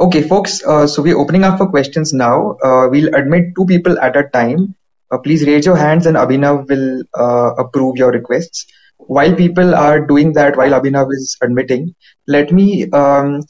Okay, 0.00 0.22
folks. 0.22 0.64
Uh, 0.66 0.86
so 0.86 1.02
we're 1.02 1.18
opening 1.18 1.44
up 1.44 1.58
for 1.58 1.68
questions 1.68 2.12
now. 2.12 2.56
Uh, 2.64 2.88
we'll 2.90 3.14
admit 3.14 3.54
two 3.56 3.64
people 3.66 3.98
at 3.98 4.16
a 4.16 4.24
time. 4.28 4.74
Uh, 5.10 5.18
please 5.18 5.46
raise 5.46 5.64
your 5.64 5.76
hands, 5.76 6.06
and 6.06 6.16
Abhinav 6.16 6.68
will 6.68 7.02
uh, 7.14 7.54
approve 7.64 7.96
your 7.96 8.10
requests. 8.10 8.66
While 9.06 9.34
people 9.34 9.74
are 9.74 10.06
doing 10.06 10.32
that, 10.34 10.56
while 10.56 10.70
Abhinav 10.70 11.08
is 11.10 11.36
admitting, 11.42 11.94
let 12.26 12.52
me. 12.52 12.90
Um, 12.90 13.42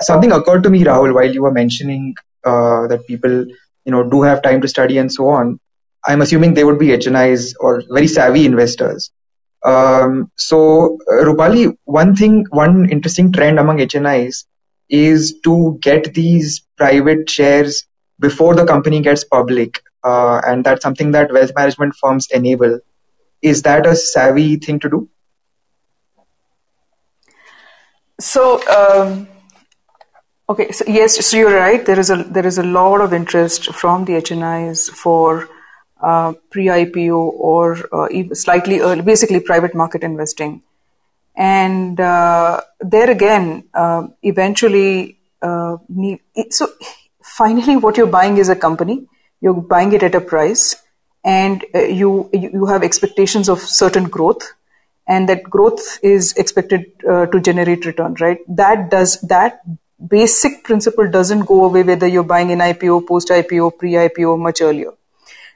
something 0.00 0.32
occurred 0.32 0.62
to 0.64 0.70
me, 0.70 0.84
Rahul, 0.84 1.14
while 1.14 1.32
you 1.32 1.42
were 1.42 1.52
mentioning 1.52 2.14
uh, 2.44 2.86
that 2.88 3.06
people 3.06 3.46
you 3.84 3.92
know 3.92 4.08
do 4.08 4.22
have 4.22 4.42
time 4.42 4.60
to 4.62 4.68
study 4.68 4.98
and 4.98 5.12
so 5.12 5.28
on. 5.28 5.58
I'm 6.04 6.20
assuming 6.20 6.54
they 6.54 6.64
would 6.64 6.78
be 6.78 6.88
HNIs 6.88 7.54
or 7.60 7.82
very 7.88 8.08
savvy 8.08 8.44
investors. 8.44 9.10
Um, 9.64 10.32
so, 10.36 10.98
uh, 11.08 11.24
Rupali, 11.24 11.76
one 11.84 12.16
thing, 12.16 12.46
one 12.50 12.90
interesting 12.90 13.32
trend 13.32 13.60
among 13.60 13.78
HNIs 13.78 14.44
is 14.88 15.40
to 15.44 15.78
get 15.80 16.12
these 16.12 16.62
private 16.76 17.30
shares 17.30 17.86
before 18.18 18.56
the 18.56 18.66
company 18.66 19.00
gets 19.00 19.24
public, 19.24 19.80
uh, 20.02 20.40
and 20.44 20.64
that's 20.64 20.82
something 20.82 21.12
that 21.12 21.32
wealth 21.32 21.52
management 21.54 21.94
firms 21.94 22.28
enable. 22.32 22.80
Is 23.42 23.62
that 23.62 23.86
a 23.86 23.96
savvy 23.96 24.56
thing 24.56 24.78
to 24.80 24.88
do? 24.88 25.08
So, 28.20 28.60
um, 28.68 29.26
okay, 30.48 30.70
so 30.70 30.84
yes, 30.86 31.26
so 31.26 31.36
you're 31.36 31.54
right. 31.54 31.84
There 31.84 31.98
is 31.98 32.10
a 32.10 32.22
there 32.22 32.46
is 32.46 32.58
a 32.58 32.62
lot 32.62 33.00
of 33.00 33.12
interest 33.12 33.74
from 33.74 34.04
the 34.04 34.12
HNIs 34.12 34.90
for 34.90 35.48
uh, 36.02 36.32
pre-IPO 36.50 37.16
or 37.16 37.78
uh, 37.92 38.34
slightly 38.34 38.80
early, 38.80 39.02
basically 39.02 39.40
private 39.40 39.74
market 39.74 40.02
investing. 40.04 40.62
And 41.34 41.98
uh, 41.98 42.60
there 42.80 43.10
again, 43.10 43.64
uh, 43.72 44.08
eventually, 44.22 45.18
uh, 45.40 45.78
so 46.50 46.68
finally, 47.22 47.76
what 47.76 47.96
you're 47.96 48.06
buying 48.06 48.36
is 48.36 48.48
a 48.48 48.56
company. 48.56 49.06
You're 49.40 49.54
buying 49.54 49.92
it 49.92 50.02
at 50.02 50.14
a 50.14 50.20
price, 50.20 50.76
and 51.24 51.64
uh, 51.74 51.82
you 51.82 52.28
you 52.32 52.66
have 52.66 52.82
expectations 52.82 53.48
of 53.48 53.60
certain 53.60 54.04
growth, 54.04 54.52
and 55.06 55.28
that 55.28 55.44
growth 55.44 55.98
is 56.02 56.32
expected 56.34 56.86
to 57.00 57.40
generate 57.40 57.86
return. 57.86 58.14
Right? 58.20 58.38
That 58.48 58.90
does 58.90 59.20
that 59.22 59.62
basic 60.08 60.64
principle 60.64 61.08
doesn't 61.08 61.46
go 61.46 61.64
away 61.64 61.82
whether 61.82 62.06
you're 62.06 62.24
buying 62.24 62.50
an 62.50 62.58
IPO, 62.58 63.06
post 63.06 63.28
IPO, 63.28 63.78
pre 63.78 63.92
IPO, 63.92 64.38
much 64.38 64.60
earlier. 64.60 64.92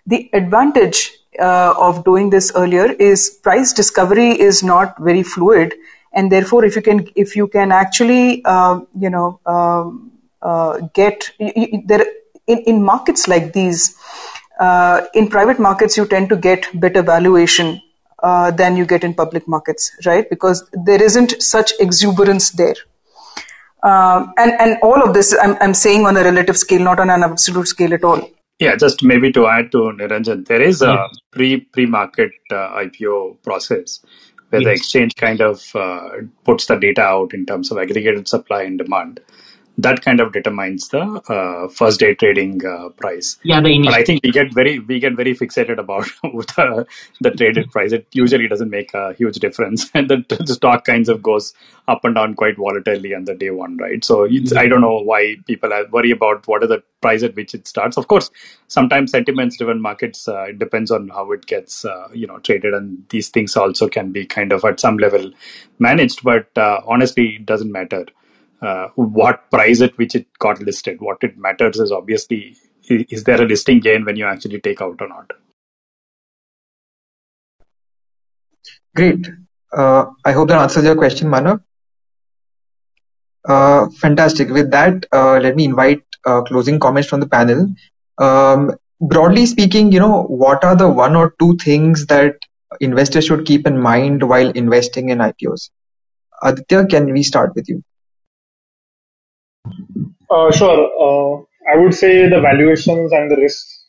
The 0.07 0.31
advantage 0.33 1.13
uh, 1.39 1.75
of 1.79 2.05
doing 2.05 2.31
this 2.31 2.53
earlier 2.55 2.93
is 2.93 3.29
price 3.43 3.73
discovery 3.73 4.41
is 4.41 4.63
not 4.63 4.99
very 4.99 5.23
fluid, 5.23 5.75
and 6.13 6.31
therefore, 6.31 6.65
if 6.65 6.77
you 6.77 6.83
can, 6.83 7.09
if 7.15 7.37
you 7.37 7.49
can 7.49 7.73
actually, 7.73 8.45
uh, 8.45 8.81
you 8.99 9.11
know, 9.11 9.41
um, 9.47 10.13
uh, 10.41 10.79
get 10.95 11.31
there 11.39 12.07
in, 12.47 12.59
in 12.59 12.83
markets 12.83 13.27
like 13.29 13.53
these, 13.53 13.97
uh, 13.97 14.36
in 15.15 15.29
private 15.29 15.59
markets, 15.59 15.97
you 15.97 16.07
tend 16.07 16.29
to 16.31 16.37
get 16.37 16.69
better 16.81 17.03
valuation 17.03 17.81
uh, 18.23 18.51
than 18.51 18.77
you 18.77 18.87
get 18.87 19.05
in 19.05 19.15
public 19.15 19.47
markets, 19.47 19.91
right? 20.07 20.29
Because 20.29 20.69
there 20.73 21.03
isn't 21.03 21.41
such 21.43 21.73
exuberance 21.81 22.51
there. 22.51 22.77
Um, 23.83 24.33
and 24.37 24.53
and 24.59 24.79
all 24.83 25.03
of 25.03 25.15
this, 25.15 25.37
I'm 25.41 25.57
I'm 25.61 25.75
saying 25.75 26.07
on 26.07 26.17
a 26.17 26.25
relative 26.25 26.57
scale, 26.57 26.81
not 26.81 26.99
on 26.99 27.11
an 27.11 27.23
absolute 27.23 27.69
scale 27.69 27.95
at 27.95 28.05
all. 28.05 28.29
Yeah, 28.59 28.75
just 28.75 29.03
maybe 29.03 29.31
to 29.33 29.47
add 29.47 29.71
to 29.73 29.79
Niranjan, 29.99 30.47
there 30.47 30.63
is 30.63 30.81
a 30.81 31.09
pre 31.31 31.61
pre 31.61 31.87
market 31.87 32.33
uh, 32.51 32.71
IPO 32.85 33.43
process 33.43 34.01
where 34.49 34.63
yes. 34.63 34.67
the 34.67 34.73
exchange 34.73 35.15
kind 35.17 35.41
of 35.41 35.65
uh, 35.75 36.09
puts 36.45 36.67
the 36.67 36.77
data 36.77 37.03
out 37.03 37.35
in 37.35 37.45
terms 37.45 37.71
of 37.71 37.79
aggregated 37.79 38.27
supply 38.27 38.63
and 38.63 38.79
demand 38.79 39.21
that 39.79 40.03
kind 40.03 40.21
of 40.21 40.33
determines 40.33 40.89
the 40.89 41.03
uh, 41.03 41.69
first 41.69 42.01
day 42.01 42.15
trading 42.15 42.65
uh, 42.65 42.89
price. 42.91 43.39
Yeah, 43.43 43.61
the 43.61 43.83
but 43.85 43.95
I 43.95 44.03
think 44.03 44.23
we 44.23 44.31
get 44.31 44.53
very 44.55 44.79
we 44.79 44.99
get 44.99 45.15
very 45.15 45.35
fixated 45.35 45.79
about 45.79 46.07
the, 46.23 46.87
the 47.21 47.31
traded 47.31 47.71
price. 47.71 47.93
It 47.93 48.07
usually 48.13 48.49
doesn't 48.49 48.71
make 48.71 48.95
a 48.95 49.13
huge 49.15 49.37
difference, 49.37 49.91
and 49.95 50.09
the, 50.09 50.25
the 50.29 50.55
stock 50.55 50.85
kinds 50.85 51.09
of 51.09 51.23
goes 51.23 51.53
up 51.89 52.05
and 52.05 52.15
down 52.15 52.35
quite 52.35 52.57
volatilely 52.57 53.15
on 53.15 53.25
the 53.25 53.35
day 53.35 53.51
one, 53.51 53.77
right? 53.77 54.05
So. 54.05 54.27
I 54.57 54.67
don't 54.67 54.81
know 54.81 55.01
why 55.01 55.37
people 55.47 55.71
worry 55.91 56.11
about 56.11 56.47
what 56.49 56.63
are 56.63 56.67
the 56.67 56.83
price 57.01 57.23
at 57.23 57.37
which 57.37 57.55
it 57.55 57.69
starts. 57.69 57.97
Of 57.97 58.09
course, 58.09 58.31
sometimes 58.69 59.11
sentiments 59.11 59.57
driven 59.57 59.81
markets 59.81 60.27
uh, 60.29 60.45
it 60.49 60.59
depends 60.59 60.91
on 60.91 61.09
how 61.09 61.31
it 61.33 61.47
gets 61.47 61.85
uh, 61.85 62.09
you 62.13 62.27
know 62.27 62.39
traded, 62.39 62.75
and 62.75 63.05
these 63.11 63.29
things 63.29 63.57
also 63.57 63.89
can 63.89 64.13
be 64.13 64.25
kind 64.25 64.53
of 64.53 64.65
at 64.65 64.81
some 64.81 64.99
level 64.99 65.31
managed. 65.79 66.23
But 66.23 66.57
uh, 66.57 66.81
honestly, 66.87 67.37
it 67.37 67.47
doesn't 67.47 67.71
matter 67.71 68.07
uh, 68.63 68.89
what 68.95 69.51
price 69.51 69.81
at 69.81 69.97
which 69.99 70.15
it 70.15 70.27
got 70.39 70.61
listed. 70.61 71.01
What 71.01 71.19
it 71.23 71.37
matters 71.37 71.79
is 71.79 71.93
obviously 71.93 72.57
is 72.89 73.25
there 73.25 73.43
a 73.43 73.47
listing 73.47 73.81
gain 73.81 74.05
when 74.05 74.17
you 74.17 74.27
actually 74.27 74.61
take 74.61 74.81
out 74.81 75.01
or 75.01 75.09
not. 75.09 75.33
Great. 78.95 79.29
Uh, 79.73 80.07
I 80.25 80.33
hope 80.33 80.49
that 80.49 80.61
answers 80.61 80.85
your 80.85 80.95
question, 80.97 81.29
Manav. 81.29 81.63
Uh, 83.47 83.89
fantastic. 83.91 84.49
With 84.49 84.71
that, 84.71 85.07
uh, 85.13 85.39
let 85.39 85.55
me 85.55 85.65
invite 85.65 86.03
uh, 86.25 86.43
closing 86.43 86.81
comments 86.81 87.09
from 87.09 87.21
the 87.21 87.29
panel. 87.29 87.75
Um, 88.19 88.73
broadly 89.01 89.47
speaking, 89.47 89.93
you 89.93 90.01
know, 90.01 90.23
what 90.23 90.65
are 90.65 90.77
the 90.77 90.89
one 90.89 91.15
or 91.15 91.35
two 91.39 91.57
things 91.57 92.07
that 92.07 92.37
investors 92.81 93.27
should 93.27 93.47
keep 93.47 93.67
in 93.67 93.79
mind 93.81 94.23
while 94.23 94.51
investing 94.51 95.11
in 95.11 95.19
IPOs? 95.19 95.71
Aditya, 96.43 96.87
can 96.87 97.13
we 97.13 97.23
start 97.23 97.55
with 97.55 97.69
you? 97.69 97.83
Uh, 100.31 100.51
sure. 100.53 100.81
Uh, 101.01 101.43
I 101.73 101.77
would 101.77 101.95
say 101.95 102.29
the 102.29 102.41
valuations 102.41 103.13
and 103.13 103.31
the 103.31 103.37
risks. 103.37 103.85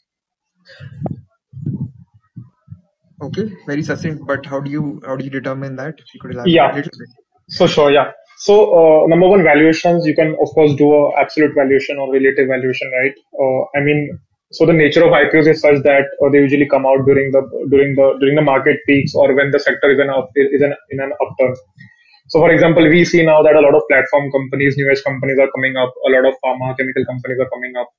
Okay, 3.22 3.52
very 3.66 3.84
succinct. 3.84 4.26
But 4.26 4.46
how 4.46 4.60
do 4.60 4.70
you 4.70 5.02
how 5.06 5.16
do 5.16 5.26
you 5.26 5.32
determine 5.32 5.76
that? 5.78 5.96
If 5.98 6.14
you 6.14 6.20
could 6.20 6.32
elaborate 6.34 6.54
yeah. 6.54 6.72
a 6.72 6.76
little 6.76 6.92
bit. 7.00 7.10
So 7.50 7.66
sure, 7.66 7.92
yeah. 7.92 8.12
So 8.38 8.56
uh, 8.80 9.08
number 9.08 9.28
one, 9.28 9.44
valuations. 9.44 10.06
You 10.06 10.16
can 10.16 10.36
of 10.42 10.50
course 10.50 10.76
do 10.76 10.94
a 10.94 11.20
absolute 11.20 11.56
valuation 11.56 11.98
or 11.98 12.12
relative 12.14 12.48
valuation, 12.48 12.92
right? 13.02 13.14
Uh, 13.42 13.80
I 13.80 13.84
mean, 13.84 14.20
so 14.52 14.66
the 14.66 14.74
nature 14.74 15.04
of 15.04 15.12
IPOs 15.12 15.48
is 15.48 15.62
such 15.62 15.82
that 15.84 16.06
uh, 16.24 16.30
they 16.30 16.40
usually 16.40 16.68
come 16.68 16.86
out 16.86 17.06
during 17.06 17.32
the 17.32 17.42
during 17.70 17.96
the 17.96 18.18
during 18.20 18.36
the 18.36 18.42
market 18.42 18.78
peaks 18.86 19.16
or 19.16 19.34
when 19.34 19.52
the 19.52 19.60
sector 19.60 19.90
is 19.92 20.00
an 20.00 20.10
an, 20.10 20.76
in 20.92 21.00
an 21.00 21.12
upturn. 21.26 21.56
So, 22.30 22.40
for 22.40 22.52
example, 22.52 22.88
we 22.90 23.06
see 23.06 23.24
now 23.24 23.42
that 23.44 23.56
a 23.56 23.62
lot 23.62 23.76
of 23.76 23.84
platform 23.90 24.32
companies, 24.32 24.76
new 24.78 24.90
age 24.90 25.04
companies 25.04 25.40
are 25.40 25.50
coming 25.56 25.78
up. 25.78 25.94
A 26.06 26.10
lot 26.12 26.26
of 26.26 26.36
pharma 26.44 26.78
chemical 26.78 27.06
companies 27.06 27.40
are 27.40 27.50
coming 27.50 27.74
up. 27.80 27.90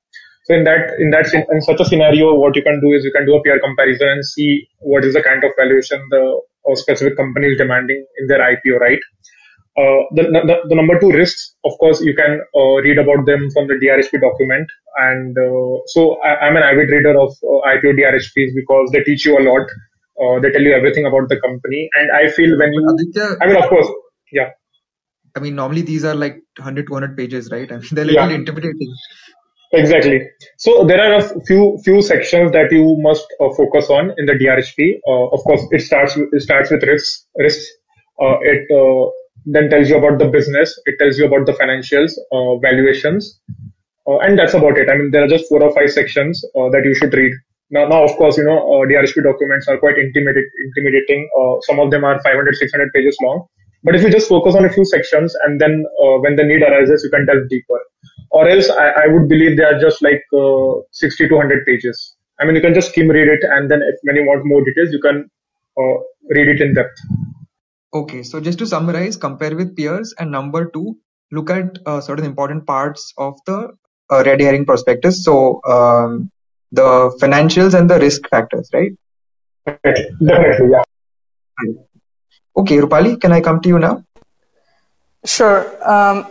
So, 0.45 0.55
in 0.55 0.63
that, 0.65 0.99
in 0.99 1.09
that, 1.11 1.33
in 1.33 1.61
such 1.61 1.79
a 1.79 1.85
scenario, 1.85 2.33
what 2.35 2.55
you 2.55 2.63
can 2.63 2.79
do 2.79 2.93
is 2.93 3.03
you 3.03 3.11
can 3.11 3.25
do 3.25 3.35
a 3.35 3.41
peer 3.41 3.59
comparison 3.59 4.09
and 4.09 4.25
see 4.25 4.67
what 4.79 5.03
is 5.03 5.13
the 5.13 5.23
kind 5.23 5.43
of 5.43 5.51
valuation 5.57 5.99
the 6.09 6.41
specific 6.75 7.17
company 7.17 7.47
is 7.47 7.57
demanding 7.57 8.05
in 8.19 8.27
their 8.27 8.39
IPO, 8.39 8.79
right? 8.79 8.99
Uh, 9.77 10.03
the, 10.11 10.23
the, 10.27 10.55
the, 10.67 10.75
number 10.75 10.99
two 10.99 11.11
risks, 11.11 11.55
of 11.63 11.71
course, 11.79 12.01
you 12.01 12.13
can 12.13 12.41
uh, 12.53 12.75
read 12.83 12.97
about 12.97 13.25
them 13.25 13.49
from 13.53 13.67
the 13.67 13.79
DRHP 13.79 14.19
document. 14.19 14.67
And 14.97 15.37
uh, 15.37 15.79
so 15.87 16.19
I, 16.21 16.47
am 16.47 16.57
an 16.57 16.63
avid 16.63 16.89
reader 16.89 17.15
of 17.17 17.31
uh, 17.39 17.63
IPO 17.69 17.95
DRHPs 17.95 18.51
because 18.55 18.89
they 18.91 19.03
teach 19.03 19.25
you 19.25 19.39
a 19.39 19.43
lot. 19.45 19.63
Uh, 20.19 20.41
they 20.41 20.51
tell 20.51 20.61
you 20.61 20.73
everything 20.73 21.05
about 21.05 21.29
the 21.29 21.39
company. 21.39 21.89
And 21.95 22.11
I 22.11 22.29
feel 22.29 22.57
when 22.59 22.73
you, 22.73 22.83
I 23.41 23.47
mean, 23.47 23.55
of 23.55 23.69
course, 23.69 23.87
yeah. 24.31 24.49
I 25.35 25.39
mean, 25.39 25.55
normally 25.55 25.81
these 25.81 26.05
are 26.05 26.15
like 26.15 26.41
100, 26.57 26.87
200 26.87 27.15
pages, 27.15 27.49
right? 27.51 27.71
I 27.71 27.77
mean, 27.77 27.87
they're 27.91 28.03
a 28.03 28.07
little 28.07 28.29
yeah. 28.29 28.35
intimidating. 28.35 28.95
Exactly. 29.71 30.27
So 30.57 30.83
there 30.85 30.99
are 30.99 31.19
a 31.19 31.45
few 31.45 31.77
few 31.83 32.01
sections 32.01 32.51
that 32.53 32.71
you 32.71 32.97
must 32.99 33.27
uh, 33.39 33.49
focus 33.55 33.89
on 33.89 34.13
in 34.17 34.25
the 34.25 34.33
DRHP. 34.33 34.99
Uh, 35.07 35.27
of 35.27 35.43
course, 35.43 35.61
it 35.71 35.81
starts 35.81 36.15
with, 36.15 36.29
it 36.33 36.41
starts 36.41 36.71
with 36.71 36.81
risks. 36.83 37.27
Risks. 37.37 37.69
Uh, 38.19 38.37
it 38.41 38.65
uh, 38.73 39.11
then 39.45 39.69
tells 39.69 39.89
you 39.89 39.97
about 39.97 40.17
the 40.17 40.27
business. 40.27 40.77
It 40.85 40.95
tells 40.97 41.19
you 41.19 41.27
about 41.27 41.45
the 41.45 41.53
financials, 41.53 42.13
uh, 42.31 42.57
valuations, 42.57 43.39
uh, 44.07 44.17
and 44.17 44.37
that's 44.37 44.55
about 44.55 44.77
it. 44.77 44.89
I 44.89 44.97
mean, 44.97 45.11
there 45.11 45.23
are 45.23 45.27
just 45.27 45.47
four 45.47 45.61
or 45.61 45.73
five 45.73 45.91
sections 45.91 46.41
that 46.55 46.81
you 46.83 46.95
should 46.95 47.13
read. 47.13 47.31
Now, 47.69 47.87
now, 47.87 48.03
of 48.03 48.11
course, 48.17 48.37
you 48.37 48.45
know, 48.45 48.57
DRHP 48.89 49.23
documents 49.23 49.67
are 49.67 49.77
quite 49.77 49.99
intimidating. 49.99 50.49
intimidating. 50.65 51.29
some 51.61 51.79
of 51.79 51.91
them 51.91 52.03
are 52.03 52.19
500, 52.23 52.55
600 52.55 52.91
pages 52.91 53.15
long 53.21 53.45
but 53.83 53.95
if 53.95 54.01
you 54.01 54.09
just 54.09 54.27
focus 54.27 54.55
on 54.55 54.65
a 54.65 54.69
few 54.69 54.85
sections 54.85 55.35
and 55.45 55.59
then 55.59 55.85
uh, 56.03 56.17
when 56.19 56.35
the 56.35 56.43
need 56.43 56.61
arises, 56.61 57.03
you 57.03 57.09
can 57.09 57.25
delve 57.25 57.47
deeper. 57.49 57.79
Or 58.31 58.47
else 58.47 58.69
I, 58.69 58.89
I 58.89 59.07
would 59.07 59.27
believe 59.27 59.57
they 59.57 59.63
are 59.63 59.79
just 59.79 60.01
like 60.01 60.23
uh, 60.33 60.81
60 60.91 61.29
to 61.29 61.35
100 61.35 61.65
pages. 61.65 62.15
I 62.39 62.45
mean, 62.45 62.55
you 62.55 62.61
can 62.61 62.73
just 62.73 62.89
skim 62.89 63.09
read 63.09 63.27
it 63.27 63.43
and 63.43 63.69
then 63.69 63.81
if 63.81 63.95
when 64.03 64.15
you 64.15 64.23
want 64.25 64.45
more 64.45 64.63
details, 64.63 64.91
you 64.91 65.01
can 65.01 65.29
uh, 65.77 65.97
read 66.29 66.47
it 66.47 66.61
in 66.61 66.73
depth. 66.73 66.97
Okay, 67.93 68.21
so 68.23 68.39
just 68.39 68.59
to 68.59 68.67
summarize, 68.67 69.17
compare 69.17 69.55
with 69.55 69.75
peers 69.75 70.13
and 70.19 70.29
number 70.29 70.69
two, 70.69 70.97
look 71.31 71.49
at 71.49 71.79
uh, 71.85 72.01
certain 72.01 72.25
important 72.25 72.67
parts 72.67 73.13
of 73.17 73.39
the 73.45 73.71
uh, 74.11 74.23
red 74.25 74.41
herring 74.41 74.65
prospectus. 74.65 75.23
So 75.23 75.61
um, 75.63 76.31
the 76.71 77.17
financials 77.21 77.77
and 77.77 77.89
the 77.89 77.99
risk 77.99 78.29
factors, 78.29 78.69
right? 78.73 78.91
Definitely, 79.65 80.69
yeah. 80.71 80.83
Okay, 82.59 82.77
Rupali, 82.77 83.19
can 83.21 83.31
I 83.31 83.39
come 83.39 83.61
to 83.61 83.69
you 83.69 83.79
now? 83.79 84.03
Sure. 85.23 85.61
Um, 85.89 86.27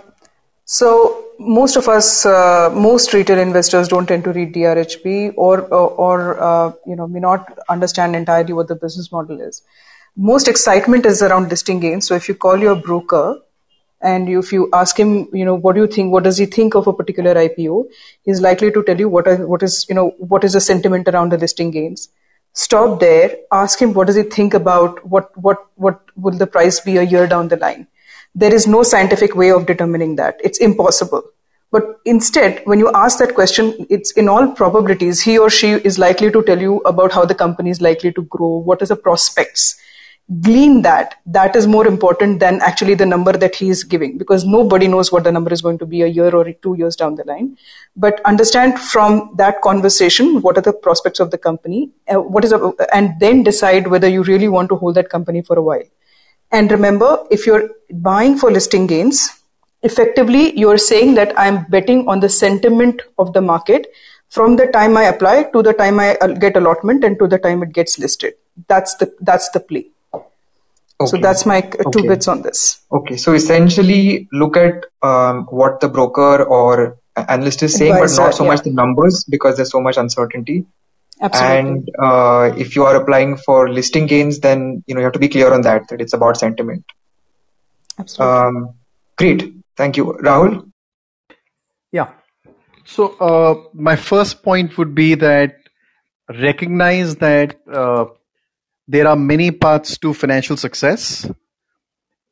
so 0.67 1.25
most 1.39 1.77
of 1.77 1.89
us, 1.89 2.27
uh, 2.27 2.69
most 2.75 3.15
retail 3.15 3.39
investors 3.39 3.89
don't 3.89 4.07
tend 4.07 4.25
to 4.25 4.33
read 4.33 4.53
DRHP 4.55 5.33
or, 5.39 5.63
or, 5.73 6.43
uh, 6.43 6.73
you 6.87 6.97
know, 6.97 7.07
may 7.07 7.21
not 7.21 7.59
understand 7.71 8.15
entirely 8.15 8.53
what 8.53 8.69
the 8.69 8.75
business 8.75 9.11
model 9.11 9.41
is. 9.41 9.63
Most 10.17 10.49
excitement 10.49 11.07
is 11.07 11.23
around 11.23 11.49
listing 11.49 11.81
gains. 11.81 12.07
So 12.07 12.15
if 12.15 12.29
you 12.29 12.35
call 12.35 12.59
your 12.59 12.75
broker 12.75 13.37
and 14.03 14.29
if 14.29 14.53
you 14.53 14.69
ask 14.75 15.01
him, 15.01 15.29
you 15.33 15.47
know, 15.47 15.55
what 15.55 15.77
do 15.77 15.81
you 15.81 15.87
think? 15.87 16.13
What 16.13 16.25
does 16.25 16.37
he 16.37 16.45
think 16.45 16.75
of 16.75 16.87
a 16.89 16.93
particular 16.93 17.35
IPO? 17.37 17.87
He's 18.23 18.43
likely 18.43 18.71
to 18.73 18.83
tell 18.83 18.99
you 18.99 19.09
what 19.09 19.27
are, 19.27 19.47
what 19.47 19.63
is, 19.63 19.87
you 19.89 19.95
know, 19.95 20.11
what 20.19 20.45
is 20.45 20.53
the 20.53 20.61
sentiment 20.61 21.09
around 21.09 21.33
the 21.33 21.39
listing 21.39 21.71
gains. 21.71 22.11
Stop 22.61 22.99
there. 22.99 23.37
Ask 23.53 23.81
him 23.81 23.95
what 23.95 24.09
does 24.09 24.17
he 24.17 24.25
think 24.25 24.53
about 24.53 25.05
what 25.07 25.37
what 25.37 25.67
what 25.77 26.01
will 26.17 26.37
the 26.37 26.47
price 26.47 26.81
be 26.81 26.97
a 26.97 27.05
year 27.05 27.29
down 27.33 27.47
the 27.47 27.57
line. 27.57 27.87
There 28.35 28.53
is 28.53 28.67
no 28.67 28.83
scientific 28.83 29.37
way 29.37 29.51
of 29.53 29.67
determining 29.67 30.17
that. 30.17 30.41
It's 30.43 30.59
impossible. 30.59 31.23
But 31.71 32.01
instead, 32.05 32.63
when 32.65 32.81
you 32.81 32.91
ask 32.95 33.21
that 33.21 33.37
question, 33.37 33.87
it's 33.89 34.11
in 34.23 34.29
all 34.29 34.49
probabilities, 34.49 35.21
he 35.23 35.39
or 35.39 35.51
she 35.51 35.71
is 35.91 36.01
likely 36.01 36.33
to 36.33 36.43
tell 36.43 36.61
you 36.61 36.79
about 36.79 37.13
how 37.13 37.25
the 37.25 37.35
company 37.45 37.71
is 37.71 37.81
likely 37.81 38.13
to 38.15 38.23
grow, 38.23 38.51
what 38.71 38.83
is 38.83 38.89
the 38.89 38.97
prospects. 38.97 39.81
Glean 40.43 40.83
that. 40.83 41.15
That 41.25 41.57
is 41.57 41.67
more 41.67 41.87
important 41.87 42.39
than 42.39 42.61
actually 42.61 42.95
the 42.95 43.07
number 43.07 43.33
that 43.33 43.55
he 43.55 43.71
is 43.71 43.83
giving 43.83 44.19
because 44.19 44.45
nobody 44.45 44.87
knows 44.87 45.11
what 45.11 45.25
the 45.25 45.33
number 45.33 45.53
is 45.53 45.63
going 45.63 45.79
to 45.79 45.87
be 45.87 46.03
a 46.03 46.07
year 46.07 46.35
or 46.35 46.53
two 46.53 46.75
years 46.77 46.97
down 46.97 47.15
the 47.15 47.25
line. 47.25 47.57
But 47.97 48.21
understand 48.27 48.79
from 48.79 49.35
that 49.37 49.63
conversation 49.63 50.43
what 50.43 50.59
are 50.59 50.63
the 50.63 50.75
prospects 50.75 51.19
of 51.19 51.31
the 51.31 51.39
company, 51.39 51.91
uh, 52.13 52.21
what 52.21 52.45
is, 52.45 52.53
a, 52.53 52.75
and 52.93 53.19
then 53.21 53.43
decide 53.43 53.87
whether 53.87 54.09
you 54.09 54.23
really 54.23 54.49
want 54.49 54.69
to 54.69 54.77
hold 54.77 54.97
that 54.97 55.09
company 55.09 55.41
for 55.41 55.57
a 55.57 55.63
while. 55.63 55.89
And 56.53 56.71
remember, 56.71 57.25
if 57.31 57.47
you're 57.47 57.71
buying 57.91 58.37
for 58.37 58.51
listing 58.51 58.87
gains, 58.87 59.39
effectively 59.83 60.59
you're 60.59 60.79
saying 60.79 61.15
that 61.15 61.33
i'm 61.39 61.65
betting 61.71 62.07
on 62.09 62.19
the 62.21 62.29
sentiment 62.29 63.03
of 63.19 63.33
the 63.33 63.41
market 63.41 63.87
from 64.29 64.57
the 64.57 64.67
time 64.67 64.97
i 64.97 65.05
apply 65.05 65.45
to 65.53 65.63
the 65.63 65.73
time 65.73 66.01
i 66.01 66.17
uh, 66.17 66.27
get 66.27 66.57
allotment 66.57 67.05
and 67.05 67.19
to 67.19 67.29
the 67.29 67.39
time 67.39 67.63
it 67.63 67.73
gets 67.73 67.99
listed 67.99 68.35
that's 68.67 68.97
the 68.97 69.13
that's 69.21 69.49
the 69.51 69.61
play 69.61 69.87
okay. 71.01 71.11
so 71.11 71.17
that's 71.19 71.45
my 71.47 71.61
two 71.61 71.83
okay. 71.87 72.09
bits 72.09 72.29
on 72.29 72.43
this 72.43 72.81
okay 72.93 73.17
so 73.17 73.35
essentially 73.35 74.29
look 74.33 74.57
at 74.57 74.87
um, 75.03 75.45
what 75.51 75.81
the 75.81 75.89
broker 75.89 76.45
or 76.45 76.99
analyst 77.29 77.63
is 77.63 77.75
saying 77.75 77.93
Advisor, 77.93 78.17
but 78.17 78.27
not 78.27 78.35
so 78.35 78.45
yeah. 78.45 78.51
much 78.51 78.63
the 78.63 78.71
numbers 78.71 79.25
because 79.29 79.57
there's 79.57 79.71
so 79.71 79.81
much 79.81 79.97
uncertainty 79.97 80.65
Absolutely. 81.21 81.59
and 81.59 81.89
uh, 82.01 82.53
if 82.57 82.77
you 82.77 82.85
are 82.85 82.95
applying 82.95 83.37
for 83.37 83.69
listing 83.69 84.07
gains 84.07 84.41
then 84.41 84.85
you 84.87 84.95
know 84.95 85.01
you 85.01 85.05
have 85.05 85.13
to 85.13 85.19
be 85.19 85.29
clear 85.29 85.53
on 85.53 85.63
that 85.63 85.89
that 85.89 86.01
it's 86.01 86.13
about 86.13 86.37
sentiment 86.37 86.85
Absolutely. 87.99 88.37
Um, 88.37 88.75
great 89.17 89.53
Thank 89.79 89.97
you. 89.97 90.07
Rahul? 90.07 90.73
Yeah. 91.93 92.09
So, 92.85 93.17
uh, 93.19 93.55
my 93.73 93.95
first 93.95 94.43
point 94.43 94.77
would 94.77 94.93
be 94.93 95.15
that 95.15 95.55
recognize 96.29 97.15
that 97.17 97.61
uh, 97.73 98.07
there 98.89 99.07
are 99.07 99.17
many 99.17 99.51
paths 99.51 99.99
to 99.99 100.15
financial 100.15 100.57
success, 100.57 101.31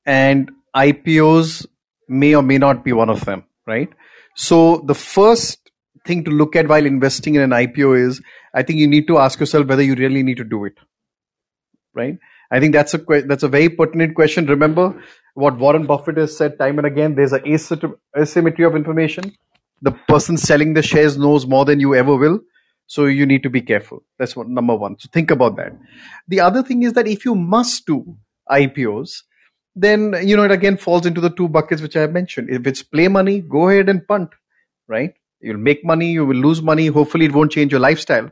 and 0.07 0.51
IPOs 0.75 1.67
may 2.09 2.35
or 2.35 2.43
may 2.43 2.59
not 2.59 2.85
be 2.85 2.93
one 2.93 3.11
of 3.11 3.25
them, 3.25 3.45
right? 3.67 3.91
So, 4.35 4.83
the 4.87 4.95
first 4.95 5.71
thing 6.07 6.25
to 6.25 6.31
look 6.31 6.57
at 6.57 6.69
while 6.69 6.87
investing 6.87 7.35
in 7.35 7.43
an 7.43 7.51
IPO 7.51 8.07
is 8.07 8.23
I 8.55 8.63
think 8.63 8.79
you 8.79 8.87
need 8.87 9.07
to 9.09 9.19
ask 9.19 9.39
yourself 9.39 9.67
whether 9.67 9.83
you 9.83 9.95
really 9.95 10.23
need 10.23 10.39
to 10.39 10.45
do 10.45 10.65
it, 10.65 10.75
right? 11.95 12.17
I 12.51 12.61
think 12.61 12.73
that's 12.73 12.95
a 12.95 12.99
that's 13.27 13.43
a 13.43 13.49
very 13.49 13.69
pertinent 13.69 14.15
question. 14.15 14.47
Remember, 14.47 14.95
what 15.35 15.59
Warren 15.59 15.87
Buffett 15.87 16.17
has 16.17 16.37
said 16.37 16.59
time 16.59 16.79
and 16.79 16.87
again 16.87 17.15
there's 17.15 17.33
an 17.33 17.43
asymmetry 18.17 18.65
of 18.65 18.77
information. 18.77 19.33
The 19.83 19.93
person 20.09 20.39
selling 20.39 20.75
the 20.75 20.83
shares 20.83 21.19
knows 21.19 21.47
more 21.47 21.65
than 21.65 21.81
you 21.81 21.95
ever 21.95 22.17
will. 22.17 22.41
So 22.87 23.07
you 23.07 23.27
need 23.27 23.43
to 23.43 23.51
be 23.51 23.61
careful. 23.61 24.05
That's 24.19 24.37
what 24.37 24.49
number 24.49 24.75
one. 24.75 24.99
So 24.99 25.09
think 25.13 25.31
about 25.31 25.57
that. 25.57 25.73
The 26.29 26.41
other 26.41 26.63
thing 26.63 26.83
is 26.83 26.93
that 26.95 27.09
if 27.09 27.25
you 27.25 27.35
must 27.35 27.87
do 27.87 28.17
IPOs, 28.51 29.23
then 29.75 30.15
you 30.23 30.37
know 30.37 30.45
it 30.45 30.53
again 30.53 30.77
falls 30.77 31.05
into 31.05 31.21
the 31.21 31.31
two 31.31 31.49
buckets 31.49 31.83
which 31.83 31.97
I 31.97 32.03
have 32.03 32.13
mentioned. 32.13 32.49
If 32.51 32.67
it's 32.67 32.83
play 32.83 33.09
money, 33.09 33.41
go 33.41 33.69
ahead 33.69 33.89
and 33.89 34.07
punt, 34.07 34.31
right? 34.89 35.15
You'll 35.41 35.59
make 35.59 35.85
money, 35.85 36.13
you 36.13 36.25
will 36.25 36.37
lose 36.37 36.63
money. 36.63 36.87
Hopefully, 36.87 37.27
it 37.27 37.33
won't 37.33 37.53
change 37.53 37.73
your 37.73 37.81
lifestyle. 37.81 38.31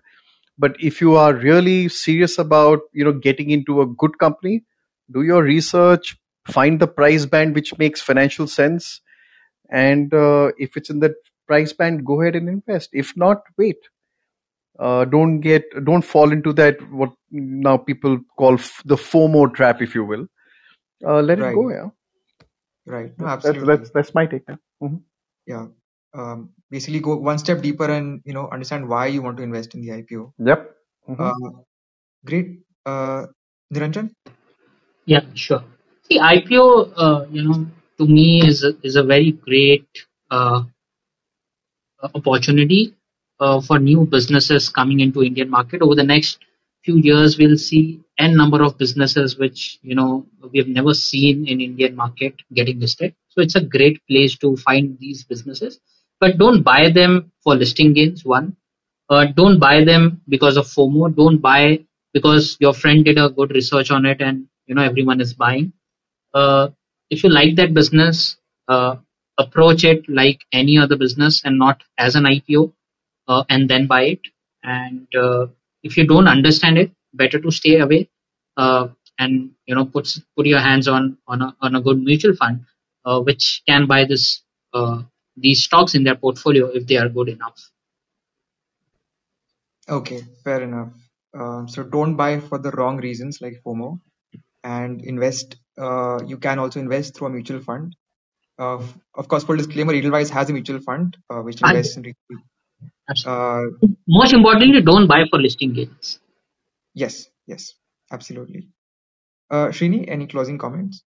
But 0.57 0.77
if 0.81 1.01
you 1.01 1.17
are 1.17 1.35
really 1.35 1.89
serious 1.89 2.39
about 2.39 2.81
you 2.93 3.05
know 3.05 3.13
getting 3.13 3.51
into 3.51 3.81
a 3.83 3.87
good 3.87 4.19
company, 4.19 4.65
do 5.13 5.23
your 5.23 5.43
research, 5.43 6.17
find 6.47 6.81
the 6.81 6.87
price 6.87 7.27
band 7.27 7.55
which 7.55 7.77
makes 7.79 8.01
financial 8.01 8.47
sense 8.47 9.01
and 9.71 10.13
uh, 10.13 10.53
if 10.59 10.77
it's 10.77 10.91
in 10.91 11.01
that 11.01 11.15
price 11.47 11.73
band 11.73 12.05
go 12.05 12.21
ahead 12.21 12.37
and 12.37 12.49
invest 12.49 12.91
if 12.93 13.17
not 13.17 13.43
wait 13.59 13.79
uh, 14.79 15.05
don't 15.05 15.41
get 15.41 15.65
don't 15.85 16.03
fall 16.03 16.33
into 16.33 16.53
that 16.53 16.77
what 16.91 17.11
now 17.31 17.77
people 17.77 18.19
call 18.39 18.55
f- 18.55 18.83
the 18.85 18.97
fomo 18.97 19.53
trap 19.53 19.83
if 19.83 19.95
you 19.95 20.05
will. 20.05 20.27
Uh, 21.05 21.21
let 21.21 21.39
right. 21.39 21.53
it 21.53 21.55
go 21.55 21.71
yeah. 21.71 21.89
Right. 22.87 23.19
No, 23.19 23.27
absolutely 23.27 23.67
that's, 23.67 23.81
that's, 23.81 23.91
that's 23.91 24.15
my 24.15 24.27
take 24.27 24.43
yeah, 24.49 24.57
mm-hmm. 24.83 24.97
yeah. 25.47 25.67
Um, 26.13 26.51
basically 26.71 27.01
go 27.01 27.17
one 27.17 27.39
step 27.39 27.61
deeper 27.61 27.91
and 27.91 28.21
you 28.25 28.33
know 28.33 28.49
understand 28.51 28.89
why 28.89 29.07
you 29.07 29.23
want 29.23 29.37
to 29.39 29.43
invest 29.43 29.75
in 29.75 29.83
the 29.83 29.89
ipo 29.89 30.33
yep. 30.39 30.77
Mm-hmm. 31.09 31.23
Uh, 31.23 31.63
great. 32.25 32.61
Uh, 32.87 33.27
niranjan? 33.73 34.11
Yeah 35.07 35.23
sure. 35.35 35.65
See, 36.11 36.19
IPO, 36.19 36.93
uh, 36.97 37.25
you 37.31 37.49
know, 37.49 37.67
to 37.99 38.07
me 38.07 38.47
is 38.47 38.63
a, 38.63 38.75
is 38.83 38.97
a 38.97 39.03
very 39.03 39.33
great 39.33 39.89
uh, 40.31 40.63
opportunity 42.15 42.95
for 43.39 43.79
new 43.79 44.07
businesses 44.07 44.69
coming 44.69 45.01
into 45.01 45.23
Indian 45.23 45.51
market. 45.51 45.83
Over 45.83 45.95
the 45.95 46.05
next 46.05 46.39
few 46.85 46.97
years, 46.99 47.39
we'll 47.39 47.57
see 47.57 48.01
n 48.19 48.37
number 48.37 48.63
of 48.63 48.79
businesses 48.79 49.39
which 49.39 49.79
you 49.83 49.95
know 49.95 50.27
we 50.53 50.59
have 50.59 50.69
never 50.69 50.95
seen 50.95 51.47
in 51.47 51.61
Indian 51.61 51.97
market 51.97 52.35
getting 52.53 52.81
listed. 52.81 53.15
So 53.29 53.41
it's 53.41 53.57
a 53.57 53.61
great 53.61 54.01
place 54.09 54.37
to 54.39 54.57
find 54.57 54.99
these 55.01 55.25
businesses, 55.25 55.81
but 56.21 56.39
don't 56.39 56.63
buy 56.63 56.91
them 56.91 57.33
for 57.43 57.55
listing 57.55 57.93
gains. 57.95 58.25
One, 58.25 58.57
uh, 59.11 59.27
don't 59.37 59.59
buy 59.59 59.85
them 59.85 60.23
because 60.29 60.57
of 60.57 60.67
FOMO. 60.67 61.15
Don't 61.15 61.39
buy 61.39 61.85
because 62.13 62.57
your 62.61 62.75
friend 62.75 63.05
did 63.05 63.19
a 63.19 63.31
good 63.31 63.51
research 63.51 63.91
on 63.91 64.07
it 64.07 64.21
and 64.21 64.47
you 64.67 64.75
know 64.75 64.83
everyone 64.83 65.21
is 65.21 65.35
buying 65.35 65.73
uh, 66.35 66.69
if 67.11 67.23
you 67.25 67.31
like 67.31 67.57
that 67.57 67.75
business, 67.75 68.37
uh, 68.69 68.97
approach 69.39 69.85
it 69.85 70.09
like 70.09 70.41
any 70.53 70.79
other 70.79 70.97
business 70.97 71.43
and 71.45 71.59
not 71.59 71.83
as 71.99 72.15
an 72.17 72.25
IPO, 72.25 72.73
uh, 73.29 73.45
and 73.49 73.69
then 73.69 73.87
buy 73.87 74.03
it. 74.05 74.21
And 74.63 75.07
uh, 75.15 75.47
if 75.83 75.97
you 75.97 76.07
don't 76.07 76.29
understand 76.29 76.79
it, 76.79 76.93
better 77.13 77.39
to 77.39 77.51
stay 77.51 77.79
away 77.79 78.09
uh, 78.57 78.89
and 79.19 79.51
you 79.67 79.75
know 79.75 79.85
put 79.85 80.09
put 80.37 80.47
your 80.47 80.61
hands 80.61 80.89
on 80.89 81.19
on 81.29 81.43
a, 81.43 81.57
on 81.61 81.75
a 81.75 81.81
good 81.81 82.03
mutual 82.03 82.35
fund, 82.35 82.65
uh, 83.05 83.21
which 83.21 83.63
can 83.67 83.87
buy 83.87 84.05
this 84.05 84.43
these 85.37 85.65
stocks 85.65 85.95
in 85.95 86.05
their 86.05 86.15
portfolio 86.15 86.67
if 86.67 86.87
they 86.87 86.97
are 86.97 87.09
good 87.09 87.29
enough. 87.29 87.71
Okay, 89.89 90.23
fair 90.43 90.63
enough. 90.63 90.93
Um, 91.35 91.69
so 91.69 91.83
don't 91.83 92.17
buy 92.17 92.41
for 92.41 92.59
the 92.59 92.71
wrong 92.71 92.99
reasons 92.99 93.41
like 93.41 93.61
FOMO 93.65 94.01
and 94.63 95.05
invest. 95.05 95.57
Uh, 95.77 96.21
you 96.25 96.39
can 96.39 96.59
also 96.59 96.81
invest 96.81 97.17
through 97.17 97.29
a 97.29 97.31
mutual 97.31 97.61
fund. 97.61 97.97
Uh, 98.59 98.81
of 99.15 99.29
course, 99.29 99.43
full 99.45 99.57
disclaimer: 99.57 99.93
Edelweiss 99.93 100.31
has 100.31 100.49
a 100.49 100.53
mutual 100.53 100.81
fund 100.81 101.17
uh, 101.29 101.41
which 101.41 101.61
invests 101.61 101.97
in. 101.97 102.15
Uh, 103.27 103.63
Most 104.09 104.33
importantly, 104.33 104.81
don't 104.83 105.07
buy 105.07 105.25
for 105.31 105.41
listing 105.41 105.73
gains. 105.73 106.21
Yes, 106.95 107.29
yes, 107.47 107.75
absolutely. 108.11 108.69
Uh, 109.51 109.69
Srini, 109.69 110.05
any 110.09 110.27
closing 110.27 110.59
comments? 110.59 111.03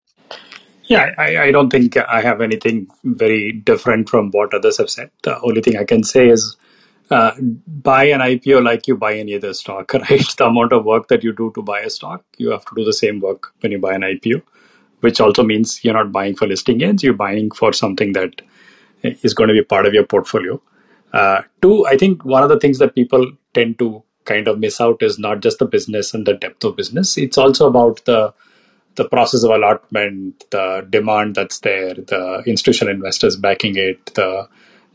Yeah, 0.87 1.13
I, 1.17 1.39
I 1.45 1.51
don't 1.51 1.71
think 1.71 1.97
I 1.97 2.21
have 2.21 2.41
anything 2.41 2.89
very 3.05 3.53
different 3.53 4.09
from 4.09 4.31
what 4.33 4.53
others 4.53 4.79
have 4.79 4.91
said. 4.91 5.11
The 5.23 5.41
only 5.41 5.63
thing 5.63 5.77
I 5.79 5.85
can 5.85 6.03
say 6.05 6.29
is 6.29 6.57
uh, 7.11 7.33
buy 7.67 8.05
an 8.05 8.21
IPO 8.21 8.63
like 8.63 8.87
you 8.87 8.97
buy 8.97 9.15
any 9.15 9.35
other 9.35 9.55
stock, 9.55 9.95
right? 9.95 10.27
The 10.37 10.47
amount 10.47 10.73
of 10.73 10.85
work 10.85 11.09
that 11.09 11.25
you 11.25 11.33
do 11.33 11.53
to 11.55 11.63
buy 11.63 11.81
a 11.81 11.91
stock, 11.91 12.25
you 12.39 12.51
have 12.51 12.65
to 12.67 12.75
do 12.77 12.85
the 12.85 12.93
same 12.93 13.21
work 13.21 13.53
when 13.61 13.73
you 13.73 13.79
buy 13.79 13.95
an 13.95 14.03
IPO, 14.03 14.43
which 15.01 15.21
also 15.21 15.43
means 15.43 15.85
you're 15.85 15.95
not 15.95 16.13
buying 16.13 16.35
for 16.37 16.47
listing 16.47 16.79
gains, 16.79 17.03
you're 17.03 17.15
buying 17.15 17.51
for 17.51 17.73
something 17.73 18.13
that 18.13 18.43
is 19.03 19.35
going 19.35 19.49
to 19.49 19.55
be 19.55 19.63
part 19.63 19.87
of 19.87 19.95
your 19.95 20.05
portfolio. 20.05 20.61
Uh, 21.15 21.43
two, 21.63 21.87
I 21.87 21.97
think 21.97 22.25
one 22.25 22.43
of 22.43 22.49
the 22.49 22.59
things 22.59 22.79
that 22.81 22.97
people 22.97 23.31
tend 23.55 23.79
to 23.79 24.03
kind 24.25 24.49
of 24.49 24.59
miss 24.59 24.81
out 24.81 25.01
is 25.01 25.17
not 25.17 25.41
just 25.41 25.61
the 25.61 25.65
business 25.65 26.13
and 26.13 26.27
the 26.27 26.35
depth 26.35 26.65
of 26.65 26.75
business, 26.75 27.17
it's 27.17 27.39
also 27.39 27.69
about 27.69 28.05
the 28.05 28.35
the 28.97 29.09
process 29.09 29.43
of 29.43 29.51
allotment, 29.51 30.45
the 30.51 30.87
demand 30.89 31.35
that's 31.35 31.61
there, 31.61 31.95
the 31.95 32.43
institutional 32.47 32.95
investors 32.95 33.37
backing 33.37 33.77
it, 33.77 34.15
the 34.15 34.49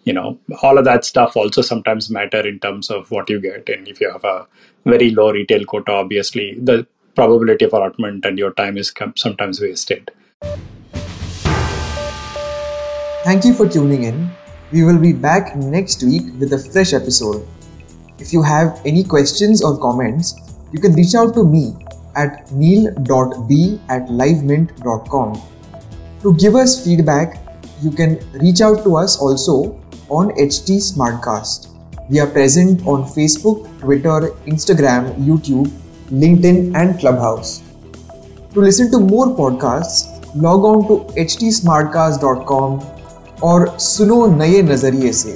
you 0.04 0.12
know 0.12 0.38
all 0.62 0.78
of 0.78 0.84
that 0.84 1.06
stuff 1.06 1.38
also 1.38 1.62
sometimes 1.62 2.10
matter 2.10 2.46
in 2.46 2.60
terms 2.60 2.90
of 2.90 3.10
what 3.12 3.30
you 3.30 3.40
get. 3.40 3.70
And 3.70 3.88
if 3.88 4.02
you 4.02 4.12
have 4.12 4.26
a 4.26 4.46
very 4.84 5.12
low 5.12 5.32
retail 5.32 5.64
quota 5.64 5.94
obviously 5.94 6.58
the 6.60 6.86
probability 7.16 7.64
of 7.64 7.72
allotment 7.72 8.26
and 8.26 8.38
your 8.38 8.52
time 8.52 8.78
is 8.78 8.94
sometimes 9.16 9.62
wasted. 9.62 10.12
Thank 13.24 13.46
you 13.46 13.54
for 13.54 13.70
tuning 13.70 14.04
in 14.04 14.30
we 14.72 14.84
will 14.84 14.98
be 14.98 15.14
back 15.14 15.56
next 15.56 16.04
week 16.04 16.24
with 16.40 16.54
a 16.54 16.60
fresh 16.60 16.94
episode 16.94 17.46
if 18.20 18.34
you 18.34 18.42
have 18.42 18.82
any 18.86 19.04
questions 19.04 19.64
or 19.64 19.78
comments 19.78 20.36
you 20.72 20.80
can 20.80 20.94
reach 20.94 21.16
out 21.16 21.34
to 21.34 21.44
me 21.44 21.74
at 22.16 22.52
neil.b 22.52 23.80
at 23.90 24.08
livemint.com 24.08 25.42
To 26.22 26.34
give 26.36 26.56
us 26.56 26.84
feedback, 26.84 27.38
you 27.82 27.92
can 27.92 28.20
reach 28.34 28.60
out 28.60 28.84
to 28.84 28.98
us 28.98 29.18
also 29.22 29.80
on 30.10 30.32
HT 30.32 30.80
Smartcast. 30.84 31.70
We 32.10 32.20
are 32.20 32.28
present 32.28 32.86
on 32.86 33.06
Facebook, 33.06 33.64
Twitter, 33.80 34.32
Instagram, 34.46 35.16
YouTube, 35.16 35.68
LinkedIn, 36.12 36.76
and 36.76 37.00
Clubhouse. 37.00 37.64
To 38.54 38.60
listen 38.60 38.92
to 38.92 39.00
more 39.00 39.28
podcasts, 39.28 40.12
log 40.36 40.66
on 40.66 40.88
to 40.90 41.14
htsmartcast.com 41.14 42.99
और 43.44 43.78
सुनो 43.80 44.26
नए 44.36 44.62
नज़रिए 44.62 45.14
से। 45.14 45.36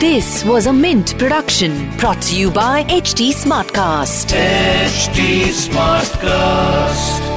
This 0.00 0.44
was 0.46 0.68
a 0.68 0.72
mint 0.72 1.18
production 1.18 1.78
brought 1.98 2.32
you 2.32 2.50
by 2.50 2.86
H 2.90 3.14
T 3.16 3.32
smart 3.32 3.70
cast 3.70 4.32
H 4.34 5.20
smart 5.56 6.16
cast 6.16 7.31